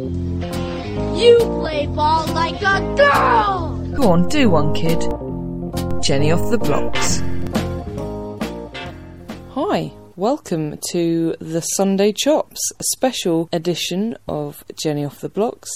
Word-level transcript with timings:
You 0.00 1.36
play 1.60 1.86
ball 1.86 2.26
like 2.28 2.62
a 2.62 2.80
girl! 2.96 3.76
Go 3.94 4.12
on, 4.12 4.28
do 4.30 4.48
one, 4.48 4.72
kid. 4.72 4.98
Jenny 6.02 6.32
off 6.32 6.50
the 6.50 6.56
blocks. 6.56 7.20
Hi, 9.50 9.92
welcome 10.16 10.78
to 10.92 11.34
the 11.38 11.60
Sunday 11.60 12.12
Chops, 12.12 12.58
a 12.78 12.84
special 12.94 13.50
edition 13.52 14.16
of 14.26 14.64
Jenny 14.82 15.04
Off 15.04 15.20
the 15.20 15.28
Blocks. 15.28 15.68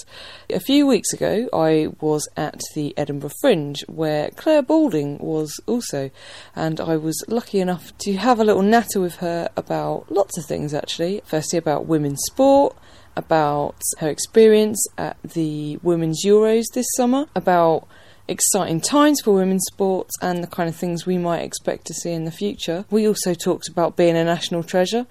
A 0.48 0.60
few 0.60 0.86
weeks 0.86 1.12
ago, 1.12 1.50
I 1.52 1.88
was 2.00 2.26
at 2.34 2.62
the 2.74 2.96
Edinburgh 2.96 3.32
Fringe 3.42 3.84
where 3.88 4.30
Clare 4.30 4.62
Balding 4.62 5.18
was 5.18 5.60
also, 5.66 6.10
and 6.56 6.80
I 6.80 6.96
was 6.96 7.22
lucky 7.28 7.60
enough 7.60 7.92
to 7.98 8.14
have 8.14 8.40
a 8.40 8.44
little 8.44 8.62
natter 8.62 9.00
with 9.00 9.16
her 9.16 9.50
about 9.54 10.10
lots 10.10 10.38
of 10.38 10.46
things 10.46 10.72
actually. 10.72 11.20
Firstly, 11.26 11.58
about 11.58 11.84
women's 11.84 12.22
sport. 12.24 12.74
About 13.16 13.76
her 13.98 14.08
experience 14.08 14.84
at 14.98 15.16
the 15.22 15.78
Women's 15.82 16.24
Euros 16.24 16.64
this 16.74 16.86
summer, 16.96 17.26
about 17.34 17.86
exciting 18.26 18.80
times 18.80 19.20
for 19.22 19.34
women's 19.34 19.64
sports 19.66 20.14
and 20.22 20.42
the 20.42 20.48
kind 20.48 20.68
of 20.68 20.74
things 20.74 21.06
we 21.06 21.18
might 21.18 21.42
expect 21.42 21.86
to 21.86 21.94
see 21.94 22.12
in 22.12 22.24
the 22.24 22.30
future. 22.30 22.84
We 22.90 23.06
also 23.06 23.34
talked 23.34 23.68
about 23.68 23.96
being 23.96 24.16
a 24.16 24.24
national 24.24 24.62
treasure, 24.62 25.06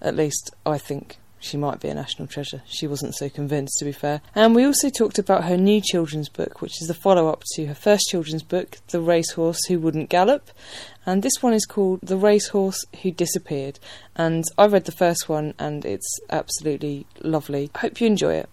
at 0.00 0.14
least 0.14 0.54
I 0.66 0.78
think 0.78 1.18
she 1.40 1.56
might 1.56 1.80
be 1.80 1.88
a 1.88 1.94
national 1.94 2.26
treasure. 2.26 2.62
She 2.66 2.86
wasn't 2.86 3.14
so 3.14 3.28
convinced, 3.28 3.78
to 3.78 3.84
be 3.84 3.92
fair. 3.92 4.20
And 4.34 4.54
we 4.54 4.64
also 4.64 4.90
talked 4.90 5.18
about 5.18 5.44
her 5.44 5.56
new 5.56 5.80
children's 5.80 6.28
book, 6.28 6.60
which 6.60 6.82
is 6.82 6.88
the 6.88 6.94
follow 6.94 7.28
up 7.28 7.44
to 7.54 7.66
her 7.66 7.74
first 7.74 8.08
children's 8.10 8.42
book, 8.42 8.78
The 8.88 9.00
Racehorse 9.00 9.64
Who 9.66 9.78
Wouldn't 9.78 10.10
Gallop. 10.10 10.50
And 11.08 11.22
this 11.22 11.42
one 11.42 11.54
is 11.54 11.64
called 11.64 12.00
The 12.02 12.18
Racehorse 12.18 12.84
Who 13.00 13.10
Disappeared. 13.10 13.78
And 14.14 14.44
I 14.58 14.66
read 14.66 14.84
the 14.84 14.92
first 14.92 15.26
one 15.26 15.54
and 15.58 15.82
it's 15.86 16.20
absolutely 16.28 17.06
lovely. 17.22 17.70
I 17.74 17.78
hope 17.78 17.98
you 17.98 18.06
enjoy 18.06 18.34
it. 18.34 18.50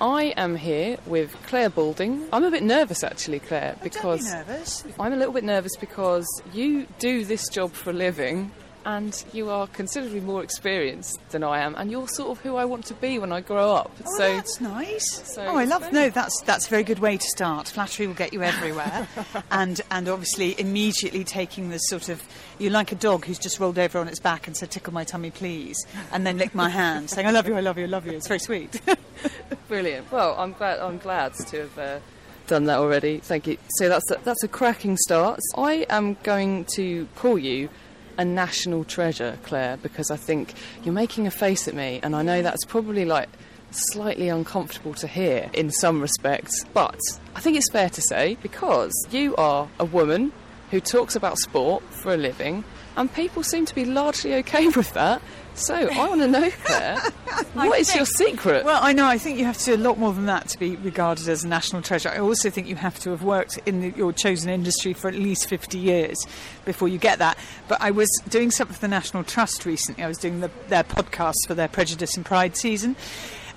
I 0.00 0.32
am 0.34 0.56
here 0.56 0.96
with 1.04 1.36
Clare 1.46 1.68
Balding. 1.68 2.26
I'm 2.32 2.44
a 2.44 2.50
bit 2.50 2.62
nervous 2.62 3.04
actually, 3.04 3.40
Clare, 3.40 3.76
because 3.82 4.24
Don't 4.24 4.46
be 4.46 4.50
nervous. 4.50 4.84
I'm 4.98 5.12
a 5.12 5.16
little 5.16 5.34
bit 5.34 5.44
nervous 5.44 5.76
because 5.76 6.26
you 6.54 6.86
do 6.98 7.26
this 7.26 7.50
job 7.50 7.74
for 7.74 7.90
a 7.90 7.92
living 7.92 8.50
and 8.84 9.24
you 9.32 9.50
are 9.50 9.66
considerably 9.68 10.20
more 10.20 10.42
experienced 10.42 11.18
than 11.30 11.42
I 11.44 11.60
am 11.60 11.74
and 11.76 11.90
you're 11.90 12.08
sort 12.08 12.30
of 12.30 12.40
who 12.44 12.56
I 12.56 12.64
want 12.64 12.86
to 12.86 12.94
be 12.94 13.18
when 13.18 13.32
I 13.32 13.40
grow 13.40 13.74
up. 13.74 13.90
Oh, 14.06 14.16
so 14.16 14.36
that's 14.36 14.60
nice. 14.60 15.34
so 15.34 15.44
oh, 15.44 15.56
I 15.56 15.64
love. 15.64 15.92
No, 15.92 16.10
that's 16.10 16.40
that's 16.42 16.66
a 16.66 16.70
very 16.70 16.82
good 16.82 16.98
way 16.98 17.16
to 17.16 17.26
start. 17.26 17.68
Flattery 17.68 18.06
will 18.06 18.14
get 18.14 18.32
you 18.32 18.42
everywhere, 18.42 19.08
and 19.50 19.80
and 19.90 20.08
obviously 20.08 20.58
immediately 20.60 21.24
taking 21.24 21.70
the 21.70 21.78
sort 21.78 22.08
of 22.08 22.22
you're 22.58 22.72
like 22.72 22.92
a 22.92 22.96
dog 22.96 23.24
who's 23.24 23.38
just 23.38 23.58
rolled 23.60 23.78
over 23.78 23.98
on 23.98 24.08
its 24.08 24.20
back 24.20 24.46
and 24.46 24.56
said, 24.56 24.70
"Tickle 24.70 24.92
my 24.92 25.04
tummy, 25.04 25.30
please," 25.30 25.76
and 26.12 26.26
then 26.26 26.38
lick 26.38 26.54
my 26.54 26.68
hand, 26.68 27.10
saying, 27.10 27.26
"I 27.26 27.30
love 27.30 27.46
you, 27.46 27.56
I 27.56 27.60
love 27.60 27.78
you, 27.78 27.84
I 27.84 27.88
love 27.88 28.06
you." 28.06 28.12
It's 28.12 28.28
very 28.28 28.40
sweet. 28.40 28.80
Brilliant. 29.68 30.10
Well, 30.10 30.34
I'm 30.38 30.52
glad. 30.52 30.80
I'm 30.80 30.98
glad 30.98 31.34
to 31.34 31.60
have 31.60 31.78
uh, 31.78 31.98
done 32.46 32.64
that 32.64 32.78
already. 32.78 33.18
Thank 33.18 33.46
you. 33.46 33.58
So 33.76 33.88
that's 33.88 34.10
a, 34.10 34.18
that's 34.24 34.42
a 34.42 34.48
cracking 34.48 34.96
start. 34.96 35.40
I 35.56 35.86
am 35.88 36.16
going 36.22 36.64
to 36.76 37.08
call 37.16 37.38
you 37.38 37.68
a 38.18 38.24
national 38.24 38.84
treasure, 38.84 39.38
Clare, 39.42 39.76
because 39.78 40.10
I 40.10 40.16
think 40.16 40.54
you're 40.84 40.94
making 40.94 41.26
a 41.26 41.30
face 41.30 41.68
at 41.68 41.74
me, 41.74 42.00
and 42.02 42.14
I 42.14 42.22
know 42.22 42.42
that's 42.42 42.64
probably 42.64 43.04
like 43.04 43.28
slightly 43.70 44.28
uncomfortable 44.28 44.94
to 44.94 45.06
hear 45.06 45.50
in 45.54 45.70
some 45.70 46.00
respects. 46.00 46.64
But 46.72 46.98
I 47.34 47.40
think 47.40 47.56
it's 47.56 47.70
fair 47.70 47.88
to 47.90 48.02
say 48.02 48.36
because 48.42 48.92
you 49.10 49.34
are 49.36 49.68
a 49.78 49.84
woman 49.84 50.32
who 50.70 50.80
talks 50.80 51.16
about 51.16 51.38
sport 51.38 51.82
for 51.90 52.14
a 52.14 52.16
living, 52.16 52.64
and 52.96 53.12
people 53.12 53.42
seem 53.42 53.66
to 53.66 53.74
be 53.74 53.84
largely 53.84 54.34
okay 54.34 54.68
with 54.76 54.92
that. 54.94 55.22
So 55.54 55.74
I 55.74 56.08
want 56.08 56.20
to 56.22 56.28
know, 56.28 56.50
Clare, 56.64 56.98
what 57.52 57.78
is 57.78 57.94
your 57.94 58.06
secret? 58.06 58.64
Well, 58.64 58.80
I 58.82 58.92
know. 58.92 59.06
I 59.06 59.18
think 59.18 59.38
you 59.38 59.44
have 59.44 59.58
to 59.58 59.64
do 59.64 59.74
a 59.74 59.76
lot 59.76 59.98
more 59.98 60.12
than 60.12 60.26
that 60.26 60.48
to 60.48 60.58
be 60.58 60.76
regarded 60.76 61.28
as 61.28 61.44
a 61.44 61.48
national 61.48 61.82
treasure. 61.82 62.08
I 62.08 62.18
also 62.18 62.48
think 62.48 62.68
you 62.68 62.76
have 62.76 62.98
to 63.00 63.10
have 63.10 63.22
worked 63.22 63.58
in 63.66 63.80
the, 63.80 63.90
your 63.90 64.12
chosen 64.12 64.48
industry 64.50 64.92
for 64.92 65.08
at 65.08 65.14
least 65.14 65.48
50 65.48 65.78
years 65.78 66.26
before 66.64 66.88
you 66.88 66.98
get 66.98 67.18
that. 67.18 67.38
But 67.68 67.80
I 67.82 67.90
was 67.90 68.08
doing 68.28 68.50
something 68.50 68.74
for 68.74 68.80
the 68.80 68.88
National 68.88 69.24
Trust 69.24 69.66
recently. 69.66 70.02
I 70.04 70.08
was 70.08 70.18
doing 70.18 70.40
the, 70.40 70.50
their 70.68 70.84
podcast 70.84 71.46
for 71.46 71.54
their 71.54 71.68
Prejudice 71.68 72.16
and 72.16 72.24
Pride 72.24 72.56
season. 72.56 72.96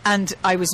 And 0.07 0.31
I 0.43 0.55
was 0.55 0.69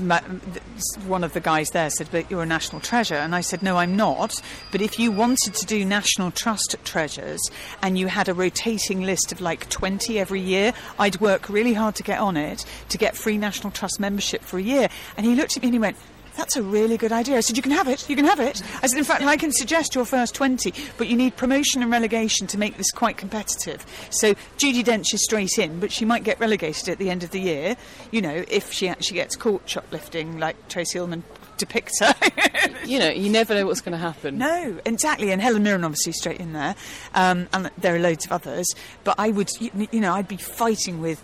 one 1.07 1.23
of 1.23 1.31
the 1.31 1.39
guys 1.39 1.69
there 1.69 1.89
said, 1.89 2.09
"But 2.11 2.29
you're 2.29 2.43
a 2.43 2.45
national 2.45 2.81
treasure," 2.81 3.15
and 3.15 3.33
I 3.33 3.39
said, 3.39 3.63
"No, 3.63 3.77
I'm 3.77 3.95
not. 3.95 4.41
But 4.71 4.81
if 4.81 4.99
you 4.99 5.09
wanted 5.09 5.53
to 5.55 5.65
do 5.65 5.85
national 5.85 6.31
trust 6.31 6.75
treasures 6.83 7.39
and 7.81 7.97
you 7.97 8.07
had 8.07 8.27
a 8.27 8.33
rotating 8.33 9.03
list 9.03 9.31
of 9.31 9.39
like 9.39 9.69
20 9.69 10.19
every 10.19 10.41
year, 10.41 10.73
I'd 10.99 11.21
work 11.21 11.47
really 11.47 11.73
hard 11.73 11.95
to 11.95 12.03
get 12.03 12.19
on 12.19 12.35
it 12.35 12.65
to 12.89 12.97
get 12.97 13.15
free 13.15 13.37
national 13.37 13.71
trust 13.71 14.01
membership 14.01 14.43
for 14.43 14.59
a 14.59 14.63
year." 14.63 14.89
And 15.15 15.25
he 15.25 15.33
looked 15.33 15.55
at 15.55 15.63
me 15.63 15.67
and 15.67 15.75
he 15.75 15.79
went. 15.79 15.95
That's 16.35 16.55
a 16.55 16.63
really 16.63 16.97
good 16.97 17.11
idea. 17.11 17.37
I 17.37 17.41
said, 17.41 17.57
You 17.57 17.63
can 17.63 17.71
have 17.71 17.87
it, 17.87 18.09
you 18.09 18.15
can 18.15 18.25
have 18.25 18.39
it. 18.39 18.61
I 18.81 18.87
said, 18.87 18.97
In 18.97 19.03
fact, 19.03 19.23
I 19.23 19.37
can 19.37 19.51
suggest 19.51 19.95
your 19.95 20.05
first 20.05 20.33
20, 20.35 20.73
but 20.97 21.07
you 21.07 21.15
need 21.15 21.35
promotion 21.35 21.81
and 21.81 21.91
relegation 21.91 22.47
to 22.47 22.57
make 22.57 22.77
this 22.77 22.91
quite 22.91 23.17
competitive. 23.17 23.85
So 24.09 24.33
Judi 24.57 24.83
Dench 24.83 25.13
is 25.13 25.23
straight 25.23 25.57
in, 25.57 25.79
but 25.79 25.91
she 25.91 26.05
might 26.05 26.23
get 26.23 26.39
relegated 26.39 26.89
at 26.89 26.97
the 26.97 27.09
end 27.09 27.23
of 27.23 27.31
the 27.31 27.41
year, 27.41 27.75
you 28.11 28.21
know, 28.21 28.43
if 28.47 28.71
she 28.71 28.87
actually 28.87 29.15
gets 29.15 29.35
caught 29.35 29.67
shoplifting 29.67 30.37
like 30.37 30.67
Tracey 30.67 30.99
Ullman 30.99 31.23
depicts 31.61 31.99
her. 31.99 32.13
you 32.85 32.99
know, 32.99 33.09
you 33.09 33.29
never 33.29 33.53
know 33.53 33.65
what's 33.65 33.81
going 33.81 33.93
to 33.93 33.97
happen. 33.97 34.37
No, 34.37 34.79
exactly. 34.85 35.31
And 35.31 35.41
Helen 35.41 35.63
Mirren 35.63 35.83
obviously 35.83 36.11
straight 36.11 36.39
in 36.39 36.53
there, 36.53 36.75
um, 37.13 37.47
and 37.53 37.69
there 37.77 37.95
are 37.95 37.99
loads 37.99 38.25
of 38.25 38.31
others. 38.31 38.67
But 39.03 39.15
I 39.17 39.29
would, 39.29 39.49
you, 39.59 39.87
you 39.91 40.01
know, 40.01 40.13
I'd 40.13 40.27
be 40.27 40.37
fighting 40.37 40.99
with, 41.01 41.21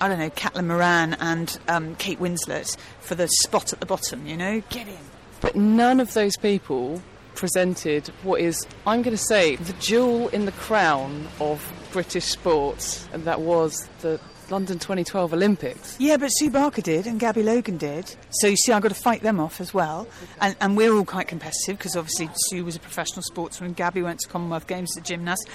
I 0.00 0.08
don't 0.08 0.18
know, 0.18 0.30
Caitlin 0.30 0.66
Moran 0.66 1.14
and 1.14 1.58
um, 1.68 1.94
Kate 1.96 2.20
Winslet 2.20 2.76
for 3.00 3.14
the 3.14 3.28
spot 3.42 3.72
at 3.72 3.80
the 3.80 3.86
bottom. 3.86 4.26
You 4.26 4.36
know, 4.36 4.62
get 4.70 4.88
in. 4.88 4.98
But 5.40 5.56
none 5.56 6.00
of 6.00 6.14
those 6.14 6.36
people 6.36 7.02
presented 7.34 8.08
what 8.24 8.40
is, 8.40 8.66
I'm 8.86 9.02
going 9.02 9.16
to 9.16 9.22
say, 9.22 9.56
the 9.56 9.72
jewel 9.74 10.28
in 10.28 10.44
the 10.44 10.52
crown 10.52 11.28
of 11.40 11.72
British 11.92 12.24
sports, 12.24 13.08
and 13.12 13.24
that 13.24 13.40
was 13.40 13.88
the 14.00 14.20
London 14.50 14.78
2012 14.78 15.34
Olympics. 15.34 15.96
Yeah, 15.98 16.16
but 16.16 16.28
Sue 16.28 16.50
Barker 16.50 16.82
did 16.82 17.06
and 17.06 17.20
Gabby 17.20 17.42
Logan 17.42 17.76
did. 17.76 18.14
So 18.30 18.46
you 18.46 18.56
see, 18.56 18.72
I've 18.72 18.82
got 18.82 18.88
to 18.88 18.94
fight 18.94 19.22
them 19.22 19.40
off 19.40 19.60
as 19.60 19.74
well. 19.74 20.08
And, 20.40 20.56
and 20.60 20.76
we're 20.76 20.92
all 20.92 21.04
quite 21.04 21.28
competitive 21.28 21.78
because 21.78 21.96
obviously 21.96 22.30
Sue 22.48 22.64
was 22.64 22.74
a 22.76 22.80
professional 22.80 23.22
sportsman. 23.22 23.72
Gabby 23.74 24.02
went 24.02 24.20
to 24.20 24.28
Commonwealth 24.28 24.66
Games 24.66 24.96
as 24.96 25.02
a 25.02 25.04
gymnast. 25.04 25.48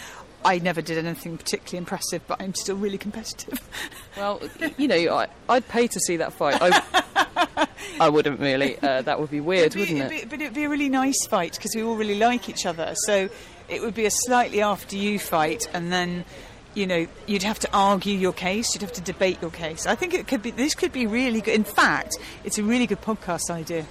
I 0.45 0.59
never 0.59 0.81
did 0.81 0.97
anything 0.97 1.37
particularly 1.37 1.77
impressive, 1.79 2.21
but 2.27 2.41
I'm 2.41 2.53
still 2.55 2.75
really 2.75 2.97
competitive. 2.97 3.59
Well, 4.15 4.39
you 4.77 4.87
know, 4.87 5.15
I, 5.15 5.27
I'd 5.49 5.67
pay 5.67 5.87
to 5.87 5.99
see 5.99 6.17
that 6.17 6.33
fight. 6.33 6.59
I, 6.61 7.67
I 7.99 8.09
wouldn't 8.09 8.39
really. 8.39 8.77
Uh, 8.79 9.01
that 9.01 9.19
would 9.19 9.31
be 9.31 9.39
weird, 9.39 9.65
It'd 9.67 9.73
be- 9.73 9.79
wouldn't 9.93 10.11
it'd 10.11 10.29
be- 10.29 10.35
but 10.35 10.39
it'd 10.41 10.53
be 10.53 10.65
a 10.65 10.69
really 10.69 10.87
nice 10.89 11.25
fight 11.25 11.53
because 11.55 11.71
we 11.75 11.81
all 11.81 11.95
really 11.95 12.19
like 12.19 12.47
each 12.47 12.67
other. 12.67 12.93
So 13.07 13.27
it 13.69 13.81
would 13.81 13.95
be 13.95 14.05
a 14.05 14.11
slightly 14.11 14.61
after 14.61 14.95
you 14.95 15.17
fight, 15.17 15.67
and 15.73 15.91
then 15.91 16.25
you 16.75 16.85
know 16.85 17.07
you'd 17.25 17.41
have 17.41 17.57
to 17.59 17.69
argue 17.73 18.15
your 18.15 18.33
case. 18.33 18.75
You'd 18.75 18.83
have 18.83 18.93
to 18.93 19.01
debate 19.01 19.39
your 19.41 19.49
case. 19.49 19.87
I 19.87 19.95
think 19.95 20.13
it 20.13 20.27
could 20.27 20.43
be. 20.43 20.51
This 20.51 20.75
could 20.75 20.93
be 20.93 21.07
really 21.07 21.41
good. 21.41 21.55
In 21.55 21.63
fact, 21.63 22.15
it's 22.43 22.59
a 22.59 22.63
really 22.63 22.85
good 22.85 23.01
podcast 23.01 23.49
idea. 23.49 23.85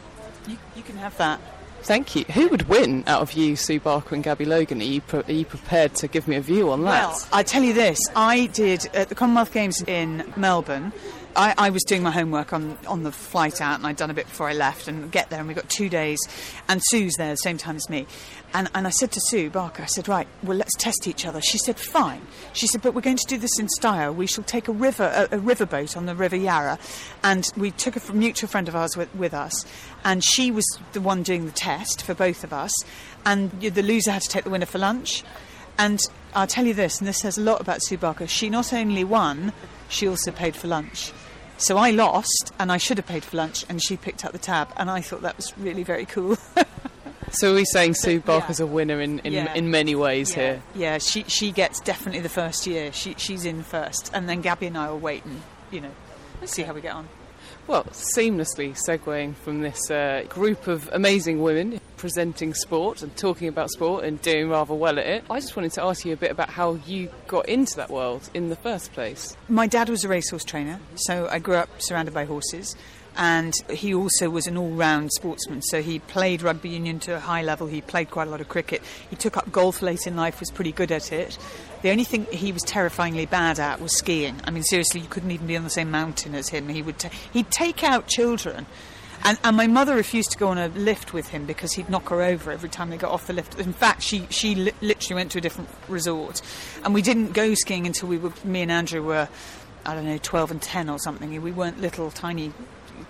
You, 0.46 0.56
you 0.76 0.82
can 0.84 0.98
have 0.98 1.16
that. 1.18 1.40
Thank 1.82 2.14
you. 2.14 2.24
Who 2.32 2.48
would 2.48 2.68
win 2.68 3.04
out 3.06 3.22
of 3.22 3.32
you, 3.32 3.56
Sue 3.56 3.80
Barker 3.80 4.14
and 4.14 4.22
Gabby 4.22 4.44
Logan? 4.44 4.80
Are 4.80 4.84
you, 4.84 5.00
pre- 5.00 5.22
are 5.26 5.32
you 5.32 5.44
prepared 5.44 5.94
to 5.96 6.08
give 6.08 6.28
me 6.28 6.36
a 6.36 6.40
view 6.40 6.70
on 6.70 6.82
that? 6.84 7.08
Well, 7.08 7.26
I 7.32 7.42
tell 7.42 7.62
you 7.62 7.72
this: 7.72 7.98
I 8.14 8.46
did 8.46 8.88
at 8.94 9.08
the 9.08 9.14
Commonwealth 9.14 9.52
Games 9.52 9.82
in 9.82 10.32
Melbourne. 10.36 10.92
I, 11.34 11.54
I 11.56 11.70
was 11.70 11.82
doing 11.84 12.02
my 12.02 12.10
homework 12.10 12.52
on, 12.52 12.78
on 12.86 13.02
the 13.02 13.12
flight 13.12 13.60
out, 13.60 13.78
and 13.78 13.86
I'd 13.86 13.96
done 13.96 14.10
a 14.10 14.14
bit 14.14 14.26
before 14.26 14.48
I 14.48 14.52
left. 14.52 14.88
And 14.88 15.10
get 15.10 15.30
there, 15.30 15.38
and 15.38 15.48
we 15.48 15.54
got 15.54 15.68
two 15.68 15.88
days, 15.88 16.18
and 16.68 16.80
Sue's 16.84 17.14
there 17.14 17.30
the 17.30 17.36
same 17.36 17.58
time 17.58 17.76
as 17.76 17.88
me. 17.88 18.06
And, 18.54 18.68
and 18.74 18.86
I 18.86 18.90
said 18.90 19.12
to 19.12 19.20
Sue 19.20 19.48
Barker, 19.48 19.82
I 19.82 19.86
said, 19.86 20.08
right, 20.08 20.28
well, 20.42 20.56
let's 20.56 20.76
test 20.76 21.06
each 21.06 21.24
other. 21.24 21.40
She 21.40 21.58
said, 21.58 21.78
fine. 21.78 22.20
She 22.52 22.66
said, 22.66 22.82
but 22.82 22.94
we're 22.94 23.00
going 23.00 23.16
to 23.16 23.26
do 23.26 23.38
this 23.38 23.58
in 23.58 23.68
style. 23.68 24.12
We 24.12 24.26
shall 24.26 24.44
take 24.44 24.68
a 24.68 24.72
river, 24.72 25.04
a, 25.04 25.36
a 25.36 25.40
riverboat 25.40 25.96
on 25.96 26.06
the 26.06 26.14
River 26.14 26.36
Yarra, 26.36 26.78
and 27.22 27.50
we 27.56 27.70
took 27.70 27.96
a 27.96 28.12
mutual 28.12 28.48
friend 28.48 28.68
of 28.68 28.76
ours 28.76 28.96
with, 28.96 29.14
with 29.14 29.32
us, 29.32 29.64
and 30.04 30.22
she 30.22 30.50
was 30.50 30.66
the 30.92 31.00
one 31.00 31.22
doing 31.22 31.46
the 31.46 31.52
test 31.52 32.02
for 32.02 32.14
both 32.14 32.44
of 32.44 32.52
us, 32.52 32.72
and 33.24 33.50
the 33.60 33.82
loser 33.82 34.10
had 34.10 34.22
to 34.22 34.28
take 34.28 34.44
the 34.44 34.50
winner 34.50 34.66
for 34.66 34.78
lunch. 34.78 35.24
And 35.78 36.00
I'll 36.34 36.46
tell 36.46 36.66
you 36.66 36.74
this, 36.74 36.98
and 36.98 37.06
this 37.08 37.18
says 37.18 37.36
a 37.38 37.42
lot 37.42 37.60
about 37.60 37.82
Sue 37.82 37.98
Barker. 37.98 38.26
She 38.26 38.48
not 38.48 38.72
only 38.72 39.04
won, 39.04 39.52
she 39.88 40.08
also 40.08 40.30
paid 40.30 40.56
for 40.56 40.68
lunch. 40.68 41.12
So 41.58 41.76
I 41.76 41.90
lost, 41.90 42.52
and 42.58 42.72
I 42.72 42.76
should 42.78 42.96
have 42.98 43.06
paid 43.06 43.22
for 43.24 43.36
lunch, 43.36 43.64
and 43.68 43.82
she 43.82 43.96
picked 43.96 44.24
up 44.24 44.32
the 44.32 44.38
tab, 44.38 44.68
and 44.76 44.90
I 44.90 45.00
thought 45.00 45.22
that 45.22 45.36
was 45.36 45.56
really 45.58 45.82
very 45.82 46.04
cool. 46.06 46.36
So 47.34 47.52
we're 47.52 47.60
we 47.60 47.64
saying 47.64 47.94
Sue 47.94 48.20
Barker's 48.20 48.60
a 48.60 48.66
winner 48.66 49.00
in, 49.00 49.18
in, 49.20 49.32
Yeah. 49.32 49.54
in 49.54 49.70
many 49.70 49.94
ways 49.94 50.30
yeah, 50.30 50.36
here? 50.36 50.62
yeah, 50.74 50.98
she 50.98 51.22
she 51.28 51.50
gets 51.50 51.80
definitely 51.80 52.20
the 52.20 52.28
first 52.28 52.66
year. 52.66 52.92
She 52.92 53.14
she's 53.16 53.46
in 53.46 53.62
first, 53.62 54.10
and 54.12 54.28
then 54.28 54.42
Gabby 54.42 54.66
and 54.66 54.76
I 54.76 54.90
will 54.90 54.98
wait 54.98 55.24
and 55.24 55.40
you 55.70 55.80
know 55.80 55.90
see 56.44 56.60
how 56.62 56.74
we 56.74 56.82
get 56.82 56.92
on. 56.92 57.08
Well, 57.66 57.84
seamlessly 57.84 58.76
segueing 58.86 59.34
from 59.34 59.62
this 59.62 59.90
uh, 59.90 60.24
group 60.28 60.66
of 60.66 60.90
amazing 60.92 61.40
women 61.40 61.80
presenting 62.02 62.52
sport 62.52 63.00
and 63.00 63.16
talking 63.16 63.46
about 63.46 63.70
sport 63.70 64.02
and 64.02 64.20
doing 64.22 64.48
rather 64.48 64.74
well 64.74 64.98
at 64.98 65.06
it, 65.06 65.24
I 65.30 65.38
just 65.38 65.54
wanted 65.54 65.70
to 65.74 65.84
ask 65.84 66.04
you 66.04 66.12
a 66.12 66.16
bit 66.16 66.32
about 66.32 66.50
how 66.50 66.80
you 66.84 67.08
got 67.28 67.48
into 67.48 67.76
that 67.76 67.90
world 67.90 68.28
in 68.34 68.48
the 68.48 68.56
first 68.56 68.92
place. 68.92 69.36
My 69.48 69.68
dad 69.68 69.88
was 69.88 70.02
a 70.02 70.08
racehorse 70.08 70.42
trainer, 70.42 70.80
so 70.96 71.28
I 71.30 71.38
grew 71.38 71.54
up 71.54 71.68
surrounded 71.80 72.12
by 72.12 72.24
horses. 72.24 72.74
And 73.16 73.54
he 73.70 73.94
also 73.94 74.30
was 74.30 74.48
an 74.48 74.56
all 74.56 74.70
round 74.70 75.12
sportsman. 75.12 75.62
So 75.62 75.80
he 75.80 76.00
played 76.00 76.42
rugby 76.42 76.70
union 76.70 76.98
to 77.00 77.14
a 77.14 77.20
high 77.20 77.42
level, 77.42 77.68
he 77.68 77.80
played 77.80 78.10
quite 78.10 78.26
a 78.26 78.30
lot 78.32 78.40
of 78.40 78.48
cricket. 78.48 78.82
He 79.08 79.14
took 79.14 79.36
up 79.36 79.52
golf 79.52 79.80
late 79.80 80.08
in 80.08 80.16
life, 80.16 80.40
was 80.40 80.50
pretty 80.50 80.72
good 80.72 80.90
at 80.90 81.12
it. 81.12 81.38
The 81.82 81.90
only 81.90 82.04
thing 82.04 82.26
he 82.32 82.50
was 82.50 82.62
terrifyingly 82.62 83.26
bad 83.26 83.60
at 83.60 83.80
was 83.80 83.96
skiing. 83.96 84.40
I 84.42 84.50
mean, 84.50 84.64
seriously, 84.64 85.02
you 85.02 85.08
couldn't 85.08 85.30
even 85.30 85.46
be 85.46 85.56
on 85.56 85.62
the 85.62 85.70
same 85.70 85.92
mountain 85.92 86.34
as 86.34 86.48
him. 86.48 86.68
He 86.68 86.82
would 86.82 87.00
he'd 87.32 87.50
take 87.52 87.84
out 87.84 88.08
children. 88.08 88.66
And, 89.24 89.38
and 89.44 89.56
my 89.56 89.66
mother 89.66 89.94
refused 89.94 90.32
to 90.32 90.38
go 90.38 90.48
on 90.48 90.58
a 90.58 90.68
lift 90.68 91.12
with 91.12 91.28
him 91.28 91.46
because 91.46 91.72
he'd 91.72 91.88
knock 91.88 92.08
her 92.08 92.22
over 92.22 92.50
every 92.50 92.68
time 92.68 92.90
they 92.90 92.96
got 92.96 93.12
off 93.12 93.26
the 93.26 93.32
lift. 93.32 93.58
In 93.58 93.72
fact, 93.72 94.02
she, 94.02 94.26
she 94.30 94.54
li- 94.54 94.72
literally 94.80 95.20
went 95.20 95.30
to 95.32 95.38
a 95.38 95.40
different 95.40 95.70
resort. 95.88 96.42
And 96.84 96.92
we 96.92 97.02
didn't 97.02 97.32
go 97.32 97.54
skiing 97.54 97.86
until 97.86 98.08
we 98.08 98.18
were, 98.18 98.32
me 98.44 98.62
and 98.62 98.72
Andrew 98.72 99.02
were, 99.02 99.28
I 99.86 99.94
don't 99.94 100.06
know, 100.06 100.18
12 100.18 100.50
and 100.50 100.62
10 100.62 100.90
or 100.90 100.98
something. 100.98 101.40
We 101.40 101.52
weren't 101.52 101.80
little, 101.80 102.10
tiny 102.10 102.52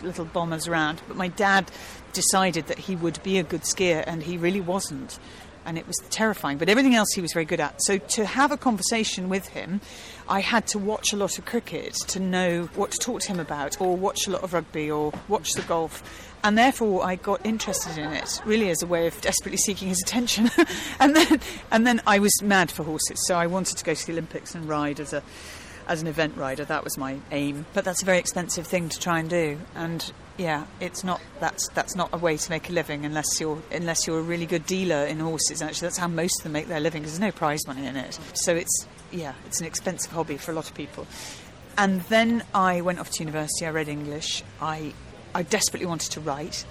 little 0.02 0.24
bombers 0.24 0.68
around. 0.68 1.00
But 1.08 1.16
my 1.16 1.28
dad 1.28 1.70
decided 2.12 2.66
that 2.66 2.78
he 2.78 2.96
would 2.96 3.22
be 3.22 3.38
a 3.38 3.42
good 3.42 3.62
skier, 3.62 4.04
and 4.06 4.22
he 4.22 4.36
really 4.36 4.60
wasn't. 4.60 5.18
And 5.64 5.78
it 5.78 5.86
was 5.86 5.96
terrifying. 6.10 6.58
But 6.58 6.68
everything 6.68 6.94
else 6.94 7.12
he 7.14 7.20
was 7.20 7.32
very 7.32 7.44
good 7.44 7.60
at. 7.60 7.80
So 7.82 7.98
to 7.98 8.24
have 8.24 8.50
a 8.52 8.56
conversation 8.56 9.28
with 9.28 9.48
him, 9.48 9.80
I 10.28 10.40
had 10.40 10.66
to 10.68 10.78
watch 10.78 11.12
a 11.12 11.16
lot 11.16 11.38
of 11.38 11.44
cricket 11.44 11.94
to 12.08 12.20
know 12.20 12.68
what 12.74 12.92
to 12.92 12.98
talk 12.98 13.20
to 13.22 13.28
him 13.28 13.40
about, 13.40 13.80
or 13.80 13.96
watch 13.96 14.26
a 14.26 14.30
lot 14.30 14.42
of 14.42 14.52
rugby, 14.52 14.90
or 14.90 15.12
watch 15.28 15.52
the 15.52 15.62
golf. 15.62 16.02
And 16.44 16.58
therefore, 16.58 17.04
I 17.04 17.16
got 17.16 17.44
interested 17.46 17.98
in 17.98 18.12
it, 18.12 18.40
really 18.44 18.70
as 18.70 18.82
a 18.82 18.86
way 18.86 19.06
of 19.06 19.20
desperately 19.20 19.58
seeking 19.58 19.88
his 19.88 20.02
attention. 20.02 20.50
and 21.00 21.14
then, 21.14 21.40
and 21.70 21.86
then 21.86 22.02
I 22.06 22.18
was 22.18 22.42
mad 22.42 22.70
for 22.70 22.82
horses, 22.82 23.24
so 23.26 23.36
I 23.36 23.46
wanted 23.46 23.78
to 23.78 23.84
go 23.84 23.94
to 23.94 24.06
the 24.06 24.12
Olympics 24.12 24.54
and 24.54 24.68
ride 24.68 24.98
as 24.98 25.12
a 25.12 25.22
as 25.86 26.02
an 26.02 26.08
event 26.08 26.36
rider. 26.36 26.64
That 26.64 26.84
was 26.84 26.96
my 26.96 27.18
aim. 27.30 27.66
But 27.74 27.84
that's 27.84 28.02
a 28.02 28.04
very 28.04 28.18
expensive 28.18 28.66
thing 28.66 28.88
to 28.88 28.98
try 28.98 29.18
and 29.18 29.28
do. 29.28 29.58
And 29.74 30.12
yeah, 30.38 30.66
it's 30.80 31.04
not 31.04 31.20
that's 31.40 31.68
that's 31.68 31.94
not 31.94 32.10
a 32.12 32.18
way 32.18 32.36
to 32.36 32.50
make 32.50 32.68
a 32.68 32.72
living 32.72 33.04
unless 33.04 33.40
you're 33.40 33.62
unless 33.70 34.06
you're 34.06 34.18
a 34.18 34.22
really 34.22 34.46
good 34.46 34.66
dealer 34.66 35.04
in 35.04 35.20
horses. 35.20 35.62
Actually, 35.62 35.86
that's 35.86 35.98
how 35.98 36.08
most 36.08 36.40
of 36.40 36.44
them 36.44 36.52
make 36.52 36.68
their 36.68 36.80
living 36.80 37.02
because 37.02 37.18
there's 37.18 37.32
no 37.32 37.36
prize 37.36 37.66
money 37.66 37.86
in 37.86 37.96
it. 37.96 38.18
So 38.34 38.54
it's 38.54 38.86
yeah, 39.10 39.34
it's 39.46 39.60
an 39.60 39.66
expensive 39.66 40.12
hobby 40.12 40.36
for 40.36 40.52
a 40.52 40.54
lot 40.54 40.68
of 40.68 40.74
people. 40.74 41.06
And 41.76 42.02
then 42.02 42.44
I 42.54 42.80
went 42.80 42.98
off 42.98 43.10
to 43.10 43.22
university. 43.22 43.66
I 43.66 43.70
read 43.70 43.88
English. 43.88 44.42
I 44.60 44.94
I 45.34 45.42
desperately 45.42 45.86
wanted 45.86 46.12
to 46.12 46.20
write 46.20 46.64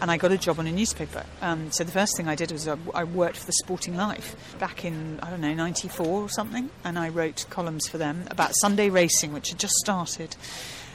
and 0.00 0.10
I 0.10 0.16
got 0.16 0.32
a 0.32 0.38
job 0.38 0.58
on 0.58 0.66
a 0.66 0.72
newspaper. 0.72 1.24
Um, 1.42 1.70
so 1.72 1.84
the 1.84 1.92
first 1.92 2.16
thing 2.16 2.28
I 2.28 2.34
did 2.34 2.52
was 2.52 2.66
I, 2.66 2.76
I, 2.94 3.04
worked 3.04 3.36
for 3.36 3.46
the 3.46 3.52
Sporting 3.52 3.96
Life 3.96 4.34
back 4.58 4.84
in 4.84 5.20
I 5.20 5.30
don't 5.30 5.40
know 5.40 5.54
'94 5.54 6.06
or 6.06 6.28
something, 6.28 6.70
and 6.84 6.98
I 6.98 7.08
wrote 7.10 7.46
columns 7.50 7.86
for 7.88 7.98
them 7.98 8.24
about 8.30 8.52
Sunday 8.60 8.88
racing, 8.88 9.32
which 9.32 9.50
had 9.50 9.58
just 9.58 9.74
started. 9.74 10.36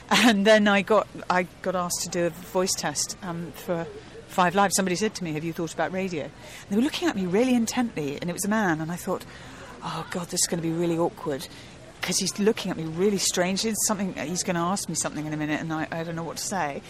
And 0.08 0.46
then 0.46 0.68
I 0.68 0.82
got 0.82 1.08
I 1.28 1.48
got 1.62 1.74
asked 1.74 2.02
to 2.02 2.08
do 2.08 2.26
a 2.26 2.30
voice 2.30 2.74
test 2.74 3.16
um, 3.22 3.52
for 3.52 3.86
Five 4.28 4.54
Live. 4.54 4.70
Somebody 4.72 4.94
said 4.96 5.14
to 5.16 5.24
me, 5.24 5.32
"Have 5.32 5.42
you 5.42 5.52
thought 5.52 5.74
about 5.74 5.92
radio?" 5.92 6.24
And 6.24 6.32
they 6.70 6.76
were 6.76 6.82
looking 6.82 7.08
at 7.08 7.16
me 7.16 7.26
really 7.26 7.54
intently, 7.54 8.20
and 8.20 8.30
it 8.30 8.32
was 8.32 8.44
a 8.44 8.48
man, 8.48 8.80
and 8.80 8.92
I 8.92 8.96
thought, 8.96 9.24
"Oh 9.82 10.06
God, 10.10 10.28
this 10.28 10.42
is 10.42 10.46
going 10.46 10.62
to 10.62 10.68
be 10.68 10.72
really 10.72 10.98
awkward." 10.98 11.48
Because 12.00 12.18
he's 12.18 12.38
looking 12.38 12.70
at 12.70 12.76
me 12.76 12.84
really 12.84 13.18
strangely. 13.18 13.74
Something 13.88 14.14
he's 14.14 14.44
going 14.44 14.54
to 14.54 14.62
ask 14.62 14.88
me 14.88 14.94
something 14.94 15.26
in 15.26 15.32
a 15.32 15.36
minute, 15.36 15.60
and 15.60 15.72
I, 15.72 15.88
I 15.90 16.04
don't 16.04 16.14
know 16.14 16.22
what 16.22 16.36
to 16.36 16.44
say. 16.44 16.82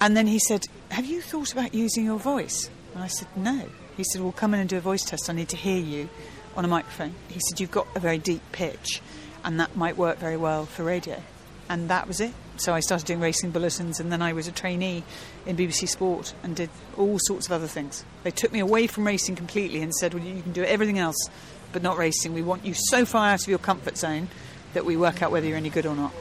And 0.00 0.16
then 0.16 0.26
he 0.26 0.38
said, 0.38 0.64
Have 0.90 1.06
you 1.06 1.20
thought 1.20 1.52
about 1.52 1.74
using 1.74 2.04
your 2.04 2.18
voice? 2.18 2.70
And 2.94 3.02
I 3.02 3.06
said, 3.06 3.28
No. 3.36 3.68
He 3.96 4.04
said, 4.04 4.22
Well, 4.22 4.32
come 4.32 4.54
in 4.54 4.60
and 4.60 4.68
do 4.68 4.76
a 4.76 4.80
voice 4.80 5.04
test. 5.04 5.30
I 5.30 5.32
need 5.32 5.48
to 5.50 5.56
hear 5.56 5.78
you 5.78 6.08
on 6.56 6.64
a 6.64 6.68
microphone. 6.68 7.14
He 7.28 7.40
said, 7.40 7.60
You've 7.60 7.70
got 7.70 7.86
a 7.94 8.00
very 8.00 8.18
deep 8.18 8.42
pitch, 8.52 9.00
and 9.44 9.58
that 9.60 9.76
might 9.76 9.96
work 9.96 10.18
very 10.18 10.36
well 10.36 10.66
for 10.66 10.84
radio. 10.84 11.22
And 11.68 11.88
that 11.88 12.06
was 12.06 12.20
it. 12.20 12.32
So 12.58 12.72
I 12.72 12.80
started 12.80 13.06
doing 13.06 13.20
racing 13.20 13.50
bulletins, 13.50 13.98
and 13.98 14.12
then 14.12 14.22
I 14.22 14.32
was 14.32 14.46
a 14.48 14.52
trainee 14.52 15.02
in 15.46 15.56
BBC 15.56 15.88
Sport 15.88 16.32
and 16.42 16.54
did 16.54 16.70
all 16.96 17.18
sorts 17.20 17.46
of 17.46 17.52
other 17.52 17.66
things. 17.66 18.04
They 18.22 18.30
took 18.30 18.52
me 18.52 18.60
away 18.60 18.86
from 18.86 19.06
racing 19.06 19.36
completely 19.36 19.82
and 19.82 19.94
said, 19.94 20.12
Well, 20.12 20.22
you 20.22 20.42
can 20.42 20.52
do 20.52 20.62
everything 20.62 20.98
else, 20.98 21.30
but 21.72 21.82
not 21.82 21.96
racing. 21.96 22.34
We 22.34 22.42
want 22.42 22.66
you 22.66 22.74
so 22.74 23.06
far 23.06 23.30
out 23.30 23.42
of 23.42 23.48
your 23.48 23.58
comfort 23.58 23.96
zone 23.96 24.28
that 24.74 24.84
we 24.84 24.96
work 24.96 25.22
out 25.22 25.32
whether 25.32 25.46
you're 25.46 25.56
any 25.56 25.70
good 25.70 25.86
or 25.86 25.96
not 25.96 26.12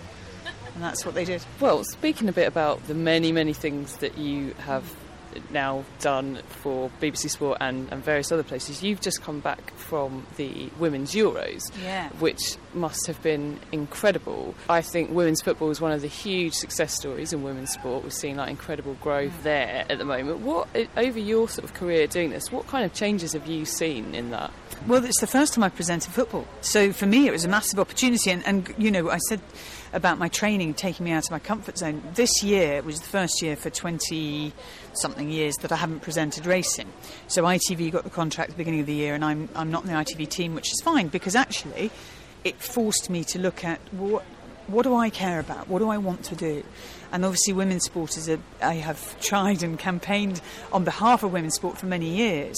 and 0.75 0.83
that's 0.83 1.05
what 1.05 1.15
they 1.15 1.25
did. 1.25 1.43
Well, 1.59 1.83
speaking 1.83 2.29
a 2.29 2.33
bit 2.33 2.47
about 2.47 2.85
the 2.87 2.93
many, 2.93 3.31
many 3.31 3.53
things 3.53 3.97
that 3.97 4.17
you 4.17 4.53
have 4.59 4.83
now 5.51 5.83
done 5.99 6.39
for 6.47 6.89
BBC 7.01 7.29
Sport 7.29 7.57
and, 7.61 7.91
and 7.91 8.03
various 8.03 8.31
other 8.31 8.43
places, 8.43 8.83
you've 8.83 9.01
just 9.01 9.21
come 9.21 9.39
back 9.39 9.73
from 9.75 10.25
the 10.37 10.69
Women's 10.79 11.13
Euros, 11.13 11.61
yeah. 11.83 12.09
which 12.19 12.57
must 12.73 13.07
have 13.07 13.21
been 13.21 13.59
incredible. 13.71 14.55
I 14.69 14.81
think 14.81 15.11
women's 15.11 15.41
football 15.41 15.69
is 15.69 15.81
one 15.81 15.91
of 15.91 16.01
the 16.01 16.07
huge 16.07 16.53
success 16.53 16.93
stories 16.93 17.33
in 17.33 17.43
women's 17.43 17.71
sport. 17.71 18.03
We're 18.03 18.09
seeing 18.09 18.37
like 18.37 18.49
incredible 18.49 18.95
growth 18.95 19.33
mm. 19.39 19.43
there 19.43 19.85
at 19.89 19.97
the 19.97 20.05
moment. 20.05 20.39
What 20.39 20.67
over 20.97 21.19
your 21.19 21.49
sort 21.49 21.65
of 21.65 21.73
career 21.73 22.07
doing 22.07 22.29
this? 22.29 22.51
What 22.51 22.67
kind 22.67 22.85
of 22.85 22.93
changes 22.93 23.33
have 23.33 23.47
you 23.47 23.65
seen 23.65 24.15
in 24.15 24.31
that? 24.31 24.51
Well, 24.87 25.03
it's 25.03 25.19
the 25.21 25.27
first 25.27 25.53
time 25.53 25.63
I've 25.63 25.75
presented 25.75 26.11
football, 26.11 26.47
so 26.61 26.91
for 26.91 27.05
me 27.05 27.27
it 27.27 27.31
was 27.31 27.45
a 27.45 27.49
massive 27.49 27.79
opportunity. 27.79 28.31
And, 28.31 28.45
and 28.45 28.73
you 28.77 28.91
know, 28.91 29.09
I 29.09 29.17
said 29.29 29.39
about 29.95 30.19
my 30.19 30.27
training 30.27 30.73
taking 30.73 31.05
me 31.05 31.11
out 31.11 31.23
of 31.23 31.31
my 31.31 31.39
comfort 31.39 31.77
zone. 31.77 32.03
This 32.13 32.43
year 32.43 32.81
was 32.83 32.99
the 32.99 33.07
first 33.07 33.41
year 33.41 33.55
for 33.55 33.69
20 33.69 34.51
something 34.93 35.29
years 35.29 35.55
that 35.57 35.71
I 35.71 35.77
haven't 35.77 36.01
presented 36.01 36.45
racing. 36.45 36.91
So 37.27 37.43
ITV 37.43 37.91
got 37.91 38.03
the 38.03 38.09
contract 38.09 38.51
at 38.51 38.55
the 38.55 38.57
beginning 38.57 38.81
of 38.81 38.85
the 38.85 38.93
year, 38.93 39.15
and 39.15 39.23
I'm, 39.23 39.49
I'm 39.55 39.71
not 39.71 39.83
in 39.83 39.89
the 39.89 39.95
ITV 39.95 40.29
team, 40.29 40.53
which 40.53 40.71
is 40.71 40.81
fine 40.83 41.07
because 41.07 41.35
actually 41.35 41.91
it 42.43 42.61
forced 42.61 43.09
me 43.09 43.23
to 43.23 43.39
look 43.39 43.63
at 43.63 43.79
what, 43.93 44.23
what 44.67 44.83
do 44.83 44.93
I 44.93 45.09
care 45.09 45.39
about? 45.39 45.69
What 45.69 45.79
do 45.79 45.89
I 45.89 45.97
want 45.97 46.23
to 46.25 46.35
do? 46.35 46.63
And 47.11 47.23
obviously, 47.23 47.53
women's 47.53 47.85
sport 47.85 48.17
is 48.17 48.27
a. 48.27 48.39
I 48.61 48.73
have 48.73 49.17
tried 49.21 49.63
and 49.63 49.79
campaigned 49.79 50.41
on 50.73 50.83
behalf 50.83 51.23
of 51.23 51.31
women's 51.31 51.55
sport 51.55 51.77
for 51.77 51.85
many 51.85 52.09
years, 52.09 52.57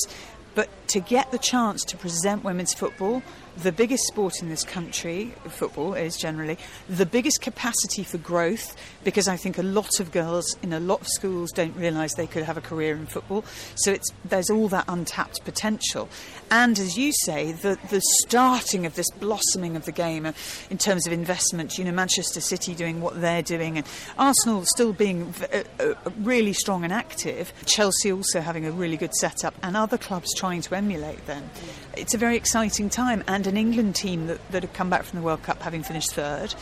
but 0.56 0.69
to 0.89 1.00
get 1.00 1.31
the 1.31 1.38
chance 1.38 1.84
to 1.86 1.98
present 1.98 2.44
women's 2.44 2.74
football 2.74 3.22
the 3.57 3.72
biggest 3.72 4.06
sport 4.06 4.42
in 4.42 4.50
this 4.50 4.63
country, 4.63 5.34
football 5.48 5.95
is 5.95 6.16
generally, 6.16 6.57
the 6.88 7.06
biggest 7.06 7.42
capacity 7.42 8.04
for 8.04 8.19
growth 8.19 8.75
because 9.04 9.28
I 9.28 9.36
think 9.36 9.57
a 9.57 9.63
lot 9.63 10.00
of 10.00 10.12
girls 10.12 10.56
in 10.62 10.74
a 10.74 10.80
lot 10.80 11.01
of 11.01 11.07
schools 11.07 11.51
don't 11.51 11.75
realise 11.75 12.13
they 12.16 12.28
could 12.28 12.44
have 12.44 12.57
a 12.57 12.62
career 12.62 12.95
in 12.95 13.07
football. 13.07 13.44
So 13.75 13.92
it's, 13.92 14.12
there's 14.25 14.50
all 14.50 14.68
that 14.69 14.86
untapped 14.88 15.44
potential. 15.44 16.07
And 16.51 16.78
as 16.78 16.98
you 16.98 17.12
say, 17.13 17.51
the, 17.51 17.80
the 17.89 18.01
starting 18.22 18.86
of 18.86 18.95
this 18.95 19.10
blossoming 19.12 19.75
of 19.75 19.86
the 19.86 19.92
game 19.92 20.25
uh, 20.25 20.34
in 20.69 20.78
terms 20.78 21.07
of 21.07 21.13
investment, 21.13 21.78
you 21.78 21.86
know, 21.86 21.92
Manchester 21.92 22.42
City 22.42 22.75
doing 22.75 23.01
what 23.01 23.19
they're 23.22 23.42
doing 23.42 23.78
and 23.78 23.88
Arsenal 24.19 24.66
still 24.66 24.94
being 24.94 25.34
uh, 25.51 25.63
uh, 25.80 25.94
really 26.19 26.54
strong 26.54 26.84
and 26.84 26.94
active, 26.94 27.53
Chelsea 27.65 28.12
also 28.12 28.41
having 28.41 28.65
a 28.65 28.72
really 28.72 28.98
good 28.98 29.15
setup 29.15 29.56
and 29.63 29.75
other 29.75 29.98
clubs 29.98 30.34
trying 30.36 30.62
to 30.62 30.75
emulate 30.77 31.25
them. 31.25 31.50
It's 31.96 32.13
a 32.13 32.17
very 32.17 32.38
exciting 32.38 32.89
time 32.89 33.24
and 33.27 33.48
an 33.48 33.57
England 33.57 33.96
team 33.96 34.27
that, 34.27 34.39
that 34.51 34.63
had 34.63 34.74
come 34.74 34.89
back 34.89 35.03
from 35.03 35.19
the 35.19 35.25
World 35.25 35.43
Cup 35.43 35.62
having 35.62 35.84
finished 35.84 36.13
third, 36.13 36.53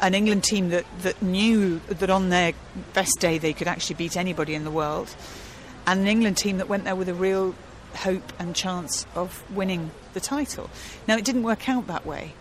an 0.00 0.14
England 0.14 0.44
team 0.44 0.70
that, 0.70 0.84
that 1.02 1.22
knew 1.22 1.78
that 1.88 2.10
on 2.10 2.28
their 2.28 2.52
best 2.92 3.18
day 3.20 3.38
they 3.38 3.52
could 3.52 3.68
actually 3.68 3.96
beat 3.96 4.16
anybody 4.16 4.54
in 4.54 4.64
the 4.64 4.70
world, 4.70 5.14
and 5.86 6.00
an 6.00 6.06
England 6.06 6.36
team 6.36 6.58
that 6.58 6.68
went 6.68 6.84
there 6.84 6.96
with 6.96 7.08
a 7.08 7.14
real 7.14 7.54
hope 7.94 8.32
and 8.38 8.54
chance 8.54 9.06
of 9.14 9.42
winning 9.50 9.90
the 10.12 10.20
title. 10.20 10.68
Now, 11.08 11.16
it 11.16 11.24
didn't 11.24 11.42
work 11.42 11.68
out 11.68 11.86
that 11.86 12.04
way, 12.04 12.34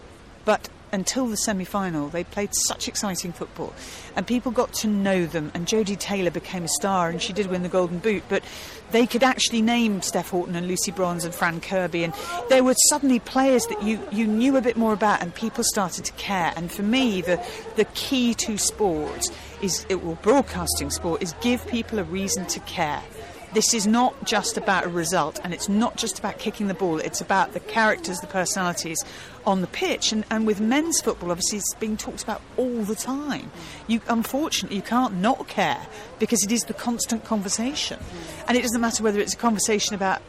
but 0.46 0.70
until 0.92 1.28
the 1.28 1.38
semi 1.38 1.66
final, 1.66 2.10
they 2.10 2.24
played 2.24 2.50
such 2.68 2.88
exciting 2.88 3.32
football. 3.32 3.74
And 4.16 4.26
people 4.26 4.52
got 4.52 4.74
to 4.76 4.88
know 4.88 5.26
them. 5.26 5.52
And 5.54 5.66
Jodie 5.68 5.98
Taylor 5.98 6.32
became 6.32 6.64
a 6.64 6.70
star, 6.70 7.10
and 7.10 7.22
she 7.22 7.34
did 7.34 7.48
win 7.48 7.64
the 7.64 7.70
Golden 7.70 8.00
Boot. 8.00 8.24
But 8.30 8.44
they 8.92 9.06
could 9.06 9.24
actually 9.24 9.62
name 9.62 10.02
Steph 10.02 10.32
Houghton 10.32 10.56
and 10.56 10.68
Lucy 10.68 10.92
Bronze 10.92 11.26
and 11.26 11.34
Fran 11.34 11.62
Kirby. 11.62 12.04
And 12.04 12.14
there 12.50 12.64
were 12.64 12.76
suddenly 12.90 13.20
players 13.20 13.66
that 13.68 13.82
you, 13.84 14.00
you 14.12 14.28
knew 14.28 14.58
a 14.58 14.62
bit 14.62 14.78
more 14.78 14.94
about, 14.94 15.22
and 15.22 15.34
people 15.34 15.64
started 15.64 16.06
to 16.06 16.14
care. 16.14 16.54
And 16.56 16.72
for 16.72 16.84
me, 16.84 17.22
the, 17.22 17.44
the 17.76 17.86
key 17.86 18.34
to 18.36 18.58
sport 18.58 19.30
is, 19.62 19.86
well, 19.90 20.18
broadcasting 20.22 20.90
sport, 20.90 21.22
is 21.22 21.34
give 21.42 21.66
people 21.68 22.00
a 22.00 22.04
reason 22.04 22.46
to 22.48 22.60
care 22.62 23.04
This 23.52 23.74
is 23.74 23.88
not 23.88 24.26
just 24.26 24.58
about 24.58 24.86
a 24.86 24.90
result, 24.90 25.40
and 25.44 25.54
it's 25.54 25.68
not 25.68 25.98
just 25.98 26.20
about 26.20 26.38
kicking 26.38 26.68
the 26.68 26.76
ball. 26.76 27.00
It's 27.00 27.20
about 27.20 27.54
the 27.54 27.60
characters, 27.60 28.20
the 28.20 28.28
personalities 28.28 29.04
on 29.46 29.62
the 29.62 29.68
pitch. 29.68 30.12
And, 30.12 30.24
and 30.30 30.46
with 30.46 30.62
men's 30.62 31.02
football, 31.02 31.32
obviously, 31.32 31.58
it's 31.58 31.74
being 31.80 31.98
talked 31.98 32.22
about 32.22 32.44
all 32.58 32.84
the 32.84 32.94
time. 32.94 33.52
You, 33.88 34.02
unfortunately, 34.08 34.76
you 34.76 34.84
can't 34.84 35.16
not 35.16 35.48
care 35.48 35.88
because 36.20 36.44
it 36.44 36.52
is 36.52 36.62
the 36.62 36.76
constant 36.76 37.24
conversation, 37.26 38.00
and 38.48 38.56
it 38.56 38.62
doesn't 38.62 38.82
matter 38.82 39.04
whether 39.04 39.20
it's 39.20 39.34
a 39.34 39.38
conversation 39.38 39.96
about. 39.96 40.22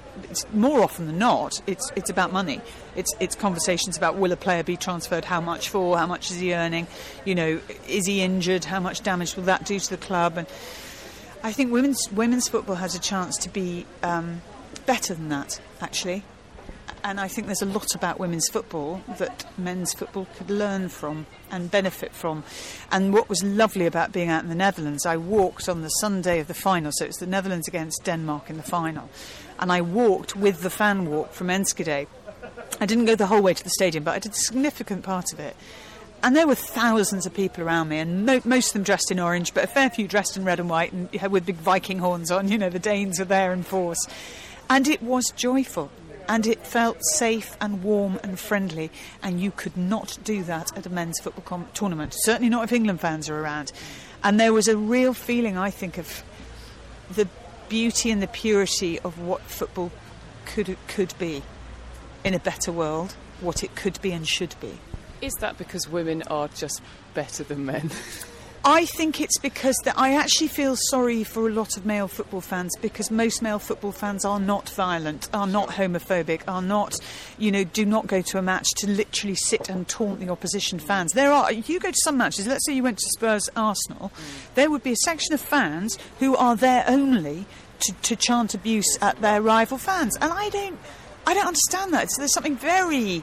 More 0.53 0.83
often 0.83 1.07
than 1.07 1.19
not, 1.19 1.63
it's 1.67 1.91
it's 1.97 2.11
about 2.11 2.33
money. 2.33 2.61
It's 2.97 3.15
it's 3.21 3.35
conversations 3.35 3.97
about 3.97 4.17
will 4.17 4.33
a 4.33 4.37
player 4.37 4.63
be 4.63 4.77
transferred, 4.77 5.25
how 5.25 5.41
much 5.41 5.69
for, 5.69 5.97
how 5.97 6.07
much 6.07 6.31
is 6.31 6.41
he 6.41 6.55
earning, 6.55 6.87
you 7.25 7.35
know, 7.35 7.61
is 7.89 8.07
he 8.07 8.21
injured, 8.21 8.65
how 8.65 8.81
much 8.81 9.03
damage 9.03 9.37
will 9.37 9.45
that 9.45 9.65
do 9.65 9.79
to 9.79 9.91
the 9.91 9.97
club, 9.97 10.37
and 10.37 10.47
I 11.43 11.53
think 11.53 11.73
women's 11.73 12.11
women's 12.13 12.49
football 12.49 12.77
has 12.77 12.95
a 12.95 12.99
chance 12.99 13.37
to 13.39 13.49
be 13.49 13.87
um, 14.03 14.43
better 14.87 15.15
than 15.15 15.31
that, 15.31 15.61
actually. 15.81 16.23
And 17.03 17.19
I 17.19 17.29
think 17.29 17.47
there's 17.47 17.63
a 17.63 17.67
lot 17.67 17.95
about 17.95 18.19
women's 18.19 18.49
football 18.49 19.01
that 19.17 19.47
men's 19.57 19.95
football 19.95 20.27
could 20.37 20.51
learn 20.51 20.91
from 20.91 21.25
and 21.51 21.71
benefit 21.71 22.13
from. 22.13 22.45
And 22.93 23.15
what 23.15 23.29
was 23.29 23.43
lovely 23.43 23.87
about 23.87 24.13
being 24.13 24.29
out 24.29 24.43
in 24.43 24.51
the 24.51 24.55
Netherlands, 24.55 25.07
I 25.07 25.17
walked 25.17 25.67
on 25.67 25.81
the 25.81 25.89
Sunday 25.89 26.41
of 26.41 26.47
the 26.47 26.55
final, 26.55 26.91
so 26.93 27.05
it 27.05 27.09
was 27.09 27.17
the 27.17 27.27
Netherlands 27.27 27.69
against 27.69 28.05
Denmark 28.05 28.51
in 28.51 28.59
the 28.59 28.63
final, 28.63 29.09
and 29.59 29.73
I 29.73 29.81
walked 29.81 30.37
with 30.37 30.61
the 30.61 30.69
fan 30.69 31.09
walk 31.09 31.33
from 31.33 31.49
Enschede. 31.49 32.07
I 32.81 32.87
didn't 32.87 33.07
go 33.07 33.15
the 33.15 33.27
whole 33.27 33.43
way 33.43 33.55
to 33.55 33.65
the 33.65 33.71
stadium, 33.71 34.05
but 34.05 34.15
I 34.15 34.19
did 34.19 34.33
a 34.33 34.37
significant 34.37 35.03
part 35.03 35.33
of 35.33 35.41
it. 35.41 35.57
And 36.23 36.37
there 36.37 36.47
were 36.47 36.55
thousands 36.55 37.25
of 37.25 37.33
people 37.33 37.65
around 37.65 37.89
me, 37.89 37.99
and 37.99 38.27
mo- 38.27 38.43
most 38.45 38.69
of 38.69 38.73
them 38.75 38.83
dressed 38.83 39.11
in 39.11 39.19
orange, 39.19 39.55
but 39.55 39.65
a 39.65 39.67
fair 39.67 39.89
few 39.89 40.07
dressed 40.07 40.37
in 40.37 40.45
red 40.45 40.61
and 40.61 40.69
white 40.69 40.93
and 40.93 41.11
with 41.31 41.47
big 41.47 41.57
Viking 41.57 41.99
horns 41.99 42.31
on. 42.31 42.49
You 42.49 42.59
know, 42.59 42.69
the 42.69 42.79
Danes 42.79 43.19
were 43.19 43.25
there 43.25 43.53
in 43.53 43.63
force. 43.63 44.07
And 44.69 44.87
it 44.87 45.03
was 45.03 45.33
joyful. 45.35 45.91
And 46.29 46.47
it 46.47 46.65
felt 46.65 46.99
safe 47.15 47.57
and 47.61 47.83
warm 47.83 48.21
and 48.23 48.39
friendly, 48.39 48.91
and 49.23 49.41
you 49.41 49.51
could 49.51 49.77
not 49.77 50.19
do 50.23 50.45
that 50.45 50.77
at 50.77 50.87
a 50.87 50.91
men's 50.91 51.19
football 51.19 51.43
com- 51.45 51.69
tournament. 51.75 52.15
Certainly 52.25 52.51
not 52.51 52.65
if 52.65 52.73
England 52.73 53.01
fans 53.01 53.29
are 53.29 53.41
around. 53.41 53.73
And 54.23 54.39
there 54.39 54.53
was 54.53 54.69
a 54.69 54.77
real 54.77 55.13
feeling, 55.15 55.57
I 55.59 55.71
think, 55.71 55.99
of 55.99 56.23
the 57.17 57.27
beauty 57.69 58.11
and 58.11 58.23
the 58.23 58.29
purity 58.29 59.01
of 59.01 59.19
what 59.19 59.41
football 59.43 59.91
could 60.45 60.77
could 60.87 61.15
be 61.19 61.43
in 62.23 62.35
a 62.35 62.39
better 62.39 62.71
world, 62.71 63.17
what 63.41 63.65
it 63.65 63.75
could 63.75 64.01
be 64.03 64.13
and 64.13 64.29
should 64.29 64.55
be. 64.61 64.79
Is 65.21 65.35
that 65.41 65.59
because 65.59 65.89
women 65.89 66.23
are 66.25 66.49
just 66.49 66.83
better 67.15 67.45
than 67.45 67.67
men? 67.67 67.91
I 68.65 68.85
think 68.85 69.23
it's 69.23 69.39
because 69.39 69.75
that 69.85 69.99
I 69.99 70.15
actually 70.15 70.49
feel 70.49 70.77
sorry 70.77 71.25
for 71.25 71.49
a 71.49 71.51
lot 71.51 71.79
of 71.79 71.87
male 71.87 72.09
football 72.09 72.43
fans 72.43 72.71
because 72.83 73.11
most 73.11 73.41
male 73.41 73.59
football 73.59 73.93
fans 73.93 74.23
are 74.27 74.39
not 74.39 74.69
violent, 74.69 75.31
are 75.33 75.47
not 75.47 75.71
homophobic, 75.71 76.43
are 76.47 76.61
not, 76.61 76.95
you 77.39 77.51
know, 77.51 77.65
do 77.65 77.87
not 77.87 78.07
go 78.07 78.21
to 78.21 78.37
a 78.37 78.43
match 78.43 78.67
to 78.77 78.87
literally 78.87 79.35
sit 79.35 79.71
and 79.71 79.89
taunt 79.89 80.21
the 80.21 80.29
opposition 80.29 80.79
fans. 80.79 81.13
There 81.13 81.33
are, 81.33 81.51
you 81.51 81.81
go 81.81 81.91
to 81.91 82.01
some 82.05 82.19
matches, 82.19 82.47
let's 82.47 82.67
say 82.67 82.75
you 82.75 82.83
went 82.83 82.99
to 82.99 83.09
Spurs 83.17 83.49
Arsenal, 83.57 84.13
there 84.57 84.71
would 84.71 84.83
be 84.83 84.93
a 84.93 84.97
section 85.05 85.33
of 85.33 85.41
fans 85.41 85.99
who 86.19 86.37
are 86.37 86.55
there 86.55 86.85
only 86.87 87.47
to, 87.81 87.95
to 87.95 88.15
chant 88.15 88.53
abuse 88.53 88.99
at 89.01 89.23
their 89.23 89.41
rival 89.41 89.79
fans. 89.79 90.19
And 90.21 90.31
I 90.35 90.51
don't, 90.51 90.79
I 91.27 91.33
don't 91.33 91.47
understand 91.47 91.95
that. 91.95 92.11
So 92.11 92.21
there's 92.21 92.35
something 92.35 92.57
very 92.57 93.23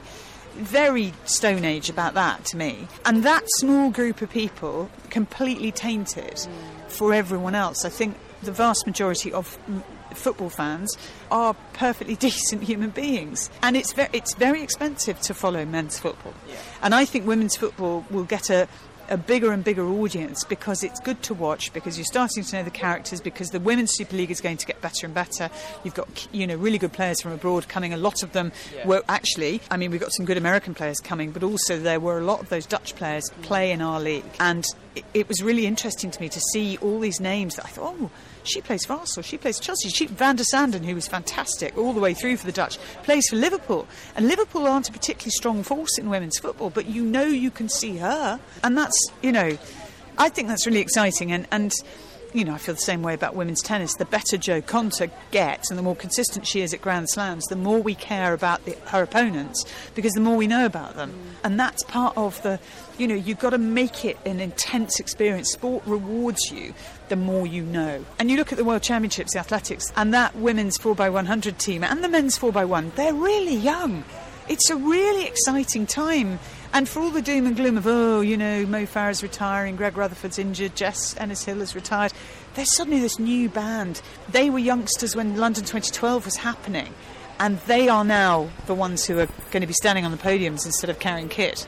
very 0.54 1.12
Stone 1.24 1.64
Age 1.64 1.88
about 1.88 2.14
that 2.14 2.44
to 2.46 2.56
me. 2.56 2.88
And 3.04 3.22
that 3.24 3.44
small 3.56 3.90
group 3.90 4.22
of 4.22 4.30
people 4.30 4.90
completely 5.10 5.72
tainted 5.72 6.46
for 6.88 7.12
everyone 7.12 7.54
else. 7.54 7.84
I 7.84 7.88
think 7.88 8.16
the 8.42 8.52
vast 8.52 8.86
majority 8.86 9.32
of 9.32 9.58
m- 9.68 9.82
football 10.14 10.48
fans 10.50 10.96
are 11.30 11.54
perfectly 11.72 12.16
decent 12.28 12.62
human 12.62 12.90
beings. 12.90 13.50
And 13.62 13.76
it's, 13.76 13.92
ve- 13.92 14.08
it's 14.12 14.34
very 14.34 14.62
expensive 14.62 15.20
to 15.22 15.34
follow 15.34 15.64
men's 15.64 15.98
football. 15.98 16.34
And 16.82 16.94
I 16.94 17.04
think 17.04 17.26
women's 17.26 17.56
football 17.56 18.04
will 18.10 18.24
get 18.24 18.50
a, 18.50 18.68
a 19.08 19.16
bigger 19.16 19.52
and 19.52 19.64
bigger 19.64 19.86
audience 19.86 20.44
because 20.44 20.82
it's 20.82 21.00
good 21.00 21.22
to 21.22 21.34
watch 21.34 21.72
because 21.72 21.96
you're 21.96 22.04
starting 22.04 22.42
to 22.42 22.56
know 22.56 22.62
the 22.62 22.70
characters 22.70 23.20
because 23.20 23.50
the 23.50 23.60
women's 23.60 23.92
super 23.94 24.16
league 24.16 24.30
is 24.30 24.40
going 24.40 24.56
to 24.56 24.66
get 24.66 24.80
better 24.80 25.06
and 25.06 25.14
better. 25.14 25.50
You've 25.84 25.94
got 25.94 26.28
you 26.32 26.46
know 26.46 26.56
really 26.56 26.78
good 26.78 26.92
players 26.92 27.20
from 27.20 27.32
abroad 27.32 27.68
coming. 27.68 27.92
A 27.92 27.96
lot 27.96 28.22
of 28.22 28.32
them 28.32 28.52
were 28.84 29.02
actually 29.08 29.60
i 29.70 29.76
mean 29.76 29.90
we've 29.90 30.00
got 30.00 30.12
some 30.12 30.26
good 30.26 30.36
american 30.36 30.74
players 30.74 30.98
coming 31.00 31.30
but 31.30 31.42
also 31.42 31.78
there 31.78 32.00
were 32.00 32.18
a 32.18 32.24
lot 32.24 32.40
of 32.40 32.48
those 32.48 32.66
dutch 32.66 32.94
players 32.94 33.24
mm. 33.30 33.42
play 33.42 33.72
in 33.72 33.80
our 33.80 34.00
league. 34.00 34.24
And 34.40 34.64
it, 34.94 35.04
it 35.14 35.28
was 35.28 35.42
really 35.42 35.66
interesting 35.66 36.10
to 36.10 36.20
me 36.20 36.28
to 36.28 36.40
see 36.52 36.76
all 36.78 37.00
these 37.00 37.20
names 37.20 37.56
that 37.56 37.64
i 37.66 37.68
thought 37.68 37.96
oh 38.00 38.10
she 38.48 38.60
plays 38.60 38.84
for 38.84 38.94
Arsenal, 38.94 39.22
she 39.22 39.38
plays 39.38 39.60
Chelsea. 39.60 39.88
She, 39.88 40.06
Van 40.06 40.36
de 40.36 40.44
Sanden, 40.44 40.82
who 40.82 40.94
was 40.94 41.06
fantastic 41.06 41.76
all 41.76 41.92
the 41.92 42.00
way 42.00 42.14
through 42.14 42.36
for 42.36 42.46
the 42.46 42.52
Dutch, 42.52 42.78
plays 43.02 43.28
for 43.28 43.36
Liverpool. 43.36 43.86
And 44.16 44.28
Liverpool 44.28 44.66
aren't 44.66 44.88
a 44.88 44.92
particularly 44.92 45.30
strong 45.30 45.62
force 45.62 45.98
in 45.98 46.10
women's 46.10 46.38
football, 46.38 46.70
but 46.70 46.86
you 46.86 47.04
know 47.04 47.24
you 47.24 47.50
can 47.50 47.68
see 47.68 47.96
her. 47.98 48.40
And 48.64 48.76
that's, 48.76 48.96
you 49.22 49.32
know, 49.32 49.56
I 50.16 50.28
think 50.28 50.48
that's 50.48 50.66
really 50.66 50.80
exciting. 50.80 51.32
And, 51.32 51.46
and 51.50 51.72
you 52.32 52.44
know, 52.44 52.54
I 52.54 52.58
feel 52.58 52.74
the 52.74 52.80
same 52.80 53.02
way 53.02 53.14
about 53.14 53.34
women's 53.34 53.62
tennis. 53.62 53.94
The 53.94 54.04
better 54.04 54.36
Jo 54.36 54.60
Konta 54.60 55.10
gets 55.30 55.70
and 55.70 55.78
the 55.78 55.82
more 55.82 55.96
consistent 55.96 56.46
she 56.46 56.60
is 56.60 56.74
at 56.74 56.80
Grand 56.80 57.08
Slams, 57.10 57.44
the 57.46 57.56
more 57.56 57.80
we 57.80 57.94
care 57.94 58.32
about 58.32 58.64
the, 58.64 58.76
her 58.86 59.02
opponents 59.02 59.64
because 59.94 60.12
the 60.12 60.20
more 60.20 60.36
we 60.36 60.46
know 60.46 60.66
about 60.66 60.96
them. 60.96 61.10
Mm. 61.10 61.36
And 61.44 61.60
that's 61.60 61.82
part 61.84 62.16
of 62.16 62.40
the, 62.42 62.60
you 62.98 63.08
know, 63.08 63.14
you've 63.14 63.38
got 63.38 63.50
to 63.50 63.58
make 63.58 64.04
it 64.04 64.18
an 64.26 64.40
intense 64.40 65.00
experience. 65.00 65.52
Sport 65.52 65.82
rewards 65.86 66.50
you 66.50 66.74
the 67.08 67.16
more 67.16 67.46
you 67.46 67.62
know. 67.62 68.04
And 68.18 68.30
you 68.30 68.36
look 68.36 68.52
at 68.52 68.58
the 68.58 68.64
World 68.64 68.82
Championships, 68.82 69.32
the 69.32 69.38
athletics, 69.38 69.92
and 69.96 70.12
that 70.12 70.36
women's 70.36 70.76
4x100 70.78 71.58
team 71.58 71.82
and 71.82 72.04
the 72.04 72.08
men's 72.08 72.38
4x1, 72.38 72.94
they're 72.94 73.14
really 73.14 73.54
young. 73.54 74.04
It's 74.48 74.70
a 74.70 74.76
really 74.76 75.26
exciting 75.26 75.86
time. 75.86 76.38
And 76.72 76.88
for 76.88 77.00
all 77.00 77.10
the 77.10 77.22
doom 77.22 77.46
and 77.46 77.56
gloom 77.56 77.78
of, 77.78 77.86
oh, 77.86 78.20
you 78.20 78.36
know, 78.36 78.66
Mo 78.66 78.84
Farah's 78.84 79.22
retiring, 79.22 79.76
Greg 79.76 79.96
Rutherford's 79.96 80.38
injured, 80.38 80.76
Jess 80.76 81.16
Ennis 81.16 81.44
Hill 81.44 81.58
has 81.58 81.74
retired, 81.74 82.12
there's 82.54 82.74
suddenly 82.76 83.00
this 83.00 83.18
new 83.18 83.48
band. 83.48 84.02
They 84.28 84.50
were 84.50 84.58
youngsters 84.58 85.16
when 85.16 85.36
London 85.36 85.64
2012 85.64 86.24
was 86.24 86.36
happening, 86.36 86.92
and 87.40 87.58
they 87.60 87.88
are 87.88 88.04
now 88.04 88.50
the 88.66 88.74
ones 88.74 89.06
who 89.06 89.18
are 89.18 89.28
going 89.50 89.62
to 89.62 89.66
be 89.66 89.72
standing 89.72 90.04
on 90.04 90.10
the 90.10 90.18
podiums 90.18 90.66
instead 90.66 90.90
of 90.90 90.98
carrying 90.98 91.28
kit. 91.28 91.66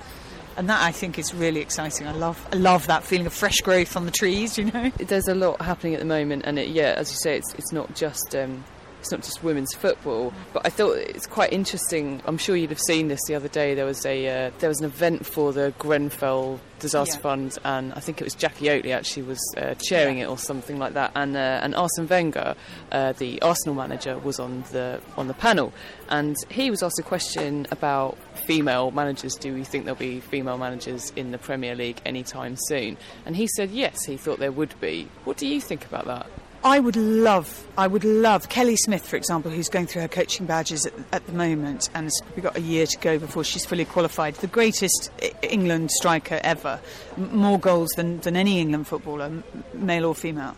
And 0.57 0.69
that 0.69 0.83
I 0.83 0.93
think 0.93 1.19
is 1.19 1.33
really 1.33 1.61
exciting. 1.61 2.07
I 2.07 2.13
love, 2.13 2.47
I 2.53 2.57
love 2.57 2.87
that 2.89 3.03
feeling 3.05 3.27
of 3.27 3.33
fresh 3.33 3.59
growth 3.59 3.97
on 3.97 4.05
the 4.05 4.11
trees. 4.11 4.59
You 4.59 4.65
know, 4.67 4.91
There's 4.99 5.29
a 5.29 5.35
lot 5.35 5.63
happening 5.63 5.95
at 5.95 6.01
the 6.01 6.07
moment, 6.07 6.43
and 6.45 6.59
it, 6.59 6.69
yeah, 6.69 6.95
as 6.97 7.11
you 7.11 7.17
say, 7.17 7.37
it's 7.39 7.55
it's 7.55 7.73
not 7.73 7.95
just. 7.95 8.37
Um, 8.37 8.65
it's 9.01 9.11
not 9.11 9.23
just 9.23 9.43
women's 9.43 9.75
football, 9.75 10.33
but 10.53 10.65
I 10.67 10.71
thought 10.71 10.97
it's 10.99 11.27
quite 11.27 11.53
interesting. 11.53 12.23
I'm 12.27 12.39
sure 12.39 12.55
you'd 12.55 12.71
have 12.71 12.81
seen 12.81 13.09
this 13.09 13.21
the 13.27 13.35
other 13.35 13.49
day. 13.49 13.75
There 13.75 13.87
was 13.87 14.05
a 14.07 14.47
uh, 14.47 14.51
there 14.61 14.69
was 14.69 14.79
an 14.81 14.87
event 14.87 15.27
for 15.27 15.53
the 15.53 15.75
Grenfell 15.79 16.61
Disaster 16.79 17.17
Yeah. 17.17 17.23
Fund, 17.23 17.59
and 17.65 17.93
I 17.95 18.01
think 18.01 18.21
it 18.21 18.25
was 18.25 18.35
Jacqui 18.35 18.69
Oatley 18.69 18.95
actually 18.95 19.25
was 19.25 19.41
uh, 19.57 19.75
chairing 19.75 20.19
it 20.19 20.29
or 20.29 20.39
something 20.39 20.79
like 20.79 20.95
that. 20.95 21.13
And 21.15 21.37
uh, 21.37 21.61
and 21.63 21.75
Arsene 21.75 22.07
Wenger, 22.07 22.55
uh, 22.93 23.13
the 23.13 23.41
Arsenal 23.43 23.75
manager, 23.75 24.19
was 24.19 24.39
on 24.39 24.63
the 24.73 25.01
on 25.17 25.29
the 25.29 25.35
panel, 25.35 25.73
and 26.09 26.37
he 26.51 26.71
was 26.71 26.83
asked 26.83 26.99
a 26.99 27.03
question 27.03 27.67
about 27.71 28.17
female 28.47 28.91
managers. 28.91 29.35
Do 29.35 29.53
we 29.55 29.65
think 29.65 29.85
there'll 29.85 29.99
be 29.99 30.21
female 30.21 30.59
managers 30.59 31.11
in 31.17 31.31
the 31.33 31.39
Premier 31.39 31.75
League 31.75 32.01
anytime 32.05 32.57
soon? 32.57 32.97
And 33.27 33.37
he 33.37 33.47
said 33.47 33.71
yes, 33.71 34.05
he 34.05 34.17
thought 34.17 34.39
there 34.39 34.53
would 34.53 34.79
be. 34.81 35.09
What 35.25 35.37
do 35.37 35.47
you 35.47 35.61
think 35.61 35.85
about 35.87 36.05
that? 36.07 36.27
I 36.63 36.79
would 36.79 36.97
love, 36.97 37.67
I 37.79 37.87
would 37.87 38.05
love 38.05 38.51
Kelly 38.51 38.77
Smith, 38.77 39.07
for 39.07 39.17
example, 39.17 39.51
who's 39.51 39.71
going 39.71 39.87
through 39.87 40.03
her 40.03 40.09
coaching 40.09 40.45
badges 40.45 40.85
at, 40.85 40.93
at 41.11 41.27
the 41.27 41.33
moment, 41.33 41.89
and 41.95 42.05
has 42.05 42.21
probably 42.23 42.43
got 42.43 42.57
a 42.57 42.61
year 42.61 42.87
to 42.87 42.99
go 42.99 43.19
before 43.19 43.45
she's 43.45 43.65
fully 43.65 43.87
qualified. 43.87 44.35
The 44.37 44.47
greatest 44.47 45.11
England 45.43 45.91
striker 45.91 46.39
ever, 46.45 46.79
more 47.17 47.59
goals 47.59 47.89
than, 47.97 48.21
than 48.21 48.37
any 48.37 48.61
England 48.61 48.89
footballer, 48.89 49.43
male 49.73 50.05
or 50.05 50.15
female. 50.15 50.55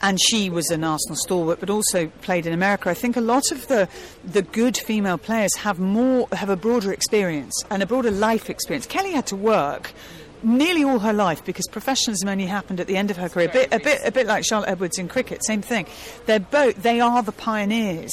And 0.00 0.20
she 0.20 0.48
was 0.48 0.68
an 0.70 0.84
Arsenal 0.84 1.16
stalwart, 1.16 1.58
but 1.58 1.70
also 1.70 2.06
played 2.22 2.46
in 2.46 2.52
America. 2.52 2.90
I 2.90 2.94
think 2.94 3.16
a 3.16 3.20
lot 3.20 3.50
of 3.52 3.68
the 3.68 3.88
the 4.24 4.42
good 4.42 4.76
female 4.76 5.18
players 5.18 5.54
have 5.56 5.78
more, 5.78 6.28
have 6.32 6.50
a 6.50 6.56
broader 6.56 6.92
experience 6.92 7.54
and 7.70 7.82
a 7.82 7.86
broader 7.86 8.10
life 8.10 8.50
experience. 8.50 8.86
Kelly 8.86 9.12
had 9.12 9.26
to 9.28 9.36
work 9.36 9.92
nearly 10.42 10.84
all 10.84 10.98
her 11.00 11.12
life 11.12 11.44
because 11.44 11.66
professionalism 11.68 12.28
only 12.28 12.46
happened 12.46 12.80
at 12.80 12.86
the 12.86 12.96
end 12.96 13.10
of 13.10 13.16
her 13.16 13.28
career. 13.28 13.48
A 13.48 13.52
bit, 13.52 13.72
a 13.72 13.78
bit, 13.78 14.00
a 14.04 14.12
bit 14.12 14.26
like 14.26 14.44
Charlotte 14.44 14.68
Edwards 14.68 14.98
in 14.98 15.08
cricket. 15.08 15.44
Same 15.44 15.62
thing. 15.62 15.86
They're 16.26 16.40
both. 16.40 16.82
They 16.82 17.00
are 17.00 17.22
the 17.22 17.32
pioneers 17.32 18.12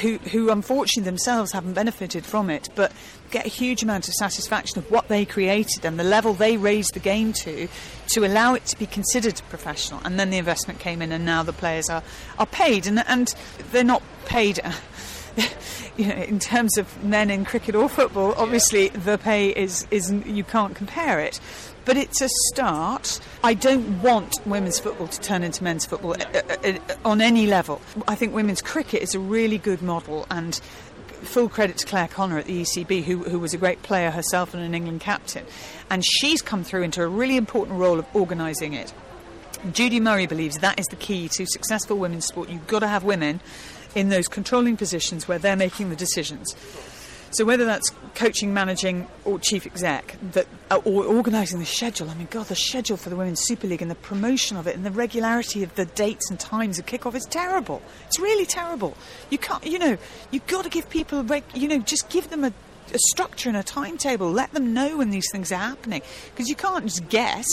who, 0.00 0.18
who 0.18 0.50
unfortunately 0.50 1.04
themselves 1.04 1.52
haven't 1.52 1.74
benefited 1.74 2.24
from 2.24 2.50
it, 2.50 2.68
but 2.74 2.92
get 3.30 3.46
a 3.46 3.48
huge 3.48 3.82
amount 3.82 4.08
of 4.08 4.14
satisfaction 4.14 4.78
of 4.78 4.90
what 4.90 5.08
they 5.08 5.24
created 5.24 5.84
and 5.84 5.98
the 5.98 6.04
level 6.04 6.34
they 6.34 6.56
raised 6.56 6.94
the 6.94 7.00
game 7.00 7.32
to, 7.32 7.68
to 8.08 8.24
allow 8.24 8.54
it 8.54 8.64
to 8.66 8.78
be 8.78 8.86
considered 8.86 9.40
professional. 9.48 10.00
And 10.04 10.18
then 10.18 10.30
the 10.30 10.38
investment 10.38 10.78
came 10.78 11.02
in, 11.02 11.12
and 11.12 11.24
now 11.24 11.42
the 11.42 11.52
players 11.52 11.88
are, 11.88 12.02
are 12.38 12.46
paid, 12.46 12.86
and 12.86 13.02
and 13.06 13.34
they're 13.72 13.84
not 13.84 14.02
paid. 14.24 14.60
you 15.96 16.06
know, 16.06 16.14
in 16.14 16.38
terms 16.38 16.76
of 16.78 17.02
men 17.04 17.30
in 17.30 17.44
cricket 17.44 17.74
or 17.74 17.88
football, 17.88 18.34
obviously 18.36 18.88
the 18.88 19.18
pay 19.18 19.50
is, 19.50 19.86
is 19.90 20.12
you 20.26 20.44
can't 20.44 20.74
compare 20.74 21.20
it. 21.20 21.40
But 21.84 21.96
it's 21.96 22.20
a 22.20 22.28
start. 22.46 23.20
I 23.42 23.54
don't 23.54 24.02
want 24.02 24.36
women's 24.46 24.78
football 24.78 25.08
to 25.08 25.20
turn 25.20 25.42
into 25.42 25.64
men's 25.64 25.84
football 25.84 26.12
uh, 26.12 26.24
uh, 26.34 26.56
uh, 26.64 26.94
on 27.04 27.20
any 27.20 27.46
level. 27.46 27.80
I 28.06 28.14
think 28.14 28.34
women's 28.34 28.62
cricket 28.62 29.02
is 29.02 29.16
a 29.16 29.18
really 29.18 29.58
good 29.58 29.82
model, 29.82 30.26
and 30.30 30.60
full 31.22 31.48
credit 31.48 31.78
to 31.78 31.86
Clare 31.86 32.08
Connor 32.08 32.38
at 32.38 32.46
the 32.46 32.62
ECB, 32.62 33.02
who, 33.02 33.24
who 33.24 33.38
was 33.38 33.54
a 33.54 33.56
great 33.56 33.82
player 33.82 34.10
herself 34.10 34.54
and 34.54 34.62
an 34.62 34.74
England 34.74 35.00
captain. 35.00 35.44
And 35.90 36.04
she's 36.04 36.42
come 36.42 36.62
through 36.62 36.82
into 36.82 37.02
a 37.02 37.08
really 37.08 37.36
important 37.36 37.78
role 37.78 37.98
of 37.98 38.06
organising 38.14 38.74
it. 38.74 38.92
Judy 39.70 40.00
Murray 40.00 40.26
believes 40.26 40.58
that 40.58 40.80
is 40.80 40.86
the 40.86 40.96
key 40.96 41.28
to 41.28 41.46
successful 41.46 41.96
women's 41.96 42.26
sport. 42.26 42.48
You've 42.48 42.66
got 42.66 42.80
to 42.80 42.88
have 42.88 43.04
women 43.04 43.40
in 43.94 44.08
those 44.08 44.28
controlling 44.28 44.76
positions 44.76 45.28
where 45.28 45.38
they're 45.38 45.56
making 45.56 45.90
the 45.90 45.96
decisions. 45.96 46.54
So 47.32 47.46
whether 47.46 47.64
that's 47.64 47.90
coaching, 48.14 48.52
managing, 48.52 49.08
or 49.24 49.38
chief 49.38 49.64
exec, 49.64 50.16
that 50.32 50.46
uh, 50.70 50.76
or 50.84 51.04
organising 51.04 51.60
the 51.60 51.64
schedule. 51.64 52.10
I 52.10 52.14
mean, 52.14 52.28
God, 52.30 52.46
the 52.46 52.54
schedule 52.54 52.98
for 52.98 53.08
the 53.08 53.16
Women's 53.16 53.40
Super 53.40 53.66
League 53.66 53.80
and 53.80 53.90
the 53.90 53.94
promotion 53.94 54.58
of 54.58 54.66
it 54.66 54.76
and 54.76 54.84
the 54.84 54.90
regularity 54.90 55.62
of 55.62 55.74
the 55.74 55.86
dates 55.86 56.28
and 56.28 56.38
times 56.38 56.78
of 56.78 56.84
kickoff 56.84 57.14
is 57.14 57.24
terrible. 57.24 57.80
It's 58.06 58.20
really 58.20 58.44
terrible. 58.44 58.98
You 59.30 59.38
can't, 59.38 59.64
you 59.66 59.78
know, 59.78 59.96
you've 60.30 60.46
got 60.46 60.64
to 60.64 60.68
give 60.68 60.90
people, 60.90 61.24
you 61.54 61.68
know, 61.68 61.78
just 61.78 62.10
give 62.10 62.28
them 62.28 62.44
a 62.44 62.52
a 62.92 62.98
structure 63.10 63.48
and 63.48 63.56
a 63.56 63.62
timetable. 63.62 64.30
Let 64.30 64.52
them 64.52 64.74
know 64.74 64.98
when 64.98 65.10
these 65.10 65.26
things 65.30 65.52
are 65.52 65.56
happening 65.56 66.02
because 66.30 66.48
you 66.48 66.56
can't 66.56 66.84
just 66.84 67.08
guess 67.08 67.46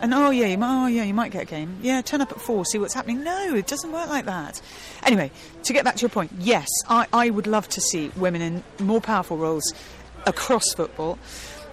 and 0.00 0.14
oh 0.14 0.30
yeah, 0.30 0.46
you 0.46 0.58
might, 0.58 0.84
oh 0.84 0.86
yeah, 0.86 1.04
you 1.04 1.14
might 1.14 1.32
get 1.32 1.42
a 1.42 1.46
game. 1.46 1.78
Yeah, 1.82 2.00
turn 2.02 2.20
up 2.20 2.32
at 2.32 2.40
four, 2.40 2.64
see 2.64 2.78
what's 2.78 2.94
happening. 2.94 3.22
No, 3.22 3.54
it 3.54 3.66
doesn't 3.66 3.92
work 3.92 4.08
like 4.08 4.24
that. 4.26 4.60
Anyway, 5.02 5.30
to 5.64 5.72
get 5.72 5.84
back 5.84 5.96
to 5.96 6.00
your 6.02 6.10
point, 6.10 6.32
yes, 6.38 6.68
I, 6.88 7.06
I 7.12 7.30
would 7.30 7.46
love 7.46 7.68
to 7.70 7.80
see 7.80 8.10
women 8.16 8.42
in 8.42 8.64
more 8.84 9.00
powerful 9.00 9.36
roles 9.36 9.72
across 10.26 10.72
football. 10.72 11.18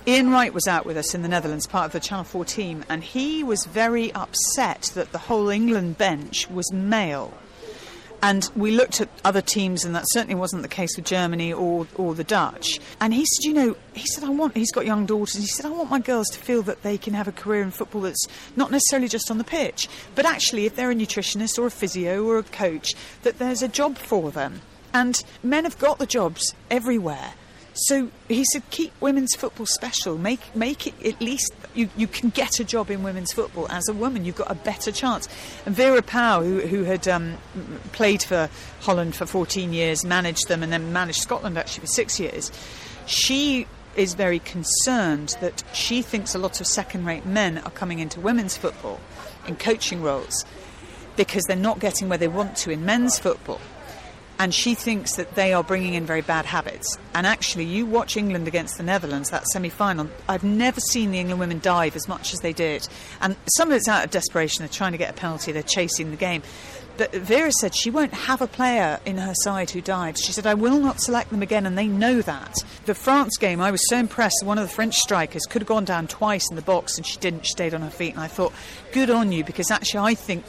Ian 0.07 0.29
Wright 0.29 0.53
was 0.53 0.67
out 0.67 0.85
with 0.85 0.95
us 0.95 1.13
in 1.13 1.21
the 1.21 1.27
Netherlands, 1.27 1.67
part 1.67 1.87
of 1.87 1.91
the 1.91 1.99
Channel 1.99 2.23
4 2.23 2.45
team, 2.45 2.85
and 2.87 3.03
he 3.03 3.43
was 3.43 3.65
very 3.65 4.13
upset 4.13 4.91
that 4.95 5.11
the 5.11 5.17
whole 5.17 5.49
England 5.49 5.97
bench 5.97 6.49
was 6.49 6.71
male. 6.71 7.33
And 8.21 8.49
we 8.55 8.71
looked 8.71 8.99
at 8.99 9.09
other 9.23 9.41
teams, 9.41 9.85
and 9.85 9.95
that 9.95 10.05
certainly 10.07 10.35
wasn't 10.35 10.63
the 10.63 10.67
case 10.67 10.95
with 10.95 11.05
Germany 11.05 11.53
or, 11.53 11.87
or 11.95 12.15
the 12.15 12.23
Dutch. 12.23 12.79
And 12.99 13.13
he 13.13 13.25
said, 13.25 13.43
you 13.45 13.53
know, 13.53 13.77
he 13.93 14.07
said, 14.07 14.23
I 14.23 14.29
want, 14.29 14.57
he's 14.57 14.71
got 14.71 14.85
young 14.85 15.05
daughters, 15.05 15.39
he 15.39 15.45
said, 15.45 15.65
I 15.65 15.69
want 15.69 15.91
my 15.91 15.99
girls 15.99 16.27
to 16.29 16.39
feel 16.39 16.63
that 16.63 16.81
they 16.81 16.97
can 16.97 17.13
have 17.13 17.27
a 17.27 17.31
career 17.31 17.61
in 17.61 17.71
football 17.71 18.01
that's 18.01 18.25
not 18.55 18.71
necessarily 18.71 19.07
just 19.07 19.29
on 19.29 19.37
the 19.37 19.43
pitch, 19.43 19.87
but 20.15 20.25
actually, 20.25 20.65
if 20.65 20.75
they're 20.75 20.91
a 20.91 20.95
nutritionist 20.95 21.59
or 21.59 21.67
a 21.67 21.71
physio 21.71 22.23
or 22.25 22.39
a 22.39 22.43
coach, 22.43 22.95
that 23.21 23.37
there's 23.37 23.61
a 23.61 23.67
job 23.67 23.97
for 23.97 24.31
them. 24.31 24.61
And 24.93 25.23
men 25.43 25.65
have 25.65 25.77
got 25.77 25.99
the 25.99 26.07
jobs 26.07 26.55
everywhere. 26.71 27.33
So 27.73 28.09
he 28.27 28.43
said, 28.45 28.63
keep 28.71 28.91
women's 28.99 29.35
football 29.35 29.67
special. 29.67 30.17
Make 30.17 30.55
make 30.55 30.87
it 30.87 30.95
at 31.05 31.21
least 31.21 31.53
you, 31.77 31.89
you 31.95 32.07
can 32.07 32.29
get 32.29 32.59
a 32.59 32.63
job 32.63 32.89
in 32.89 33.03
women's 33.03 33.31
football 33.31 33.67
as 33.69 33.87
a 33.87 33.93
woman. 33.93 34.25
You've 34.25 34.35
got 34.35 34.51
a 34.51 34.55
better 34.55 34.91
chance. 34.91 35.29
And 35.65 35.75
Vera 35.75 36.01
Pauw, 36.01 36.43
who, 36.43 36.61
who 36.61 36.83
had 36.83 37.07
um, 37.07 37.37
played 37.91 38.23
for 38.23 38.49
Holland 38.81 39.15
for 39.15 39.25
14 39.25 39.71
years, 39.71 40.03
managed 40.03 40.47
them, 40.47 40.63
and 40.63 40.71
then 40.71 40.91
managed 40.91 41.21
Scotland 41.21 41.57
actually 41.57 41.81
for 41.81 41.87
six 41.87 42.19
years, 42.19 42.51
she 43.05 43.67
is 43.95 44.13
very 44.13 44.39
concerned 44.39 45.35
that 45.41 45.63
she 45.73 46.01
thinks 46.01 46.35
a 46.35 46.39
lot 46.39 46.59
of 46.59 46.67
second-rate 46.67 47.25
men 47.25 47.57
are 47.59 47.71
coming 47.71 47.99
into 47.99 48.19
women's 48.19 48.55
football 48.55 48.99
in 49.47 49.55
coaching 49.55 50.01
roles 50.01 50.45
because 51.15 51.43
they're 51.45 51.55
not 51.55 51.79
getting 51.79 52.07
where 52.07 52.17
they 52.17 52.27
want 52.27 52.55
to 52.55 52.69
in 52.69 52.85
men's 52.85 53.17
football 53.17 53.59
and 54.39 54.53
she 54.53 54.75
thinks 54.75 55.15
that 55.15 55.35
they 55.35 55.53
are 55.53 55.63
bringing 55.63 55.95
in 55.95 56.05
very 56.05 56.21
bad 56.21 56.45
habits. 56.45 56.97
And 57.13 57.25
actually, 57.25 57.65
you 57.65 57.85
watch 57.85 58.17
England 58.17 58.47
against 58.47 58.77
the 58.77 58.83
Netherlands, 58.83 59.29
that 59.31 59.47
semi 59.47 59.69
final, 59.69 60.09
I've 60.29 60.43
never 60.43 60.79
seen 60.79 61.11
the 61.11 61.19
England 61.19 61.39
women 61.39 61.59
dive 61.59 61.95
as 61.95 62.07
much 62.07 62.33
as 62.33 62.39
they 62.39 62.53
did. 62.53 62.87
And 63.21 63.35
some 63.55 63.69
of 63.69 63.75
it's 63.75 63.87
out 63.87 64.05
of 64.05 64.11
desperation, 64.11 64.59
they're 64.59 64.69
trying 64.69 64.91
to 64.91 64.97
get 64.97 65.09
a 65.09 65.13
penalty, 65.13 65.51
they're 65.51 65.63
chasing 65.63 66.11
the 66.11 66.17
game. 66.17 66.43
But 66.97 67.13
Vera 67.13 67.51
said 67.51 67.75
she 67.75 67.91
won't 67.91 68.13
have 68.13 68.41
a 68.41 68.47
player 68.47 68.99
in 69.05 69.17
her 69.17 69.33
side 69.35 69.69
who 69.69 69.81
dives. 69.81 70.19
She 70.21 70.31
said, 70.31 70.47
I 70.47 70.55
will 70.55 70.79
not 70.79 70.99
select 70.99 71.29
them 71.29 71.43
again, 71.43 71.67
and 71.67 71.77
they 71.77 71.87
know 71.87 72.23
that. 72.23 72.55
The 72.85 72.95
France 72.95 73.37
game, 73.37 73.61
I 73.61 73.69
was 73.69 73.87
so 73.87 73.97
impressed. 73.97 74.43
One 74.43 74.57
of 74.57 74.67
the 74.67 74.73
French 74.73 74.95
strikers 74.95 75.43
could 75.45 75.61
have 75.61 75.67
gone 75.67 75.85
down 75.85 76.07
twice 76.07 76.49
in 76.49 76.55
the 76.55 76.63
box, 76.63 76.97
and 76.97 77.05
she 77.05 77.19
didn't. 77.19 77.45
She 77.45 77.51
stayed 77.51 77.75
on 77.75 77.81
her 77.81 77.91
feet. 77.91 78.13
And 78.13 78.19
I 78.19 78.27
thought, 78.27 78.51
good 78.93 79.11
on 79.11 79.31
you, 79.31 79.43
because 79.43 79.69
actually, 79.69 79.99
I 79.99 80.15
think 80.15 80.43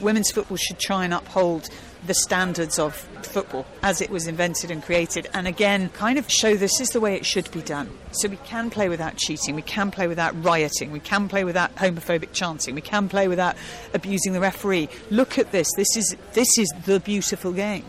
women's 0.00 0.30
football 0.30 0.58
should 0.58 0.78
try 0.78 1.04
and 1.04 1.14
uphold 1.14 1.70
the 2.06 2.14
standards 2.14 2.78
of 2.78 2.94
football 3.22 3.66
as 3.82 4.00
it 4.00 4.10
was 4.10 4.26
invented 4.26 4.70
and 4.70 4.82
created, 4.82 5.28
and 5.34 5.46
again, 5.46 5.88
kind 5.90 6.18
of 6.18 6.30
show 6.30 6.56
this 6.56 6.80
is 6.80 6.90
the 6.90 7.00
way 7.00 7.14
it 7.14 7.26
should 7.26 7.50
be 7.50 7.62
done. 7.62 7.90
So 8.12 8.28
we 8.28 8.36
can 8.36 8.70
play 8.70 8.88
without 8.88 9.16
cheating, 9.16 9.54
we 9.54 9.62
can 9.62 9.90
play 9.90 10.06
without 10.06 10.40
rioting, 10.44 10.92
we 10.92 11.00
can 11.00 11.28
play 11.28 11.44
without 11.44 11.74
homophobic 11.76 12.32
chanting, 12.32 12.74
we 12.74 12.80
can 12.80 13.08
play 13.08 13.28
without 13.28 13.56
abusing 13.92 14.32
the 14.32 14.40
referee. 14.40 14.88
Look 15.10 15.38
at 15.38 15.52
this. 15.52 15.68
This 15.76 15.96
is 15.96 16.16
this 16.32 16.58
is 16.58 16.72
the 16.84 17.00
beautiful 17.00 17.52
game 17.52 17.84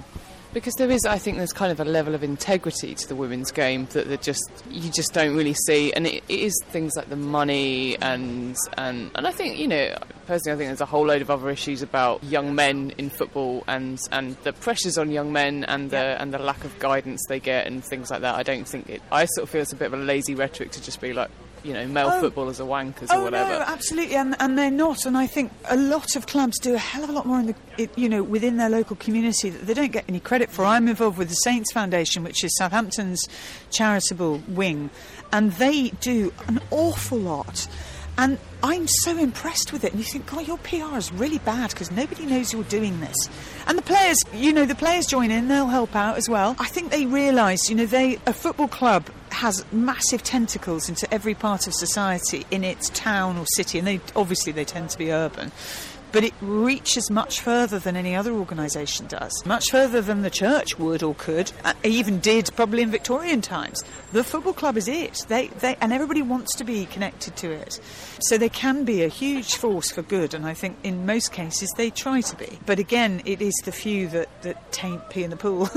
because 0.55 0.75
there 0.75 0.89
is 0.89 1.05
I 1.05 1.17
think 1.17 1.35
there's 1.35 1.51
kind 1.51 1.69
of 1.69 1.81
a 1.81 1.85
level 1.85 2.15
of 2.15 2.23
integrity 2.23 2.95
to 2.95 3.07
the 3.09 3.15
women's 3.15 3.51
game 3.51 3.87
that 3.91 4.07
they 4.07 4.15
just 4.15 4.49
you 4.71 4.89
just 4.89 5.13
don't 5.13 5.35
really 5.35 5.53
see 5.53 5.91
and 5.91 6.07
it, 6.07 6.23
it 6.29 6.39
is 6.39 6.57
things 6.67 6.95
like 6.95 7.09
the 7.09 7.17
money 7.17 7.97
and 8.01 8.55
and 8.77 9.11
and 9.15 9.27
I 9.27 9.31
think 9.31 9.59
you 9.59 9.67
know 9.67 9.93
personally 10.27 10.55
I 10.55 10.57
think 10.57 10.69
there's 10.69 10.79
a 10.79 10.85
whole 10.85 11.07
load 11.07 11.21
of 11.21 11.29
other 11.29 11.49
issues 11.49 11.81
about 11.81 12.23
young 12.23 12.55
men 12.55 12.93
in 12.97 13.09
football 13.09 13.65
and 13.67 13.99
and 14.13 14.37
the 14.43 14.53
pressures 14.53 14.97
on 14.97 15.11
young 15.11 15.33
men 15.33 15.65
and 15.65 15.91
the 15.91 15.97
yeah. 15.97 16.21
and 16.21 16.33
the 16.33 16.39
lack 16.39 16.63
of 16.63 16.79
guidance 16.79 17.21
they 17.27 17.41
get 17.41 17.67
and 17.67 17.83
things 17.83 18.09
like 18.09 18.21
that 18.21 18.35
I 18.35 18.43
don't 18.43 18.65
think 18.65 18.89
it 18.89 19.01
I 19.11 19.25
sort 19.25 19.43
of 19.43 19.49
feel 19.49 19.61
it's 19.61 19.73
a 19.73 19.75
bit 19.75 19.87
of 19.87 19.93
a 19.93 19.97
lazy 19.97 20.35
rhetoric 20.35 20.71
to 20.71 20.81
just 20.81 21.01
be 21.01 21.11
like 21.11 21.31
you 21.65 21.73
know, 21.73 21.87
male 21.87 22.09
oh, 22.11 22.21
footballers 22.21 22.59
are 22.59 22.67
wankers 22.67 23.07
oh, 23.09 23.19
or 23.19 23.23
whatever. 23.25 23.49
No, 23.49 23.59
absolutely, 23.61 24.15
and, 24.15 24.35
and 24.39 24.57
they're 24.57 24.71
not. 24.71 25.05
And 25.05 25.17
I 25.17 25.27
think 25.27 25.51
a 25.69 25.75
lot 25.75 26.15
of 26.15 26.27
clubs 26.27 26.59
do 26.59 26.75
a 26.75 26.77
hell 26.77 27.03
of 27.03 27.09
a 27.09 27.13
lot 27.13 27.25
more 27.25 27.39
in 27.39 27.47
the, 27.47 27.89
you 27.95 28.07
know, 28.07 28.21
within 28.23 28.57
their 28.57 28.69
local 28.69 28.95
community 28.95 29.49
that 29.49 29.65
they 29.65 29.73
don't 29.73 29.91
get 29.91 30.05
any 30.07 30.19
credit 30.19 30.49
for. 30.51 30.63
I'm 30.63 30.87
involved 30.87 31.17
with 31.17 31.29
the 31.29 31.35
Saints 31.35 31.71
Foundation, 31.73 32.23
which 32.23 32.43
is 32.43 32.55
Southampton's 32.57 33.27
charitable 33.71 34.43
wing, 34.47 34.91
and 35.33 35.51
they 35.53 35.89
do 36.01 36.31
an 36.47 36.61
awful 36.69 37.17
lot. 37.17 37.67
And 38.17 38.37
I'm 38.63 38.87
so 38.87 39.17
impressed 39.17 39.73
with 39.73 39.83
it. 39.83 39.91
And 39.91 39.99
you 39.99 40.05
think, 40.05 40.25
God, 40.25 40.47
your 40.47 40.57
PR 40.59 40.97
is 40.97 41.11
really 41.11 41.39
bad 41.39 41.71
because 41.71 41.91
nobody 41.91 42.25
knows 42.25 42.53
you're 42.53 42.63
doing 42.63 42.99
this. 43.01 43.15
And 43.67 43.77
the 43.77 43.81
players, 43.81 44.17
you 44.33 44.53
know, 44.53 44.65
the 44.65 44.75
players 44.75 45.05
join 45.05 45.31
in, 45.31 45.49
they'll 45.49 45.67
help 45.67 45.95
out 45.95 46.17
as 46.17 46.29
well. 46.29 46.55
I 46.59 46.67
think 46.67 46.91
they 46.91 47.05
realise, 47.05 47.69
you 47.69 47.75
know, 47.75 47.85
they 47.85 48.17
a 48.25 48.31
football 48.31 48.69
club 48.69 49.09
has 49.35 49.65
massive 49.71 50.23
tentacles 50.23 50.89
into 50.89 51.11
every 51.13 51.33
part 51.33 51.67
of 51.67 51.73
society 51.73 52.45
in 52.51 52.63
its 52.63 52.89
town 52.89 53.37
or 53.37 53.45
city, 53.55 53.77
and 53.79 53.87
they 53.87 53.99
obviously 54.15 54.51
they 54.51 54.65
tend 54.65 54.89
to 54.89 54.97
be 54.97 55.11
urban 55.11 55.51
but 56.15 56.23
it 56.23 56.33
reaches 56.39 57.11
much 57.11 57.41
further 57.41 57.77
than 57.77 57.97
any 57.97 58.15
other 58.15 58.31
organisation 58.31 59.05
does, 59.07 59.45
much 59.45 59.69
further 59.69 59.99
than 60.01 60.21
the 60.21 60.29
church 60.29 60.79
would 60.79 61.03
or 61.03 61.13
could, 61.15 61.51
uh, 61.65 61.73
even 61.83 62.21
did 62.21 62.49
probably 62.55 62.81
in 62.81 62.89
Victorian 62.89 63.41
times. 63.41 63.83
The 64.13 64.23
football 64.23 64.53
club 64.53 64.77
is 64.77 64.87
it, 64.87 65.25
they, 65.27 65.47
they, 65.47 65.75
and 65.81 65.91
everybody 65.91 66.21
wants 66.21 66.55
to 66.55 66.63
be 66.63 66.85
connected 66.85 67.35
to 67.35 67.51
it. 67.51 67.81
So 68.21 68.37
they 68.37 68.47
can 68.47 68.85
be 68.85 69.03
a 69.03 69.09
huge 69.09 69.55
force 69.55 69.91
for 69.91 70.03
good, 70.03 70.33
and 70.33 70.45
I 70.45 70.53
think 70.53 70.77
in 70.83 71.05
most 71.05 71.33
cases 71.33 71.69
they 71.75 71.89
try 71.89 72.21
to 72.21 72.35
be. 72.37 72.59
But 72.65 72.79
again, 72.79 73.21
it 73.25 73.41
is 73.41 73.53
the 73.65 73.73
few 73.73 74.07
that, 74.07 74.29
that 74.43 74.71
taint 74.71 75.09
pee 75.09 75.23
in 75.23 75.31
the 75.31 75.35
pool. 75.35 75.67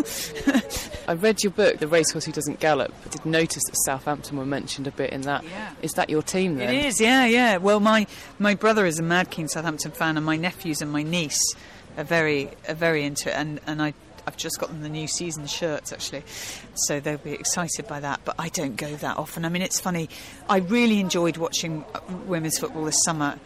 I 1.08 1.14
read 1.14 1.42
your 1.42 1.50
book, 1.50 1.78
The 1.78 1.88
Racehorse 1.88 2.26
Who 2.26 2.32
Doesn't 2.32 2.60
Gallop. 2.60 2.94
I 3.04 3.08
did 3.08 3.26
notice 3.26 3.64
that 3.64 3.76
Southampton 3.84 4.38
were 4.38 4.46
mentioned 4.46 4.86
a 4.86 4.92
bit 4.92 5.10
in 5.10 5.22
that. 5.22 5.42
Yeah. 5.42 5.72
Is 5.82 5.94
that 5.94 6.08
your 6.08 6.22
team 6.22 6.58
then? 6.58 6.72
It 6.72 6.84
is, 6.84 7.00
yeah, 7.00 7.24
yeah. 7.24 7.56
Well, 7.56 7.80
my, 7.80 8.06
my 8.38 8.54
brother 8.54 8.86
is 8.86 9.00
a 9.00 9.02
mad 9.02 9.32
keen 9.32 9.48
Southampton 9.48 9.90
fan, 9.90 10.16
and 10.16 10.27
my 10.28 10.36
nephews 10.36 10.82
and 10.82 10.92
my 10.92 11.02
niece 11.02 11.40
are 11.96 12.04
very 12.04 12.50
are 12.68 12.74
very 12.74 13.02
into 13.02 13.30
it, 13.30 13.34
and 13.34 13.60
and 13.66 13.80
I. 13.82 13.94
I've 14.26 14.36
just 14.36 14.60
got 14.60 14.68
them 14.68 14.82
the 14.82 14.90
new 14.90 15.08
season 15.08 15.46
shirts 15.46 15.90
actually, 15.90 16.22
so 16.74 17.00
they'll 17.00 17.16
be 17.16 17.32
excited 17.32 17.88
by 17.88 18.00
that. 18.00 18.20
But 18.26 18.34
I 18.38 18.50
don't 18.50 18.76
go 18.76 18.94
that 18.96 19.16
often. 19.16 19.46
I 19.46 19.48
mean, 19.48 19.62
it's 19.62 19.80
funny. 19.80 20.10
I 20.50 20.58
really 20.58 21.00
enjoyed 21.00 21.38
watching 21.38 21.82
uh, 21.94 22.00
women's 22.26 22.58
football 22.58 22.84
this 22.84 23.02
summer, 23.06 23.38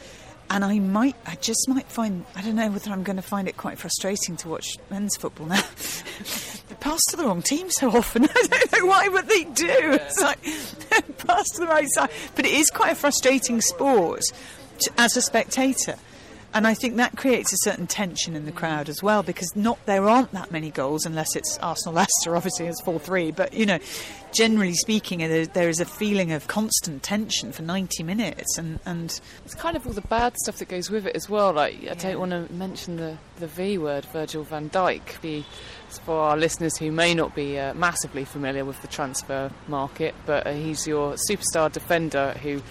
and 0.50 0.64
I 0.64 0.80
might, 0.80 1.14
I 1.24 1.36
just 1.36 1.68
might 1.68 1.86
find, 1.86 2.24
I 2.34 2.42
don't 2.42 2.56
know 2.56 2.68
whether 2.68 2.90
I'm 2.90 3.04
going 3.04 3.16
to 3.16 3.22
find 3.22 3.46
it 3.46 3.56
quite 3.56 3.78
frustrating 3.78 4.36
to 4.38 4.48
watch 4.48 4.76
men's 4.90 5.16
football 5.16 5.46
now. 5.46 5.62
they 6.68 6.74
pass 6.80 7.00
to 7.10 7.16
the 7.16 7.26
wrong 7.26 7.42
team 7.42 7.70
so 7.70 7.88
often. 7.90 8.24
I 8.34 8.46
don't 8.50 8.72
know 8.72 8.86
why, 8.86 9.08
but 9.08 9.28
they 9.28 9.44
do. 9.44 9.92
It's 9.92 10.20
like 10.20 10.42
pass 11.26 11.48
to 11.50 11.60
the 11.60 11.68
right 11.68 11.88
side. 11.92 12.10
But 12.34 12.44
it 12.44 12.52
is 12.52 12.70
quite 12.70 12.90
a 12.90 12.96
frustrating 12.96 13.60
sport 13.60 14.22
as 14.98 15.16
a 15.16 15.22
spectator 15.22 15.94
And 16.54 16.66
I 16.66 16.74
think 16.74 16.96
that 16.96 17.16
creates 17.16 17.52
a 17.52 17.56
certain 17.62 17.86
tension 17.86 18.36
in 18.36 18.44
the 18.44 18.52
crowd 18.52 18.88
as 18.88 19.02
well 19.02 19.22
because 19.22 19.50
not 19.56 19.78
there 19.86 20.08
aren't 20.08 20.32
that 20.32 20.50
many 20.50 20.70
goals 20.70 21.06
unless 21.06 21.34
it's 21.34 21.58
Arsenal 21.58 21.94
Leicester, 21.94 22.36
obviously 22.36 22.66
it's 22.66 22.80
4 22.82 22.98
3. 22.98 23.30
But, 23.30 23.54
you 23.54 23.64
know, 23.64 23.78
generally 24.32 24.74
speaking, 24.74 25.20
there, 25.20 25.46
there 25.46 25.68
is 25.68 25.80
a 25.80 25.84
feeling 25.84 26.32
of 26.32 26.48
constant 26.48 27.02
tension 27.02 27.52
for 27.52 27.62
90 27.62 28.02
minutes. 28.02 28.58
And, 28.58 28.80
and 28.84 29.18
It's 29.44 29.54
kind 29.54 29.76
of 29.76 29.86
all 29.86 29.92
the 29.94 30.02
bad 30.02 30.36
stuff 30.42 30.58
that 30.58 30.68
goes 30.68 30.90
with 30.90 31.06
it 31.06 31.16
as 31.16 31.28
well. 31.28 31.52
Like 31.52 31.88
I 31.88 31.94
don't 31.94 32.18
want 32.18 32.32
to 32.32 32.52
mention 32.52 32.96
the, 32.96 33.16
the 33.36 33.46
V 33.46 33.78
word, 33.78 34.04
Virgil 34.06 34.44
van 34.44 34.68
Dijk. 34.68 35.20
The, 35.20 35.44
for 35.98 36.18
our 36.18 36.36
listeners 36.36 36.76
who 36.78 36.90
may 36.90 37.14
not 37.14 37.34
be 37.34 37.58
uh, 37.58 37.74
massively 37.74 38.24
familiar 38.24 38.64
with 38.64 38.80
the 38.82 38.88
transfer 38.88 39.50
market, 39.68 40.14
but 40.26 40.46
uh, 40.46 40.52
he's 40.52 40.86
your 40.86 41.14
superstar 41.30 41.70
defender 41.70 42.32
who 42.42 42.62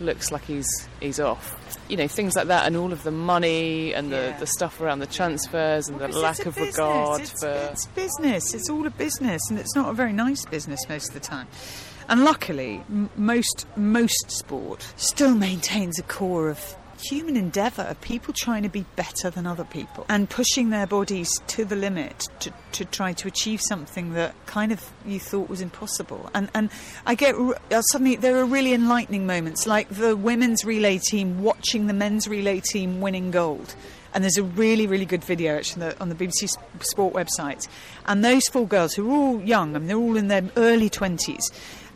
looks 0.00 0.30
like 0.32 0.44
he's 0.44 0.88
he's 1.00 1.20
off. 1.20 1.54
You 1.88 1.96
know 1.96 2.08
things 2.08 2.36
like 2.36 2.48
that, 2.48 2.66
and 2.66 2.76
all 2.76 2.92
of 2.92 3.02
the 3.02 3.10
money 3.10 3.92
and 3.94 4.12
the, 4.12 4.16
Yeah. 4.16 4.38
the 4.38 4.46
stuff 4.46 4.80
around 4.80 4.98
the 4.98 5.06
transfers 5.06 5.88
and 5.88 5.98
the 5.98 6.08
lack 6.08 6.44
of 6.46 6.54
business. 6.54 6.76
regard 6.76 7.20
it's, 7.22 7.40
for. 7.40 7.48
it's 7.48 7.86
business. 7.86 8.54
It's 8.54 8.68
all 8.70 8.86
a 8.86 8.90
business, 8.90 9.40
and 9.50 9.58
it's 9.58 9.74
not 9.74 9.88
a 9.90 9.92
very 9.94 10.12
nice 10.12 10.44
business 10.46 10.80
most 10.88 11.08
of 11.08 11.14
the 11.14 11.20
time. 11.20 11.46
And 12.10 12.24
luckily, 12.24 12.82
m- 12.88 13.10
most 13.16 13.66
most 13.76 14.30
sport 14.30 14.86
still 14.96 15.34
maintains 15.34 15.98
a 15.98 16.02
core 16.02 16.48
of 16.48 16.76
human 17.00 17.36
endeavour 17.36 17.82
of 17.82 18.00
people 18.00 18.34
trying 18.34 18.62
to 18.62 18.68
be 18.68 18.84
better 18.96 19.30
than 19.30 19.46
other 19.46 19.64
people 19.64 20.04
and 20.08 20.28
pushing 20.28 20.70
their 20.70 20.86
bodies 20.86 21.30
to 21.48 21.64
the 21.64 21.76
limit 21.76 22.26
to, 22.40 22.52
to 22.72 22.84
try 22.84 23.12
to 23.12 23.28
achieve 23.28 23.60
something 23.68 24.12
that 24.14 24.34
kind 24.46 24.72
of 24.72 24.90
you 25.06 25.20
thought 25.20 25.48
was 25.48 25.60
impossible. 25.60 26.30
And 26.34 26.50
and 26.54 26.70
I 27.06 27.14
get 27.14 27.34
uh, 27.34 27.82
suddenly 27.82 28.16
there 28.16 28.36
are 28.38 28.44
really 28.44 28.72
enlightening 28.72 29.26
moments 29.26 29.66
like 29.66 29.88
the 29.88 30.16
women's 30.16 30.64
relay 30.64 30.98
team 30.98 31.42
watching 31.42 31.86
the 31.86 31.94
men's 31.94 32.28
relay 32.28 32.60
team 32.60 33.00
winning 33.00 33.30
gold. 33.30 33.74
And 34.14 34.24
there's 34.24 34.38
a 34.38 34.42
really, 34.42 34.86
really 34.86 35.04
good 35.04 35.22
video 35.22 35.56
actually 35.56 35.82
on 35.82 35.88
the, 35.90 36.00
on 36.00 36.08
the 36.08 36.14
BBC 36.14 36.48
Sport 36.80 37.14
website. 37.14 37.68
And 38.06 38.24
those 38.24 38.42
four 38.48 38.66
girls 38.66 38.94
who 38.94 39.08
are 39.10 39.14
all 39.14 39.40
young, 39.42 39.76
I 39.76 39.78
mean, 39.78 39.88
they're 39.88 39.96
all 39.96 40.16
in 40.16 40.28
their 40.28 40.44
early 40.56 40.88
20s, 40.88 41.42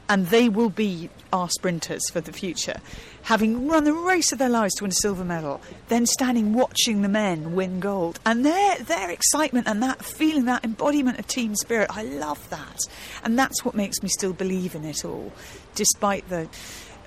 and 0.09 0.27
they 0.29 0.49
will 0.49 0.69
be 0.69 1.11
our 1.33 1.49
sprinters 1.49 2.03
for 2.11 2.21
the 2.21 2.33
future, 2.33 2.81
having 3.23 3.67
run 3.69 3.85
the 3.85 3.93
race 3.93 4.33
of 4.33 4.38
their 4.38 4.49
lives 4.49 4.75
to 4.75 4.85
win 4.85 4.91
a 4.91 4.95
silver 4.95 5.25
medal, 5.25 5.61
then 5.88 6.07
standing 6.07 6.53
watching 6.53 7.03
the 7.03 7.09
men 7.09 7.55
win 7.55 7.81
gold. 7.81 8.21
And 8.27 8.45
their, 8.45 8.79
their 8.79 9.11
excitement 9.11 9.67
and 9.67 9.83
that 9.83 10.05
feeling, 10.05 10.45
that 10.47 10.65
embodiment 10.65 11.19
of 11.19 11.27
team 11.27 11.55
spirit, 11.55 11.88
I 11.91 12.03
love 12.03 12.49
that. 12.51 12.81
And 13.25 13.38
that's 13.38 13.65
what 13.65 13.75
makes 13.75 14.03
me 14.03 14.09
still 14.09 14.33
believe 14.33 14.75
in 14.75 14.85
it 14.85 15.05
all, 15.05 15.33
despite 15.75 16.29
the 16.29 16.49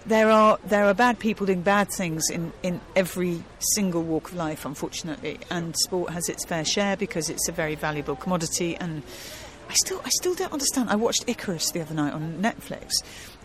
there 0.05 0.29
are 0.29 0.59
there 0.65 0.85
are 0.85 0.93
bad 0.93 1.17
people 1.19 1.47
doing 1.47 1.61
bad 1.61 1.89
things 1.89 2.29
in, 2.29 2.53
in 2.61 2.79
every 2.95 3.43
single 3.73 4.03
walk 4.03 4.29
of 4.29 4.35
life, 4.35 4.65
unfortunately, 4.65 5.39
and 5.49 5.75
sport 5.77 6.11
has 6.11 6.29
its 6.29 6.45
fair 6.45 6.63
share 6.63 6.95
because 6.95 7.29
it's 7.29 7.47
a 7.49 7.51
very 7.51 7.75
valuable 7.75 8.15
commodity. 8.15 8.75
And 8.75 9.01
I 9.69 9.73
still 9.73 10.01
I 10.05 10.09
still 10.09 10.35
don't 10.35 10.53
understand. 10.53 10.89
I 10.89 10.95
watched 10.95 11.25
Icarus 11.27 11.71
the 11.71 11.81
other 11.81 11.93
night 11.93 12.13
on 12.13 12.41
Netflix, 12.41 12.91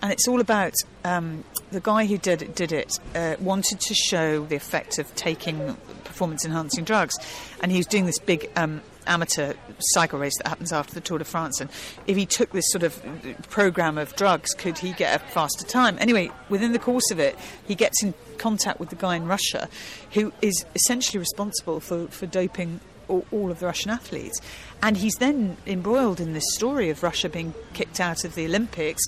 and 0.02 0.12
it's 0.12 0.28
all 0.28 0.40
about 0.40 0.74
um, 1.04 1.44
the 1.70 1.80
guy 1.80 2.06
who 2.06 2.18
did 2.18 2.42
it, 2.42 2.54
did 2.54 2.72
it 2.72 2.98
uh, 3.14 3.36
wanted 3.40 3.80
to 3.80 3.94
show 3.94 4.44
the 4.44 4.56
effect 4.56 4.98
of 4.98 5.14
taking 5.14 5.76
performance 6.04 6.44
enhancing 6.44 6.84
drugs, 6.84 7.14
and 7.62 7.72
he 7.72 7.78
was 7.78 7.86
doing 7.86 8.06
this 8.06 8.18
big. 8.18 8.50
Um, 8.56 8.82
amateur 9.06 9.54
cycle 9.80 10.18
race 10.18 10.36
that 10.38 10.46
happens 10.46 10.72
after 10.72 10.94
the 10.94 11.00
Tour 11.00 11.18
de 11.18 11.24
France. 11.24 11.60
And 11.60 11.70
if 12.06 12.16
he 12.16 12.26
took 12.26 12.50
this 12.50 12.66
sort 12.68 12.82
of 12.82 13.02
program 13.48 13.98
of 13.98 14.14
drugs, 14.14 14.54
could 14.54 14.78
he 14.78 14.92
get 14.92 15.20
a 15.20 15.24
faster 15.30 15.64
time? 15.64 15.96
Anyway, 15.98 16.30
within 16.48 16.72
the 16.72 16.78
course 16.78 17.10
of 17.10 17.18
it, 17.18 17.36
he 17.66 17.74
gets 17.74 18.02
in 18.02 18.14
contact 18.38 18.78
with 18.78 18.90
the 18.90 18.96
guy 18.96 19.16
in 19.16 19.26
Russia 19.26 19.68
who 20.12 20.32
is 20.42 20.64
essentially 20.74 21.18
responsible 21.18 21.80
for, 21.80 22.06
for 22.08 22.26
doping 22.26 22.80
all, 23.10 23.50
of 23.50 23.60
the 23.60 23.66
Russian 23.66 23.90
athletes. 23.90 24.40
And 24.82 24.96
he's 24.96 25.14
then 25.16 25.56
embroiled 25.66 26.20
in 26.20 26.32
this 26.32 26.44
story 26.54 26.90
of 26.90 27.02
Russia 27.02 27.28
being 27.28 27.54
kicked 27.74 28.00
out 28.00 28.24
of 28.24 28.34
the 28.34 28.46
Olympics. 28.46 29.02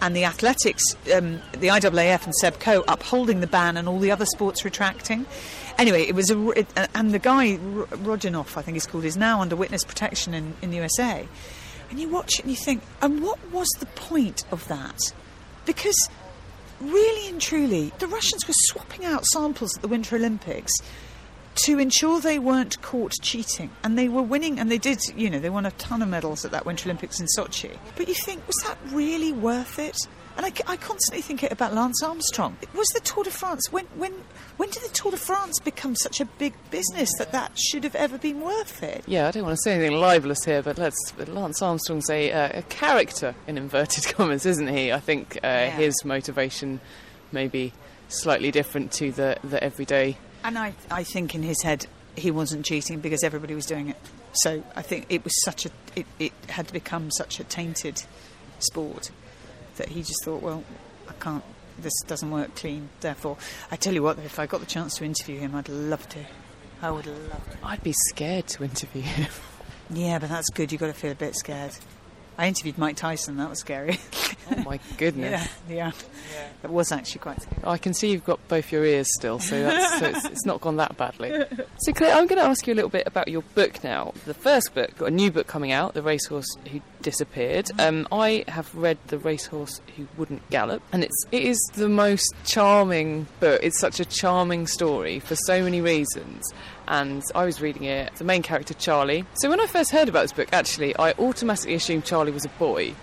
And 0.00 0.14
the 0.14 0.24
athletics, 0.24 0.82
um, 1.14 1.40
the 1.52 1.68
IAAF 1.68 2.24
and 2.24 2.34
Seb 2.36 2.60
Coe 2.60 2.84
upholding 2.86 3.40
the 3.40 3.46
ban 3.46 3.78
and 3.78 3.88
all 3.88 3.98
the 3.98 4.10
other 4.10 4.26
sports 4.26 4.64
retracting. 4.64 5.24
Anyway, 5.78 6.02
it 6.02 6.14
was 6.14 6.30
a, 6.30 6.50
it, 6.50 6.66
uh, 6.76 6.86
and 6.94 7.12
the 7.12 7.18
guy 7.18 7.58
R- 7.76 7.88
I 7.92 8.16
think 8.16 8.74
he's 8.74 8.86
called, 8.86 9.04
is 9.04 9.16
now 9.16 9.40
under 9.40 9.56
witness 9.56 9.84
protection 9.84 10.34
in, 10.34 10.54
in 10.60 10.70
the 10.70 10.76
USA. 10.76 11.26
And 11.90 11.98
you 11.98 12.08
watch 12.08 12.38
it 12.38 12.40
and 12.40 12.50
you 12.50 12.56
think, 12.56 12.82
and 13.00 13.22
what 13.22 13.38
was 13.52 13.68
the 13.78 13.86
point 13.86 14.44
of 14.50 14.66
that? 14.68 14.98
Because 15.64 16.08
really 16.80 17.28
and 17.28 17.40
truly, 17.40 17.92
the 17.98 18.06
Russians 18.06 18.46
were 18.46 18.54
swapping 18.54 19.04
out 19.04 19.24
samples 19.26 19.76
at 19.76 19.82
the 19.82 19.88
Winter 19.88 20.16
Olympics 20.16 20.72
to 21.64 21.78
ensure 21.78 22.20
they 22.20 22.38
weren't 22.38 22.80
caught 22.82 23.12
cheating. 23.22 23.70
And 23.82 23.98
they 23.98 24.08
were 24.08 24.22
winning, 24.22 24.58
and 24.58 24.70
they 24.70 24.78
did, 24.78 25.00
you 25.16 25.30
know, 25.30 25.38
they 25.38 25.50
won 25.50 25.66
a 25.66 25.70
ton 25.72 26.02
of 26.02 26.08
medals 26.08 26.44
at 26.44 26.50
that 26.52 26.66
Winter 26.66 26.88
Olympics 26.88 27.20
in 27.20 27.26
Sochi. 27.36 27.76
But 27.96 28.08
you 28.08 28.14
think, 28.14 28.46
was 28.46 28.56
that 28.64 28.78
really 28.92 29.32
worth 29.32 29.78
it? 29.78 29.96
And 30.36 30.44
I, 30.44 30.52
I 30.66 30.76
constantly 30.76 31.22
think 31.22 31.42
it 31.42 31.50
about 31.50 31.72
Lance 31.72 32.02
Armstrong. 32.02 32.58
Was 32.74 32.88
the 32.88 33.00
Tour 33.00 33.24
de 33.24 33.30
France, 33.30 33.72
when, 33.72 33.86
when, 33.96 34.12
when 34.58 34.68
did 34.68 34.82
the 34.82 34.90
Tour 34.90 35.10
de 35.10 35.16
France 35.16 35.58
become 35.60 35.96
such 35.96 36.20
a 36.20 36.26
big 36.26 36.52
business 36.70 37.10
that 37.18 37.32
that 37.32 37.58
should 37.58 37.84
have 37.84 37.94
ever 37.94 38.18
been 38.18 38.42
worth 38.42 38.82
it? 38.82 39.02
Yeah, 39.06 39.28
I 39.28 39.30
don't 39.30 39.44
want 39.44 39.56
to 39.56 39.62
say 39.62 39.74
anything 39.74 39.98
libelous 39.98 40.44
here, 40.44 40.62
but 40.62 40.76
let's. 40.76 41.14
Lance 41.26 41.62
Armstrong's 41.62 42.10
a, 42.10 42.30
uh, 42.32 42.58
a 42.58 42.62
character 42.62 43.34
in 43.46 43.56
inverted 43.56 44.04
commas, 44.14 44.44
isn't 44.44 44.68
he? 44.68 44.92
I 44.92 45.00
think 45.00 45.38
uh, 45.42 45.70
his 45.70 46.04
motivation 46.04 46.80
may 47.32 47.48
be 47.48 47.72
slightly 48.08 48.50
different 48.50 48.92
to 48.92 49.12
the 49.12 49.38
the 49.42 49.62
everyday. 49.64 50.18
And 50.46 50.56
I, 50.56 50.74
I 50.92 51.02
think 51.02 51.34
in 51.34 51.42
his 51.42 51.60
head 51.62 51.86
he 52.14 52.30
wasn't 52.30 52.64
cheating 52.64 53.00
because 53.00 53.24
everybody 53.24 53.56
was 53.56 53.66
doing 53.66 53.88
it. 53.88 53.96
So 54.32 54.62
I 54.76 54.82
think 54.82 55.06
it 55.08 55.24
was 55.24 55.32
such 55.42 55.66
a, 55.66 55.70
it, 55.96 56.06
it 56.20 56.32
had 56.48 56.72
become 56.72 57.10
such 57.10 57.40
a 57.40 57.44
tainted 57.44 58.04
sport 58.60 59.10
that 59.76 59.88
he 59.88 60.02
just 60.02 60.24
thought, 60.24 60.42
well, 60.42 60.62
I 61.08 61.14
can't, 61.14 61.42
this 61.78 61.92
doesn't 62.06 62.30
work 62.30 62.54
clean. 62.54 62.90
Therefore, 63.00 63.36
I 63.72 63.76
tell 63.76 63.92
you 63.92 64.04
what, 64.04 64.20
if 64.20 64.38
I 64.38 64.46
got 64.46 64.60
the 64.60 64.66
chance 64.66 64.94
to 64.98 65.04
interview 65.04 65.40
him, 65.40 65.56
I'd 65.56 65.68
love 65.68 66.08
to. 66.10 66.24
I 66.80 66.92
would 66.92 67.06
love 67.06 67.50
to. 67.50 67.58
I'd 67.64 67.82
be 67.82 67.94
scared 68.10 68.46
to 68.48 68.62
interview 68.62 69.02
him. 69.02 69.30
Yeah, 69.88 70.18
but 70.18 70.28
that's 70.30 70.50
good. 70.50 70.72
You've 70.72 70.80
got 70.80 70.88
to 70.88 70.94
feel 70.94 71.12
a 71.12 71.14
bit 71.14 71.36
scared. 71.36 71.70
I 72.38 72.48
interviewed 72.48 72.76
Mike 72.78 72.96
Tyson. 72.96 73.36
That 73.38 73.48
was 73.48 73.60
scary. 73.60 73.98
oh 74.50 74.62
my 74.62 74.78
goodness! 74.98 75.48
yeah, 75.68 75.92
yeah. 76.34 76.46
It 76.62 76.70
was 76.70 76.92
actually 76.92 77.20
quite 77.20 77.40
scary. 77.40 77.62
I 77.64 77.78
can 77.78 77.94
see 77.94 78.10
you've 78.10 78.24
got 78.24 78.46
both 78.48 78.70
your 78.72 78.84
ears 78.84 79.08
still, 79.16 79.38
so, 79.38 79.62
that's, 79.62 79.98
so 79.98 80.06
it's, 80.06 80.24
it's 80.26 80.46
not 80.46 80.60
gone 80.60 80.76
that 80.76 80.96
badly. 80.96 81.44
So, 81.78 81.92
Clare, 81.92 82.14
I'm 82.14 82.26
going 82.26 82.40
to 82.40 82.46
ask 82.46 82.66
you 82.66 82.74
a 82.74 82.76
little 82.76 82.90
bit 82.90 83.06
about 83.06 83.28
your 83.28 83.42
book 83.54 83.82
now. 83.82 84.12
The 84.24 84.34
first 84.34 84.74
book, 84.74 84.96
got 84.98 85.06
a 85.06 85.10
new 85.10 85.30
book 85.30 85.46
coming 85.46 85.72
out, 85.72 85.94
The 85.94 86.02
Racehorse 86.02 86.56
Who 86.70 86.80
Disappeared. 87.02 87.70
Um, 87.78 88.06
I 88.12 88.44
have 88.48 88.74
read 88.74 88.98
The 89.06 89.18
Racehorse 89.18 89.80
Who 89.96 90.06
Wouldn't 90.16 90.48
Gallop, 90.50 90.82
and 90.92 91.04
it's 91.04 91.24
it 91.32 91.42
is 91.42 91.58
the 91.74 91.88
most 91.88 92.34
charming 92.44 93.26
book. 93.40 93.60
It's 93.62 93.78
such 93.78 94.00
a 94.00 94.04
charming 94.04 94.66
story 94.66 95.20
for 95.20 95.36
so 95.36 95.62
many 95.62 95.80
reasons. 95.80 96.52
And 96.88 97.22
I 97.34 97.44
was 97.44 97.60
reading 97.60 97.84
it, 97.84 98.14
the 98.14 98.24
main 98.24 98.42
character, 98.42 98.74
Charlie. 98.74 99.24
So, 99.34 99.50
when 99.50 99.60
I 99.60 99.66
first 99.66 99.90
heard 99.90 100.08
about 100.08 100.22
this 100.22 100.32
book, 100.32 100.48
actually, 100.52 100.96
I 100.96 101.12
automatically 101.12 101.74
assumed 101.74 102.04
Charlie 102.04 102.30
was 102.30 102.44
a 102.44 102.50
boy 102.50 102.94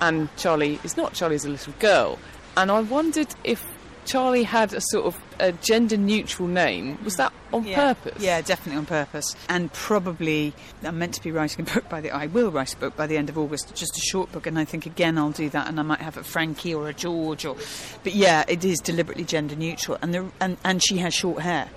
and 0.00 0.34
Charlie 0.36 0.78
is 0.82 0.96
not. 0.96 1.12
Charlie 1.12 1.26
Charlie's 1.26 1.44
a 1.44 1.50
little 1.50 1.72
girl. 1.80 2.18
And 2.56 2.70
I 2.70 2.80
wondered 2.80 3.26
if 3.42 3.66
Charlie 4.04 4.44
had 4.44 4.72
a 4.72 4.80
sort 4.80 5.06
of 5.06 5.20
a 5.40 5.50
gender 5.50 5.96
neutral 5.96 6.46
name. 6.46 6.98
Was 7.02 7.16
that 7.16 7.32
on 7.52 7.66
yeah. 7.66 7.92
purpose? 7.92 8.22
Yeah, 8.22 8.40
definitely 8.42 8.78
on 8.78 8.86
purpose. 8.86 9.34
And 9.48 9.72
probably 9.72 10.54
I'm 10.84 11.00
meant 11.00 11.14
to 11.14 11.22
be 11.22 11.32
writing 11.32 11.66
a 11.68 11.74
book 11.74 11.88
by 11.88 12.00
the. 12.00 12.12
I 12.12 12.26
will 12.26 12.52
write 12.52 12.72
a 12.74 12.76
book 12.76 12.96
by 12.96 13.08
the 13.08 13.16
end 13.16 13.28
of 13.28 13.36
August, 13.36 13.74
just 13.74 13.96
a 13.96 14.00
short 14.00 14.30
book. 14.30 14.46
And 14.46 14.56
I 14.56 14.64
think 14.64 14.86
again 14.86 15.18
I'll 15.18 15.32
do 15.32 15.50
that, 15.50 15.66
and 15.66 15.80
I 15.80 15.82
might 15.82 16.00
have 16.00 16.16
a 16.16 16.22
Frankie 16.22 16.72
or 16.72 16.88
a 16.88 16.94
George, 16.94 17.44
or. 17.44 17.56
But 18.04 18.14
yeah, 18.14 18.44
it 18.46 18.64
is 18.64 18.78
deliberately 18.78 19.24
gender 19.24 19.56
neutral, 19.56 19.98
and 20.00 20.14
the 20.14 20.30
and 20.40 20.56
and 20.64 20.80
she 20.82 20.98
has 20.98 21.12
short 21.12 21.42
hair. 21.42 21.68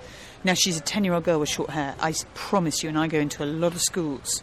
Now 0.42 0.54
she's 0.54 0.78
a 0.78 0.80
ten-year-old 0.80 1.24
girl 1.24 1.40
with 1.40 1.50
short 1.50 1.70
hair. 1.70 1.94
I 2.00 2.14
promise 2.34 2.82
you, 2.82 2.88
and 2.88 2.98
I 2.98 3.08
go 3.08 3.18
into 3.18 3.44
a 3.44 3.46
lot 3.46 3.74
of 3.74 3.82
schools. 3.82 4.42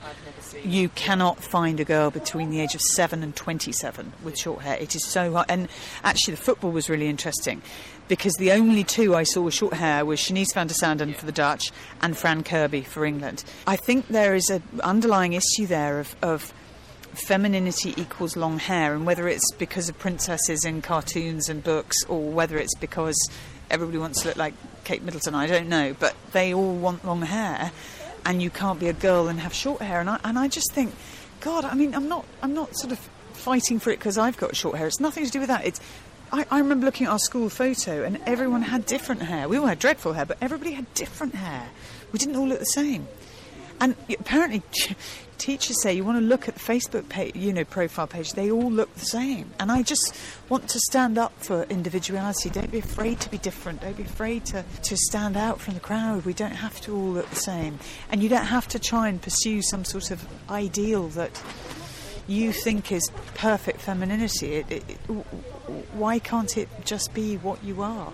You 0.64 0.90
cannot 0.90 1.44
find 1.44 1.80
a 1.80 1.84
girl 1.84 2.12
between 2.12 2.52
the 2.52 2.60
age 2.60 2.76
of 2.76 2.82
seven 2.82 3.24
and 3.24 3.36
twenty-seven 3.36 4.14
with 4.24 4.38
short 4.38 4.62
hair. 4.62 4.78
It 4.78 4.96
is 4.96 5.06
so 5.06 5.34
hard. 5.34 5.48
And 5.50 5.70
actually, 6.04 6.36
the 6.36 6.42
football 6.42 6.72
was 6.72 6.88
really 6.90 7.08
interesting 7.08 7.64
because 8.08 8.34
the 8.36 8.52
only 8.52 8.84
two 8.84 9.16
I 9.16 9.24
saw 9.24 9.42
with 9.42 9.56
short 9.56 9.74
hair 9.74 10.06
was 10.06 10.20
Shanice 10.20 10.54
van 10.54 10.68
de 10.68 10.74
Sanden 10.76 11.14
for 11.14 11.26
the 11.26 11.32
Dutch 11.32 11.72
and 12.02 12.16
Fran 12.16 12.44
Kirby 12.44 12.82
for 12.82 13.04
England. 13.04 13.44
I 13.66 13.76
think 13.76 14.08
there 14.08 14.36
is 14.36 14.50
an 14.50 14.64
underlying 14.84 15.34
issue 15.34 15.66
there 15.66 16.00
of, 16.00 16.16
of 16.22 16.54
femininity 17.14 17.96
equals 17.98 18.38
long 18.38 18.60
hair, 18.60 18.94
and 18.94 19.06
whether 19.06 19.28
it's 19.28 19.52
because 19.54 19.90
of 19.90 19.98
princesses 19.98 20.64
in 20.64 20.84
cartoons 20.84 21.50
and 21.50 21.64
books, 21.64 21.98
or 22.08 22.22
whether 22.22 22.58
it's 22.58 22.76
because 22.76 23.18
everybody 23.70 23.98
wants 23.98 24.22
to 24.22 24.28
look 24.30 24.38
like 24.38 24.54
Kate 24.88 25.04
Middleton, 25.04 25.36
I 25.36 25.47
don't 25.47 25.67
know. 25.67 25.93
But 26.00 26.15
they 26.32 26.54
all 26.54 26.73
want 26.73 27.06
long 27.06 27.21
hair, 27.21 27.71
and 28.26 28.41
you 28.41 28.50
can't 28.50 28.80
be 28.80 28.88
a 28.88 28.93
girl 28.93 29.28
and 29.28 29.41
have 29.41 29.54
short 29.54 29.82
hair. 29.82 30.00
And 30.00 30.10
I, 30.10 30.17
and 30.23 30.39
I 30.39 30.47
just 30.47 30.71
think, 30.71 30.95
God, 31.41 31.65
I 31.65 31.73
mean, 31.73 31.93
I'm 31.93 32.08
not, 32.08 32.26
I'm 32.41 32.54
not 32.54 32.76
sort 32.78 32.93
of 32.93 33.00
fighting 33.34 33.80
for 33.80 33.91
it 33.91 34.00
because 34.00 34.17
I've 34.17 34.38
got 34.38 34.56
short 34.56 34.78
hair. 34.78 34.88
It's 34.88 35.02
nothing 35.02 35.26
to 35.26 35.32
do 35.32 35.41
with 35.41 35.50
that. 35.50 35.65
It's 35.65 35.82
I, 36.32 36.45
I 36.50 36.60
remember 36.60 36.86
looking 36.86 37.06
at 37.06 37.12
our 37.12 37.19
school 37.19 37.50
photo, 37.50 38.04
and 38.04 38.19
everyone 38.26 38.62
had 38.62 38.86
different 38.86 39.23
hair. 39.23 39.50
We 39.50 39.58
all 39.58 39.65
had 39.65 39.80
dreadful 39.80 40.13
hair, 40.13 40.26
but 40.26 40.38
everybody 40.39 40.71
had 40.71 40.93
different 40.93 41.36
hair. 41.36 41.69
We 42.13 42.19
didn't 42.19 42.38
all 42.38 42.47
look 42.47 42.60
the 42.60 42.65
same. 42.65 43.08
And 43.82 43.95
apparently, 44.10 44.63
teachers 45.38 45.82
say 45.82 45.93
you 45.93 46.04
want 46.04 46.17
to 46.17 46.23
look 46.23 46.47
at 46.47 46.56
the 46.56 46.60
Facebook 46.60 47.10
page, 47.10 47.36
you 47.36 47.54
know, 47.54 47.63
profile 47.63 48.08
page. 48.08 48.34
They 48.34 48.52
all 48.52 48.71
look 48.71 48.93
the 48.95 49.06
same. 49.06 49.52
And 49.60 49.71
I 49.71 49.82
just 49.82 50.15
want 50.50 50.69
to 50.69 50.80
stand 50.80 51.17
up 51.17 51.34
for 51.43 51.63
individuality. 51.63 52.50
Don't 52.50 52.71
be 52.71 52.80
afraid 52.80 53.19
to 53.21 53.30
be 53.30 53.38
different. 53.38 53.82
Don't 53.82 53.97
be 53.97 54.04
afraid 54.04 54.45
to, 54.47 54.63
to 54.84 54.97
stand 54.97 55.38
out 55.38 55.60
from 55.60 55.76
the 55.76 55.80
crowd. 55.80 56.26
We 56.26 56.34
don't 56.34 56.52
have 56.52 56.80
to 56.82 56.95
all 56.95 57.10
look 57.10 57.30
the 57.30 57.36
same. 57.36 57.80
And 58.12 58.21
you 58.23 58.30
don't 58.30 58.45
have 58.45 58.67
to 58.69 58.80
try 58.80 59.10
and 59.10 59.21
pursue 59.21 59.62
some 59.62 59.86
sort 59.86 60.12
of 60.12 60.26
ideal 60.50 61.08
that 61.10 61.41
you 62.28 62.52
think 62.52 62.91
is 62.91 63.10
perfect 63.36 63.80
femininity. 63.80 64.56
It, 64.56 64.71
it, 64.71 64.89
it, 64.89 64.97
why 65.93 66.19
can't 66.19 66.58
it 66.58 66.69
just 66.86 67.13
be 67.13 67.38
what 67.38 67.63
you 67.63 67.82
are? 67.82 68.12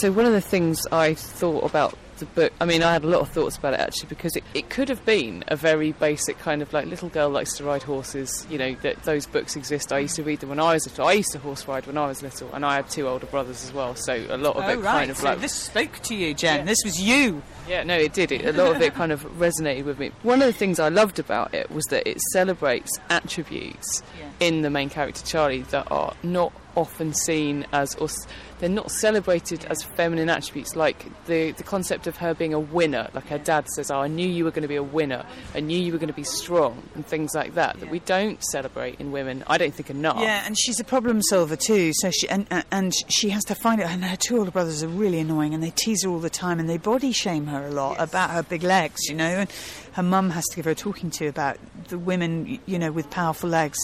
So 0.00 0.10
one 0.10 0.26
of 0.26 0.32
the 0.32 0.40
things 0.40 0.86
I 0.90 1.14
thought 1.14 1.64
about 1.64 1.96
the 2.18 2.26
book, 2.26 2.52
I 2.60 2.64
mean, 2.64 2.82
I 2.82 2.92
had 2.92 3.04
a 3.04 3.08
lot 3.08 3.20
of 3.20 3.30
thoughts 3.30 3.56
about 3.56 3.74
it 3.74 3.80
actually 3.80 4.08
because 4.08 4.36
it, 4.36 4.44
it 4.54 4.70
could 4.70 4.88
have 4.88 5.04
been 5.04 5.44
a 5.48 5.56
very 5.56 5.92
basic 5.92 6.38
kind 6.38 6.62
of 6.62 6.72
like 6.72 6.86
little 6.86 7.08
girl 7.08 7.28
likes 7.30 7.56
to 7.58 7.64
ride 7.64 7.82
horses. 7.82 8.46
You 8.50 8.58
know, 8.58 8.74
that 8.82 9.02
those 9.04 9.26
books 9.26 9.56
exist. 9.56 9.92
I 9.92 10.00
used 10.00 10.16
to 10.16 10.22
read 10.22 10.40
them 10.40 10.50
when 10.50 10.60
I 10.60 10.74
was 10.74 10.86
little. 10.86 11.06
I 11.06 11.12
used 11.12 11.32
to 11.32 11.38
horse 11.38 11.66
ride 11.66 11.86
when 11.86 11.98
I 11.98 12.06
was 12.06 12.22
little, 12.22 12.52
and 12.52 12.64
I 12.64 12.76
had 12.76 12.88
two 12.90 13.08
older 13.08 13.26
brothers 13.26 13.64
as 13.64 13.72
well. 13.72 13.94
So 13.94 14.14
a 14.28 14.36
lot 14.36 14.56
of 14.56 14.64
oh, 14.64 14.68
it 14.68 14.76
right. 14.76 14.98
kind 14.98 15.10
of 15.10 15.16
so 15.16 15.24
like 15.24 15.40
this 15.40 15.52
spoke 15.52 15.98
to 16.04 16.14
you, 16.14 16.34
Jen. 16.34 16.58
Yeah. 16.60 16.64
This 16.64 16.78
was 16.84 17.00
you. 17.00 17.42
Yeah, 17.68 17.82
no, 17.82 17.96
it 17.96 18.12
did. 18.14 18.32
It, 18.32 18.44
a 18.46 18.52
lot 18.52 18.74
of 18.74 18.80
it 18.82 18.94
kind 18.94 19.12
of 19.12 19.22
resonated 19.38 19.84
with 19.84 19.98
me. 19.98 20.10
One 20.22 20.40
of 20.40 20.46
the 20.46 20.52
things 20.52 20.80
I 20.80 20.88
loved 20.88 21.18
about 21.18 21.52
it 21.54 21.70
was 21.70 21.84
that 21.86 22.08
it 22.08 22.18
celebrates 22.32 22.90
attributes 23.10 24.02
Yeah. 24.18 24.46
in 24.46 24.62
the 24.62 24.70
main 24.70 24.88
character 24.88 25.24
Charlie 25.24 25.62
that 25.62 25.86
are 25.90 26.14
not 26.22 26.52
often 26.76 27.12
seen 27.14 27.66
as, 27.72 27.94
or 27.96 28.04
s- 28.04 28.26
they're 28.60 28.68
not 28.68 28.90
celebrated 28.90 29.64
as 29.66 29.82
feminine 29.82 30.28
attributes. 30.28 30.74
Like 30.76 31.04
the 31.26 31.52
the 31.52 31.62
concept 31.62 32.06
of 32.06 32.16
her 32.16 32.34
being 32.34 32.52
a 32.54 32.58
winner, 32.60 33.08
like 33.14 33.26
her 33.28 33.38
dad 33.38 33.68
says, 33.68 33.90
"Oh, 33.90 34.00
I 34.00 34.08
knew 34.08 34.28
you 34.28 34.44
were 34.44 34.50
going 34.50 34.62
to 34.62 34.68
be 34.68 34.76
a 34.76 34.82
winner. 34.82 35.24
I 35.54 35.60
knew 35.60 35.78
you 35.78 35.92
were 35.92 35.98
going 35.98 36.08
to 36.08 36.14
be 36.14 36.24
strong," 36.24 36.82
and 36.94 37.06
things 37.06 37.34
like 37.34 37.54
that. 37.54 37.78
That 37.80 37.90
we 37.90 38.00
don't 38.00 38.42
celebrate 38.44 39.00
in 39.00 39.12
women. 39.12 39.44
I 39.46 39.58
don't 39.58 39.74
think 39.74 39.90
enough. 39.90 40.18
Yeah, 40.20 40.42
and 40.44 40.58
she's 40.58 40.80
a 40.80 40.84
problem 40.84 41.22
solver 41.22 41.56
too. 41.56 41.92
So 41.94 42.10
she 42.10 42.28
and 42.28 42.46
and- 42.50 42.64
and 42.70 42.92
she 43.08 43.30
has 43.30 43.44
to 43.44 43.54
find 43.54 43.80
it. 43.80 43.86
And 43.88 44.04
her 44.04 44.16
two 44.16 44.38
older 44.38 44.50
brothers 44.50 44.82
are 44.82 44.88
really 44.88 45.20
annoying, 45.20 45.54
and 45.54 45.62
they 45.62 45.70
tease 45.70 46.02
her 46.04 46.10
all 46.10 46.18
the 46.20 46.30
time, 46.30 46.58
and 46.60 46.68
they 46.68 46.78
body 46.78 47.12
shame 47.12 47.46
her 47.46 47.66
a 47.66 47.70
lot 47.70 48.00
about 48.00 48.30
her 48.30 48.42
big 48.42 48.62
legs. 48.62 49.08
You 49.08 49.14
know, 49.14 49.24
and 49.24 49.50
her 49.92 50.02
mum 50.02 50.30
has 50.30 50.44
to 50.50 50.56
give 50.56 50.64
her 50.64 50.72
a 50.72 50.74
talking 50.74 51.10
to 51.12 51.26
about 51.26 51.56
the 51.88 51.98
women, 51.98 52.58
you 52.66 52.78
know, 52.78 52.90
with 52.92 53.08
powerful 53.10 53.48
legs. 53.48 53.78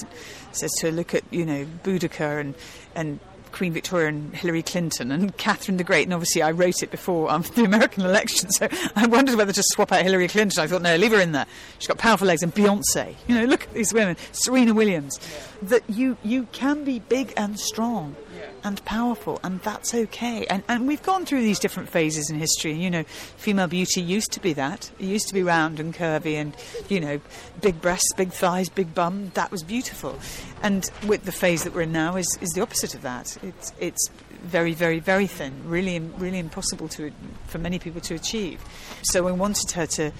Says 0.53 0.71
to 0.81 0.87
her, 0.87 0.93
look 0.93 1.15
at 1.15 1.25
you 1.31 1.45
know 1.45 1.67
Boudica 1.83 2.41
and 2.41 2.55
and. 2.95 3.21
Queen 3.53 3.73
Victoria 3.73 4.09
and 4.09 4.35
Hillary 4.35 4.65
Clinton 4.65 5.13
and 5.13 5.37
Catherine 5.37 5.77
the 5.77 5.85
Great, 5.85 6.09
and 6.09 6.13
obviously 6.13 6.43
I 6.43 6.51
wrote 6.51 6.83
it 6.83 6.91
before 6.91 7.31
um, 7.31 7.43
the 7.55 7.63
American 7.63 8.05
election, 8.05 8.51
so 8.51 8.67
I 8.97 9.07
wondered 9.07 9.37
whether 9.37 9.53
to 9.53 9.63
swap 9.63 9.93
out 9.93 10.03
Hillary 10.03 10.27
Clinton. 10.27 10.61
I 10.61 10.67
thought, 10.67 10.83
no, 10.83 10.97
leave 10.97 11.13
her 11.13 11.21
in 11.21 11.31
there. 11.31 11.47
She's 11.79 11.87
got 11.87 11.97
powerful 11.99 12.27
legs, 12.27 12.43
and 12.43 12.53
Beyonce. 12.53 13.15
You 13.29 13.37
know, 13.37 13.45
look 13.45 13.63
at 13.63 13.73
these 13.73 13.95
women. 13.95 14.17
Serena 14.33 14.75
Williams. 14.75 15.21
That 15.63 15.89
you 15.89 16.17
you 16.25 16.49
can 16.51 16.83
be 16.83 16.99
big 16.99 17.33
and 17.37 17.57
strong 17.57 18.17
and 18.63 18.85
powerful, 18.85 19.41
and 19.43 19.61
that's 19.61 19.95
okay. 19.95 20.47
And 20.47 20.63
and 20.69 20.87
we've 20.87 21.03
gone 21.03 21.27
through 21.27 21.43
these 21.43 21.59
different 21.59 21.89
phases 21.89 22.31
in 22.31 22.39
history. 22.39 22.73
You 22.73 22.91
know, 22.91 23.03
female 23.05 23.67
beauty 23.67 24.01
used 24.01 24.33
to 24.33 24.41
be 24.41 24.53
that. 24.55 24.91
It 24.99 25.07
used 25.07 25.29
to 25.29 25.35
be 25.35 25.43
round 25.43 25.81
and 25.81 25.95
curvy, 25.95 26.35
and 26.35 26.57
you 26.89 27.01
know, 27.01 27.21
big 27.61 27.81
breasts, 27.81 28.13
big 28.17 28.33
thighs, 28.33 28.69
big 28.69 28.95
bum. 28.95 29.31
That 29.35 29.51
was 29.51 29.63
beautiful. 29.63 30.19
And 30.63 30.91
with 31.07 31.25
the 31.25 31.33
phase 31.33 31.65
that 31.65 31.75
we're 31.75 31.83
in 31.83 31.93
now 31.93 32.17
is 32.17 32.39
is 32.41 32.51
the 32.51 32.63
opposite 32.63 32.95
of 32.95 33.03
that. 33.03 33.37
It's 33.43 33.73
it's 33.79 34.09
very 34.43 34.75
very 34.75 35.01
very 35.01 35.27
thin, 35.27 35.53
really 35.67 35.99
really 35.99 36.39
impossible 36.39 36.89
to 36.89 37.13
for 37.47 37.59
many 37.59 37.79
people 37.79 38.01
to 38.03 38.15
achieve. 38.15 38.65
So 39.03 39.23
we 39.25 39.33
wanted 39.33 39.71
her 39.73 39.87
to 39.87 40.13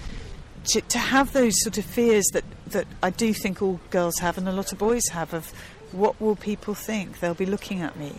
to, 0.65 0.81
to 0.81 0.97
have 0.97 1.33
those 1.33 1.53
sort 1.61 1.77
of 1.77 1.85
fears 1.85 2.25
that, 2.33 2.43
that 2.67 2.87
I 3.03 3.09
do 3.09 3.33
think 3.33 3.61
all 3.61 3.79
girls 3.91 4.17
have 4.19 4.37
and 4.37 4.47
a 4.47 4.51
lot 4.51 4.71
of 4.71 4.77
boys 4.77 5.03
have 5.11 5.33
of 5.33 5.53
what 5.95 6.19
will 6.19 6.35
people 6.35 6.73
think? 6.73 7.19
They'll 7.19 7.33
be 7.33 7.45
looking 7.45 7.81
at 7.81 7.97
me. 7.97 8.13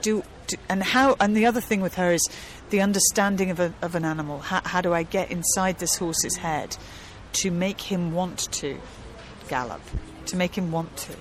Do, 0.00 0.22
do 0.46 0.56
and 0.68 0.82
how? 0.82 1.16
And 1.20 1.36
the 1.36 1.46
other 1.46 1.60
thing 1.60 1.80
with 1.80 1.94
her 1.94 2.12
is 2.12 2.28
the 2.70 2.80
understanding 2.80 3.50
of, 3.50 3.60
a, 3.60 3.74
of 3.82 3.94
an 3.94 4.04
animal. 4.04 4.40
How, 4.40 4.62
how 4.64 4.80
do 4.80 4.92
I 4.92 5.02
get 5.02 5.30
inside 5.30 5.78
this 5.78 5.96
horse's 5.96 6.36
head 6.36 6.76
to 7.34 7.50
make 7.50 7.80
him 7.80 8.12
want 8.12 8.50
to 8.52 8.78
gallop? 9.48 9.82
To 10.26 10.36
make 10.36 10.56
him 10.56 10.72
want 10.72 10.96
to. 10.98 11.14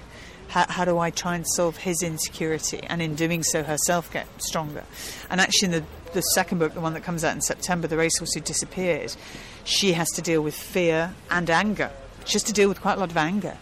How, 0.47 0.65
how 0.69 0.85
do 0.85 0.97
I 0.99 1.09
try 1.09 1.35
and 1.35 1.45
solve 1.55 1.77
his 1.77 2.01
insecurity 2.03 2.81
and 2.83 3.01
in 3.01 3.15
doing 3.15 3.43
so 3.43 3.63
herself 3.63 4.11
get 4.11 4.27
stronger? 4.41 4.83
And 5.29 5.41
actually, 5.41 5.65
in 5.65 5.71
the, 5.71 5.83
the 6.13 6.21
second 6.21 6.59
book, 6.59 6.73
the 6.73 6.81
one 6.81 6.93
that 6.93 7.03
comes 7.03 7.23
out 7.23 7.35
in 7.35 7.41
September, 7.41 7.88
The 7.88 7.97
Racehorse 7.97 8.33
Who 8.33 8.41
Disappeared, 8.41 9.15
she 9.63 9.93
has 9.93 10.07
to 10.11 10.21
deal 10.21 10.41
with 10.41 10.55
fear 10.55 11.13
and 11.29 11.49
anger. 11.49 11.91
She 12.25 12.33
has 12.33 12.43
to 12.43 12.53
deal 12.53 12.69
with 12.69 12.79
quite 12.81 12.97
a 12.97 12.99
lot 12.99 13.11
of 13.11 13.17
anger. 13.17 13.57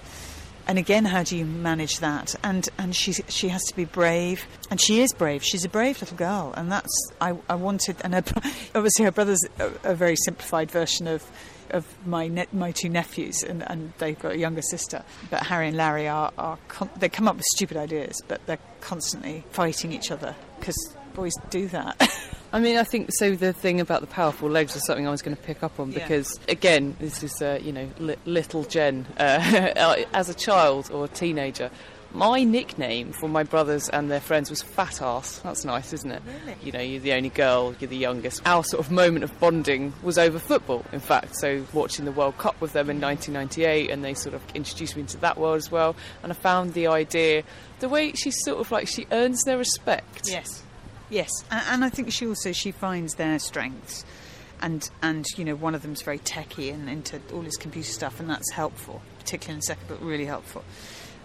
And 0.68 0.78
again, 0.80 1.06
how 1.06 1.24
do 1.24 1.38
you 1.38 1.46
manage 1.46 2.00
that? 2.00 2.36
And 2.44 2.68
and 2.78 2.96
she 2.96 3.14
she 3.14 3.50
has 3.50 3.64
to 3.66 3.76
be 3.76 3.86
brave, 3.86 4.46
and 4.70 4.80
she 4.80 5.02
is 5.02 5.14
brave. 5.14 5.44
She's 5.44 5.66
a 5.66 5.70
brave 5.70 6.00
little 6.02 6.18
girl, 6.18 6.54
and 6.56 6.72
that's 6.72 7.12
I, 7.20 7.36
I 7.50 7.56
wanted. 7.56 7.98
And 8.04 8.14
her, 8.14 8.24
obviously, 8.76 9.06
her 9.06 9.12
brother's 9.12 9.44
a, 9.60 9.72
a 9.84 9.96
very 9.96 10.16
simplified 10.16 10.72
version 10.72 11.08
of 11.08 11.26
of 11.72 11.86
my 12.06 12.28
ne- 12.28 12.48
my 12.54 12.72
two 12.72 12.90
nephews, 12.90 13.44
and, 13.44 13.70
and 13.70 13.94
they've 13.98 14.20
got 14.20 14.34
a 14.34 14.38
younger 14.38 14.62
sister. 14.62 15.04
But 15.30 15.44
Harry 15.48 15.68
and 15.68 15.76
Larry 15.76 16.08
are, 16.08 16.32
are 16.38 16.58
con- 16.68 16.90
they 16.98 17.10
come 17.10 17.28
up 17.28 17.36
with 17.36 17.46
stupid 17.56 17.76
ideas, 17.78 18.22
but 18.28 18.46
they're 18.46 18.60
constantly 18.80 19.44
fighting 19.52 19.92
each 19.92 20.12
other 20.12 20.36
because 20.60 20.96
boys 21.14 21.34
do 21.50 21.68
that. 21.70 22.02
I 22.52 22.60
mean, 22.60 22.78
I 22.78 22.84
think 22.84 23.10
so. 23.14 23.36
The 23.36 23.52
thing 23.54 23.80
about 23.82 24.02
the 24.02 24.08
powerful 24.08 24.50
legs 24.50 24.74
was 24.76 24.86
something 24.86 25.08
I 25.08 25.12
was 25.12 25.22
going 25.24 25.36
to 25.36 25.42
pick 25.42 25.64
up 25.64 25.80
on 25.80 25.92
Yeah. 25.92 26.00
because, 26.00 26.40
again, 26.48 26.96
this 27.00 27.24
is 27.24 27.42
uh, 27.42 27.60
you 27.62 27.72
know 27.72 27.90
li- 28.00 28.16
little 28.26 28.64
Jen 28.64 29.06
uh, 29.18 30.04
as 30.14 30.30
a 30.30 30.34
child 30.34 30.92
or 30.92 31.06
a 31.06 31.08
teenager. 31.08 31.72
My 32.16 32.44
nickname 32.44 33.12
for 33.12 33.28
my 33.28 33.42
brothers 33.42 33.90
and 33.90 34.12
their 34.12 34.20
friends 34.20 34.52
was 34.52 34.62
Fat 34.62 35.02
Ass. 35.02 35.40
That's 35.40 35.66
nice, 35.66 35.94
isn't 35.94 36.12
it? 36.12 36.22
Really? 36.28 36.58
You 36.64 36.72
know, 36.72 36.80
you're 36.80 37.00
the 37.02 37.14
only 37.14 37.30
girl, 37.30 37.74
you're 37.80 37.90
the 37.90 37.98
youngest. 37.98 38.44
Our 38.46 38.64
sort 38.64 38.86
of 38.86 38.92
moment 38.92 39.24
of 39.24 39.40
bonding 39.40 39.94
was 40.04 40.20
over 40.20 40.38
football, 40.38 40.86
in 40.92 41.00
fact. 41.00 41.36
So, 41.38 41.66
watching 41.74 42.06
the 42.06 42.12
World 42.12 42.38
Cup 42.38 42.62
with 42.62 42.74
them 42.74 42.92
in 42.92 43.02
1998, 43.02 43.90
and 43.90 44.06
they 44.06 44.14
sort 44.14 44.36
of 44.36 44.44
introduced 44.54 44.96
me 44.96 45.02
into 45.02 45.18
that 45.18 45.40
world 45.40 45.58
as 45.58 45.72
well. 45.72 45.96
And 46.22 46.32
I 46.32 46.36
found 46.36 46.76
the 46.76 46.86
idea, 46.86 47.42
the 47.80 47.90
way 47.90 48.12
she's 48.12 48.40
sort 48.44 48.60
of 48.60 48.72
like, 48.72 48.88
she 48.88 49.08
earns 49.12 49.42
their 49.46 49.58
respect. 49.58 50.30
Yes, 50.30 50.62
yes, 51.14 51.30
and, 51.52 51.86
I 51.86 51.90
think 51.90 52.12
she 52.12 52.28
also 52.28 52.52
she 52.52 52.72
finds 52.72 53.16
their 53.16 53.40
strengths, 53.40 54.04
and 54.62 54.90
and 55.02 55.26
you 55.38 55.46
know 55.46 55.56
one 55.56 55.76
of 55.76 55.82
them's 55.82 56.02
very 56.02 56.20
techie 56.20 56.74
and 56.74 56.90
into 56.90 57.22
all 57.34 57.42
this 57.42 57.56
computer 57.56 57.90
stuff, 57.90 58.20
and 58.20 58.30
that's 58.30 58.52
helpful, 58.52 59.02
particularly 59.20 59.54
in 59.54 59.60
the 59.60 59.64
second 59.64 59.88
book, 59.88 60.00
really 60.02 60.26
helpful. 60.26 60.64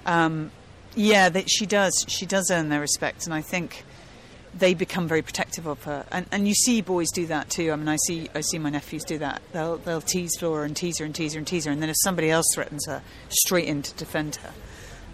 Um, 0.07 0.51
yeah, 0.95 1.29
that 1.29 1.51
she 1.51 1.67
does 1.67 2.05
she 2.09 2.27
does 2.27 2.51
earn 2.51 2.69
their 2.69 2.81
respect, 2.81 3.25
and 3.25 3.35
I 3.35 3.41
think 3.41 3.85
they 4.55 4.75
become 4.75 5.07
very 5.09 5.23
protective 5.23 5.67
of 5.67 5.83
her, 5.85 6.05
and 6.13 6.27
and 6.31 6.47
you 6.47 6.55
see 6.55 6.81
boys 6.83 7.11
do 7.13 7.27
that 7.27 7.51
too. 7.51 7.73
I 7.73 7.77
mean, 7.77 7.89
I 7.89 7.97
see 8.07 8.29
I 8.35 8.43
see 8.43 8.59
my 8.59 8.71
nephews 8.71 9.05
do 9.05 9.19
that. 9.19 9.43
They'll 9.53 9.79
they'll 9.79 10.01
tease 10.01 10.37
Flora 10.39 10.65
and 10.65 10.77
tease 10.77 10.99
her 10.99 11.05
and 11.05 11.15
tease 11.15 11.33
her 11.33 11.39
and 11.39 11.47
tease 11.47 11.65
her, 11.65 11.73
and 11.73 11.83
then 11.83 11.89
if 11.91 11.97
somebody 12.03 12.31
else 12.31 12.47
threatens 12.55 12.87
her, 12.87 13.03
straight 13.29 13.67
in 13.67 13.83
to 13.83 13.95
defend 13.95 14.37
her. 14.37 14.53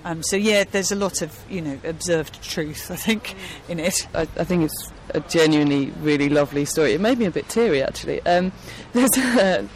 Um, 0.04 0.22
so 0.22 0.36
yeah, 0.36 0.64
there's 0.64 0.92
a 0.92 0.96
lot 0.96 1.22
of 1.22 1.36
you 1.48 1.62
know 1.62 1.78
observed 1.84 2.42
truth, 2.42 2.90
I 2.90 2.96
think, 2.96 3.34
in 3.68 3.80
it. 3.80 4.06
I, 4.14 4.22
I 4.22 4.44
think 4.44 4.64
it's 4.64 4.92
a 5.10 5.20
genuinely 5.20 5.90
really 6.00 6.28
lovely 6.28 6.64
story. 6.64 6.92
It 6.92 7.00
made 7.00 7.18
me 7.18 7.24
a 7.24 7.30
bit 7.30 7.48
teary, 7.48 7.82
actually. 7.82 8.20
Um, 8.22 8.52
there's 8.92 9.16
a 9.16 9.68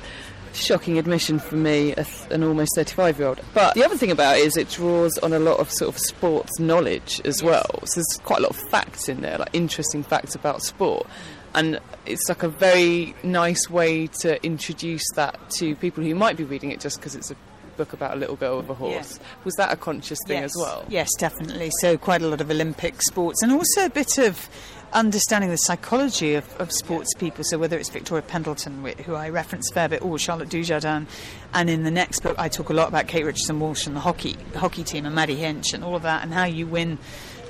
shocking 0.53 0.99
admission 0.99 1.39
for 1.39 1.57
me, 1.57 1.95
an 2.31 2.43
almost 2.43 2.75
35 2.75 3.19
year 3.19 3.29
old. 3.29 3.41
But 3.55 3.75
the 3.75 3.85
other 3.85 3.97
thing 3.97 4.11
about 4.11 4.39
it 4.39 4.47
is 4.47 4.57
it 4.57 4.69
draws 4.71 5.17
on 5.19 5.33
a 5.33 5.39
lot 5.39 5.59
of 5.59 5.71
sort 5.71 5.95
of 5.95 6.01
sports 6.01 6.59
knowledge 6.59 7.21
as 7.25 7.43
well. 7.43 7.81
So 7.85 8.01
there's 8.01 8.21
quite 8.25 8.41
a 8.41 8.43
lot 8.43 8.51
of 8.51 8.57
facts 8.71 9.09
in 9.09 9.21
there, 9.21 9.39
like 9.39 9.51
interesting 9.53 10.03
facts 10.03 10.35
about 10.35 10.63
sport. 10.63 11.07
And 11.55 11.81
it's 12.07 12.29
like 12.29 12.43
a 12.43 12.49
very 12.49 13.15
nice 13.23 13.71
way 13.71 14.07
to 14.21 14.45
introduce 14.45 15.05
that 15.15 15.39
to 15.53 15.75
people 15.77 16.05
who 16.05 16.15
might 16.15 16.37
be 16.37 16.45
reading 16.45 16.71
it 16.71 16.81
just 16.81 16.99
because 16.99 17.15
it's 17.15 17.31
a 17.31 17.37
book 17.79 17.95
about 17.95 18.15
a 18.15 18.17
little 18.17 18.37
girl 18.37 18.59
with 18.59 18.69
a 18.69 18.75
horse. 18.75 19.19
Was 19.45 19.55
that 19.55 19.73
a 19.73 19.77
conscious 19.77 20.19
thing 20.27 20.43
as 20.43 20.53
well? 20.59 20.85
Yes, 20.89 21.09
definitely. 21.19 21.71
So 21.81 21.97
quite 21.97 22.21
a 22.21 22.29
lot 22.29 22.43
of 22.43 22.51
Olympic 22.51 23.01
sports, 23.01 23.43
and 23.43 23.53
also 23.53 23.87
a 23.87 23.91
bit 23.91 24.19
of 24.19 24.51
understanding 24.93 25.51
the 25.51 25.57
psychology 25.57 26.35
of, 26.35 26.45
of 26.61 26.73
sports 26.73 27.13
people. 27.15 27.45
So 27.45 27.59
whether 27.59 27.79
it's 27.79 27.91
Victoria 27.91 28.23
Pendleton, 28.23 28.85
who 29.05 29.15
I 29.15 29.29
reference 29.29 29.71
a 29.71 29.75
fair 29.75 29.89
bit, 29.89 30.03
or 30.03 30.19
Charlotte 30.19 30.49
Dujardin, 30.49 31.07
and 31.55 31.71
in 31.71 31.85
the 31.85 31.91
next 31.91 32.21
book 32.21 32.39
I 32.39 32.49
talk 32.49 32.69
a 32.69 32.75
lot 32.75 32.89
about 32.89 33.07
Kate 33.07 33.25
Richardson 33.25 33.61
Walsh 33.61 33.87
and 33.87 33.97
the 33.97 34.01
hockey 34.01 34.37
the 34.53 34.59
hockey 34.59 34.85
team 34.85 35.07
and 35.07 35.15
Maddie 35.15 35.37
Hinch 35.37 35.73
and 35.73 35.85
all 35.85 35.97
of 35.97 36.03
that, 36.03 36.23
and 36.23 36.33
how 36.33 36.45
you 36.45 36.67
win 36.67 36.99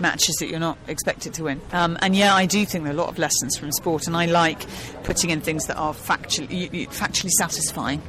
matches 0.01 0.37
that 0.37 0.49
you're 0.49 0.61
not 0.61 0.79
expected 0.87 1.35
to 1.35 1.45
win. 1.45 1.61
Um, 1.73 1.99
and 2.01 2.15
yeah, 2.15 2.35
I 2.35 2.47
do 2.47 2.65
think 2.65 2.85
there 2.85 2.93
are 2.93 2.97
a 2.97 2.99
lot 2.99 3.09
of 3.09 3.19
lessons 3.19 3.57
from 3.57 3.73
sport, 3.73 4.07
and 4.07 4.17
I 4.17 4.27
like 4.27 4.67
putting 5.05 5.31
in 5.31 5.41
things 5.41 5.67
that 5.67 5.77
are 5.77 5.93
factually, 5.93 6.89
factually 6.89 7.31
satisfying. 7.31 8.03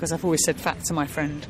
Because 0.00 0.12
I've 0.12 0.24
always 0.24 0.42
said 0.46 0.56
facts 0.56 0.90
are 0.90 0.94
my 0.94 1.06
friend. 1.06 1.46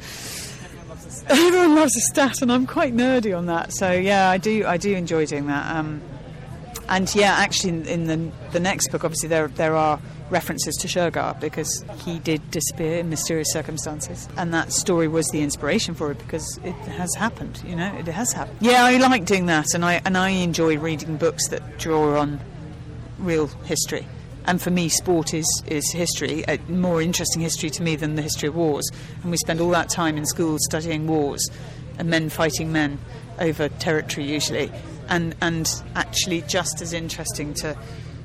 Everyone 1.29 1.77
loves 1.77 1.97
a 1.97 2.01
stat, 2.01 2.43
and 2.43 2.51
I'm 2.51 2.67
quite 2.67 2.93
nerdy 2.93 3.37
on 3.37 3.47
that. 3.47 3.73
So 3.73 3.93
yeah, 3.93 4.29
I 4.29 4.39
do 4.39 4.67
I 4.67 4.77
do 4.77 4.93
enjoy 4.93 5.25
doing 5.27 5.47
that. 5.47 5.77
Um, 5.77 6.03
and 6.89 7.15
yeah, 7.15 7.35
actually, 7.35 7.69
in, 7.69 7.87
in 7.87 8.05
the 8.07 8.33
the 8.51 8.59
next 8.59 8.89
book, 8.89 9.05
obviously 9.05 9.29
there 9.29 9.47
there 9.47 9.77
are 9.77 10.01
references 10.31 10.75
to 10.79 10.89
Shergar 10.89 11.39
because 11.39 11.85
he 11.99 12.19
did 12.19 12.51
disappear 12.51 12.99
in 12.99 13.09
mysterious 13.09 13.53
circumstances, 13.53 14.29
and 14.37 14.53
that 14.53 14.73
story 14.73 15.07
was 15.07 15.29
the 15.29 15.43
inspiration 15.43 15.95
for 15.95 16.11
it 16.11 16.19
because 16.19 16.59
it 16.65 16.75
has 16.75 17.15
happened. 17.15 17.63
You 17.65 17.77
know, 17.77 17.95
it 17.95 18.09
has 18.09 18.33
happened. 18.33 18.59
Yeah, 18.61 18.85
I 18.85 18.97
like 18.97 19.27
doing 19.27 19.47
that, 19.47 19.75
and 19.75 19.85
I 19.85 20.03
and 20.05 20.19
I 20.19 20.31
enjoy 20.31 20.77
reading 20.77 21.19
books 21.19 21.47
that 21.51 21.79
draw 21.79 22.19
on 22.19 22.41
real 23.21 23.47
history. 23.47 24.05
And 24.47 24.61
for 24.61 24.71
me, 24.71 24.89
sport 24.89 25.35
is, 25.35 25.63
is 25.67 25.91
history, 25.93 26.45
a 26.49 26.59
more 26.69 27.03
interesting 27.03 27.43
history 27.43 27.71
to 27.71 27.83
me 27.83 27.97
than 27.97 28.15
the 28.15 28.23
history 28.23 28.49
of 28.49 28.57
wars. 28.57 28.89
And 29.23 29.31
we 29.31 29.37
spend 29.37 29.61
all 29.61 29.71
that 29.71 29.89
time 29.89 30.17
in 30.17 30.27
school 30.27 30.57
studying 30.61 31.07
wars 31.07 31.49
and 31.99 32.09
men 32.09 32.31
fighting 32.31 32.73
men 32.73 32.99
over 33.39 33.69
territory, 33.69 34.27
usually. 34.27 34.71
And, 35.09 35.35
and 35.41 35.71
actually, 35.95 36.43
just 36.43 36.81
as 36.81 36.93
interesting 36.93 37.55
to 37.55 37.77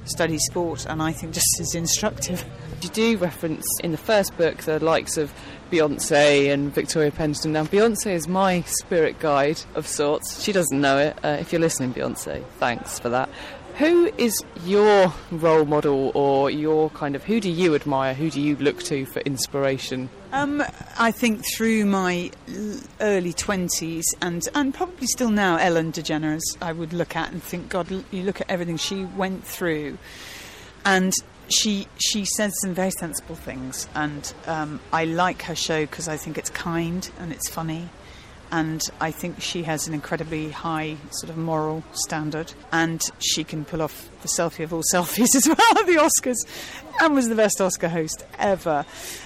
study 0.06 0.38
sport, 0.38 0.86
and 0.86 1.01
I 1.01 1.12
think 1.12 1.34
just 1.34 1.60
as 1.60 1.75
instructive. 1.75 2.45
You 2.82 2.89
do 2.89 3.17
reference 3.17 3.67
in 3.84 3.91
the 3.91 3.97
first 3.97 4.38
book 4.38 4.60
the 4.60 4.80
likes 4.80 5.17
of 5.17 5.34
Beyonce 5.71 6.54
and 6.54 6.73
Victoria 6.73 7.12
Pendleton. 7.12 7.54
Now, 7.54 7.63
Beyonce 7.63 8.12
is 8.12 8.28
my 8.28 8.62
spirit 8.62 9.19
guide 9.19 9.60
of 9.73 9.88
sorts. 9.88 10.43
She 10.43 10.51
doesn't 10.51 10.80
know 10.80 10.97
it. 10.99 11.17
Uh, 11.23 11.38
if 11.39 11.51
you're 11.51 11.62
listening, 11.62 11.93
Beyonce, 11.93 12.45
thanks 12.60 12.99
for 12.99 13.10
that. 13.10 13.30
Who 13.77 14.09
is 14.17 14.41
your 14.63 15.13
role 15.31 15.65
model 15.65 16.13
or 16.15 16.49
your 16.49 16.89
kind 16.91 17.13
of 17.13 17.25
who 17.25 17.41
do 17.41 17.51
you 17.51 17.75
admire? 17.75 18.13
Who 18.13 18.31
do 18.31 18.39
you 18.39 18.55
look 18.55 18.81
to 18.83 19.05
for 19.05 19.19
inspiration? 19.19 20.09
Um, 20.31 20.63
I 20.97 21.11
think 21.11 21.43
through 21.45 21.85
my 21.85 22.31
early 23.01 23.33
20s 23.33 24.03
and, 24.21 24.47
and 24.55 24.73
probably 24.73 25.07
still 25.07 25.29
now, 25.29 25.57
Ellen 25.57 25.91
DeGeneres, 25.91 26.39
I 26.61 26.71
would 26.71 26.93
look 26.93 27.17
at 27.17 27.33
and 27.33 27.43
think, 27.43 27.67
God, 27.67 27.91
you 28.11 28.23
look 28.23 28.39
at 28.39 28.49
everything 28.49 28.77
she 28.77 29.03
went 29.03 29.43
through. 29.43 29.97
And 30.85 31.13
she 31.49 31.88
she 31.97 32.23
says 32.23 32.53
some 32.61 32.73
very 32.73 32.91
sensible 32.91 33.35
things. 33.35 33.89
And 33.93 34.33
um, 34.47 34.79
I 34.93 35.03
like 35.03 35.41
her 35.43 35.55
show 35.55 35.81
because 35.81 36.07
I 36.07 36.15
think 36.15 36.38
it's 36.38 36.49
kind 36.49 37.09
and 37.19 37.33
it's 37.33 37.49
funny 37.49 37.89
and 38.51 38.81
I 38.99 39.12
think 39.12 39.41
she 39.41 39.63
has 39.63 39.88
an 39.88 39.93
incredibly 39.93 40.51
high 40.51 40.97
sort 41.12 41.29
of 41.29 41.38
moral 41.38 41.84
standard, 41.93 42.53
and 42.71 43.01
she 43.19 43.43
can 43.43 43.65
pull 43.65 43.81
off 43.81 44.10
the 44.21 44.27
selfie 44.27 44.63
of 44.63 44.73
all 44.73 44.84
selfies 44.93 45.36
as 45.36 45.47
well 45.47 45.77
at 45.77 45.86
the 45.86 45.95
Oscars, 45.95 46.38
and 47.01 47.13
was 47.13 47.27
the 47.27 47.36
best 47.36 47.60
Oscar 47.62 47.89
host 47.89 48.25
ever. 48.38 48.86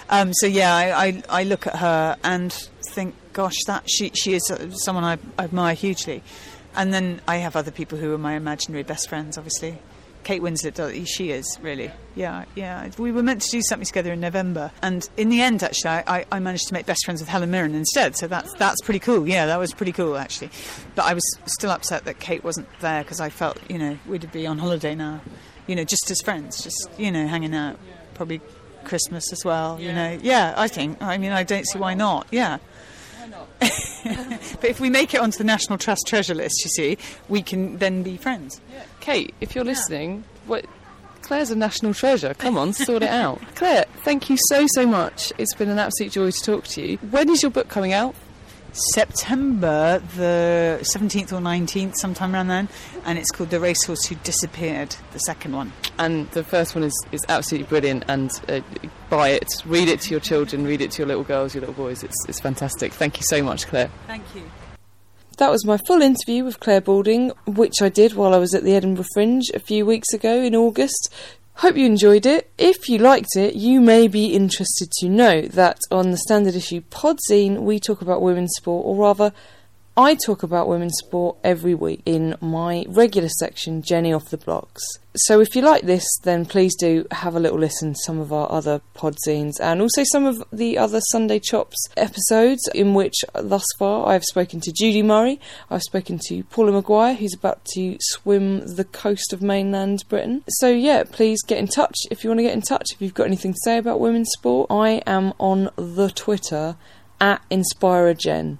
Um, 0.09 0.33
so 0.33 0.47
yeah, 0.47 0.75
I, 0.75 1.05
I, 1.05 1.23
I 1.29 1.43
look 1.43 1.67
at 1.67 1.77
her 1.77 2.17
and 2.23 2.51
think, 2.91 3.15
gosh, 3.33 3.63
that 3.67 3.89
she 3.89 4.11
she 4.15 4.33
is 4.33 4.51
someone 4.83 5.03
I, 5.03 5.17
I 5.37 5.45
admire 5.45 5.75
hugely, 5.75 6.23
and 6.75 6.93
then 6.93 7.21
I 7.27 7.37
have 7.37 7.55
other 7.55 7.71
people 7.71 7.97
who 7.97 8.13
are 8.13 8.17
my 8.17 8.33
imaginary 8.33 8.83
best 8.83 9.09
friends, 9.09 9.37
obviously. 9.37 9.77
Kate 10.29 10.43
Winslet, 10.43 10.79
uh, 10.79 11.05
she 11.05 11.31
is 11.31 11.57
really. 11.59 11.89
Yeah, 12.13 12.45
yeah. 12.53 12.91
We 12.99 13.11
were 13.11 13.23
meant 13.23 13.41
to 13.41 13.49
do 13.49 13.63
something 13.63 13.87
together 13.87 14.13
in 14.13 14.19
November, 14.19 14.71
and 14.83 15.09
in 15.17 15.29
the 15.29 15.41
end, 15.41 15.63
actually, 15.63 15.89
I, 15.89 16.23
I 16.31 16.37
managed 16.37 16.67
to 16.67 16.75
make 16.75 16.85
best 16.85 17.03
friends 17.03 17.19
with 17.19 17.27
Helen 17.27 17.49
Mirren 17.49 17.73
instead. 17.73 18.15
So 18.15 18.27
that's 18.27 18.53
that's 18.53 18.79
pretty 18.81 18.99
cool. 18.99 19.27
Yeah, 19.27 19.47
that 19.47 19.57
was 19.57 19.73
pretty 19.73 19.91
cool 19.91 20.15
actually. 20.17 20.51
But 20.93 21.05
I 21.05 21.15
was 21.15 21.23
still 21.47 21.71
upset 21.71 22.05
that 22.05 22.19
Kate 22.19 22.43
wasn't 22.43 22.67
there 22.79 23.01
because 23.01 23.19
I 23.19 23.29
felt, 23.29 23.57
you 23.71 23.79
know, 23.79 23.97
we'd 24.05 24.31
be 24.31 24.45
on 24.45 24.59
holiday 24.59 24.93
now, 24.93 25.19
you 25.65 25.75
know, 25.75 25.83
just 25.83 26.11
as 26.11 26.21
friends, 26.21 26.61
just 26.61 26.91
you 26.99 27.11
know, 27.11 27.25
hanging 27.25 27.55
out, 27.55 27.79
probably 28.13 28.39
Christmas 28.83 29.33
as 29.33 29.43
well. 29.43 29.81
You 29.81 29.93
know, 29.93 30.19
yeah. 30.21 30.53
I 30.55 30.67
think. 30.67 31.01
I 31.01 31.17
mean, 31.17 31.31
I 31.31 31.41
don't 31.41 31.65
see 31.65 31.79
why 31.79 31.95
not. 31.95 32.27
Yeah. 32.29 32.59
But 33.59 34.69
if 34.69 34.79
we 34.79 34.89
make 34.89 35.13
it 35.13 35.21
onto 35.21 35.37
the 35.37 35.43
National 35.43 35.77
Trust 35.77 36.05
treasure 36.07 36.33
list, 36.33 36.63
you 36.63 36.69
see, 36.69 36.97
we 37.27 37.41
can 37.41 37.77
then 37.77 38.03
be 38.03 38.17
friends. 38.17 38.59
Kate, 38.99 39.33
if 39.39 39.55
you're 39.55 39.63
listening, 39.63 40.23
what 40.47 40.65
Clare's 41.21 41.51
a 41.51 41.55
national 41.55 41.93
treasure. 41.93 42.33
Come 42.33 42.57
on, 42.57 42.73
sort 42.73 43.03
it 43.03 43.09
out. 43.09 43.39
Clare, 43.55 43.85
thank 44.03 44.29
you 44.29 44.37
so 44.47 44.65
so 44.67 44.85
much. 44.87 45.31
It's 45.37 45.53
been 45.53 45.69
an 45.69 45.79
absolute 45.79 46.11
joy 46.11 46.31
to 46.31 46.43
talk 46.43 46.65
to 46.69 46.81
you. 46.81 46.97
When 47.11 47.29
is 47.29 47.43
your 47.43 47.51
book 47.51 47.67
coming 47.67 47.93
out? 47.93 48.15
September 48.93 50.01
the 50.15 50.79
17th 50.81 51.33
or 51.33 51.39
19th, 51.39 51.95
sometime 51.97 52.33
around 52.33 52.47
then, 52.47 52.69
and 53.05 53.17
it's 53.17 53.31
called 53.31 53.49
The 53.49 53.59
Racehorse 53.59 54.05
Who 54.05 54.15
Disappeared, 54.15 54.95
the 55.11 55.19
second 55.19 55.55
one. 55.55 55.71
And 55.99 56.31
the 56.31 56.43
first 56.43 56.75
one 56.75 56.83
is, 56.83 57.05
is 57.11 57.21
absolutely 57.29 57.67
brilliant, 57.67 58.05
and 58.07 58.31
uh, 58.47 58.61
buy 59.09 59.29
it, 59.29 59.49
read 59.65 59.89
it 59.89 59.99
to 60.01 60.11
your 60.11 60.21
children, 60.21 60.63
read 60.63 60.81
it 60.81 60.91
to 60.91 60.99
your 60.99 61.07
little 61.07 61.25
girls, 61.25 61.53
your 61.53 61.59
little 61.59 61.75
boys. 61.75 62.03
It's, 62.03 62.15
it's 62.27 62.39
fantastic. 62.39 62.93
Thank 62.93 63.17
you 63.17 63.23
so 63.27 63.43
much, 63.43 63.67
Clare. 63.67 63.91
Thank 64.07 64.23
you. 64.33 64.49
That 65.37 65.51
was 65.51 65.65
my 65.65 65.77
full 65.87 66.01
interview 66.01 66.45
with 66.45 66.59
Clare 66.59 66.81
Balding, 66.81 67.31
which 67.45 67.81
I 67.81 67.89
did 67.89 68.13
while 68.13 68.33
I 68.33 68.37
was 68.37 68.53
at 68.53 68.63
the 68.63 68.75
Edinburgh 68.75 69.05
Fringe 69.13 69.43
a 69.53 69.59
few 69.59 69.85
weeks 69.85 70.13
ago 70.13 70.41
in 70.41 70.55
August. 70.55 71.13
Hope 71.55 71.75
you 71.75 71.85
enjoyed 71.85 72.25
it. 72.25 72.49
If 72.57 72.87
you 72.87 72.97
liked 72.97 73.35
it, 73.35 73.55
you 73.55 73.81
may 73.81 74.07
be 74.07 74.33
interested 74.33 74.91
to 74.99 75.09
know 75.09 75.41
that 75.41 75.79
on 75.91 76.11
the 76.11 76.17
standard 76.17 76.55
issue 76.55 76.79
podzine, 76.89 77.63
we 77.63 77.79
talk 77.79 78.01
about 78.01 78.21
women's 78.21 78.53
sport, 78.55 78.85
or 78.85 78.95
rather, 78.95 79.33
I 79.99 80.15
talk 80.15 80.43
about 80.43 80.69
women's 80.69 80.95
sport 80.97 81.35
every 81.43 81.75
week 81.75 82.03
in 82.05 82.37
my 82.39 82.85
regular 82.87 83.27
section, 83.27 83.81
Jenny 83.81 84.13
Off 84.13 84.29
the 84.29 84.37
Blocks. 84.37 84.81
So 85.13 85.41
if 85.41 85.57
you 85.57 85.61
like 85.61 85.81
this, 85.81 86.05
then 86.23 86.45
please 86.45 86.73
do 86.79 87.05
have 87.11 87.35
a 87.35 87.39
little 87.41 87.59
listen 87.59 87.91
to 87.91 87.99
some 88.05 88.17
of 88.17 88.31
our 88.31 88.49
other 88.49 88.79
podzines 88.95 89.59
and 89.59 89.81
also 89.81 90.05
some 90.05 90.25
of 90.25 90.41
the 90.53 90.77
other 90.77 91.01
Sunday 91.11 91.37
Chops 91.37 91.75
episodes, 91.97 92.61
in 92.73 92.93
which 92.93 93.25
uh, 93.35 93.41
thus 93.41 93.65
far 93.77 94.07
I've 94.07 94.23
spoken 94.23 94.61
to 94.61 94.71
Judy 94.71 95.03
Murray, 95.03 95.37
I've 95.69 95.83
spoken 95.83 96.17
to 96.27 96.43
Paula 96.45 96.71
Maguire, 96.71 97.15
who's 97.15 97.33
about 97.33 97.65
to 97.73 97.97
swim 97.99 98.65
the 98.77 98.85
coast 98.85 99.33
of 99.33 99.41
mainland 99.41 100.05
Britain. 100.07 100.45
So 100.47 100.69
yeah, 100.69 101.03
please 101.03 101.43
get 101.43 101.57
in 101.57 101.67
touch 101.67 101.97
if 102.09 102.23
you 102.23 102.29
want 102.29 102.37
to 102.39 102.43
get 102.43 102.53
in 102.53 102.61
touch, 102.61 102.93
if 102.93 103.01
you've 103.01 103.13
got 103.13 103.27
anything 103.27 103.51
to 103.51 103.59
say 103.65 103.77
about 103.77 103.99
women's 103.99 104.29
sport. 104.29 104.67
I 104.69 105.01
am 105.05 105.33
on 105.39 105.71
the 105.75 106.09
Twitter 106.09 106.77
at 107.19 107.41
InspireGen. 107.51 108.59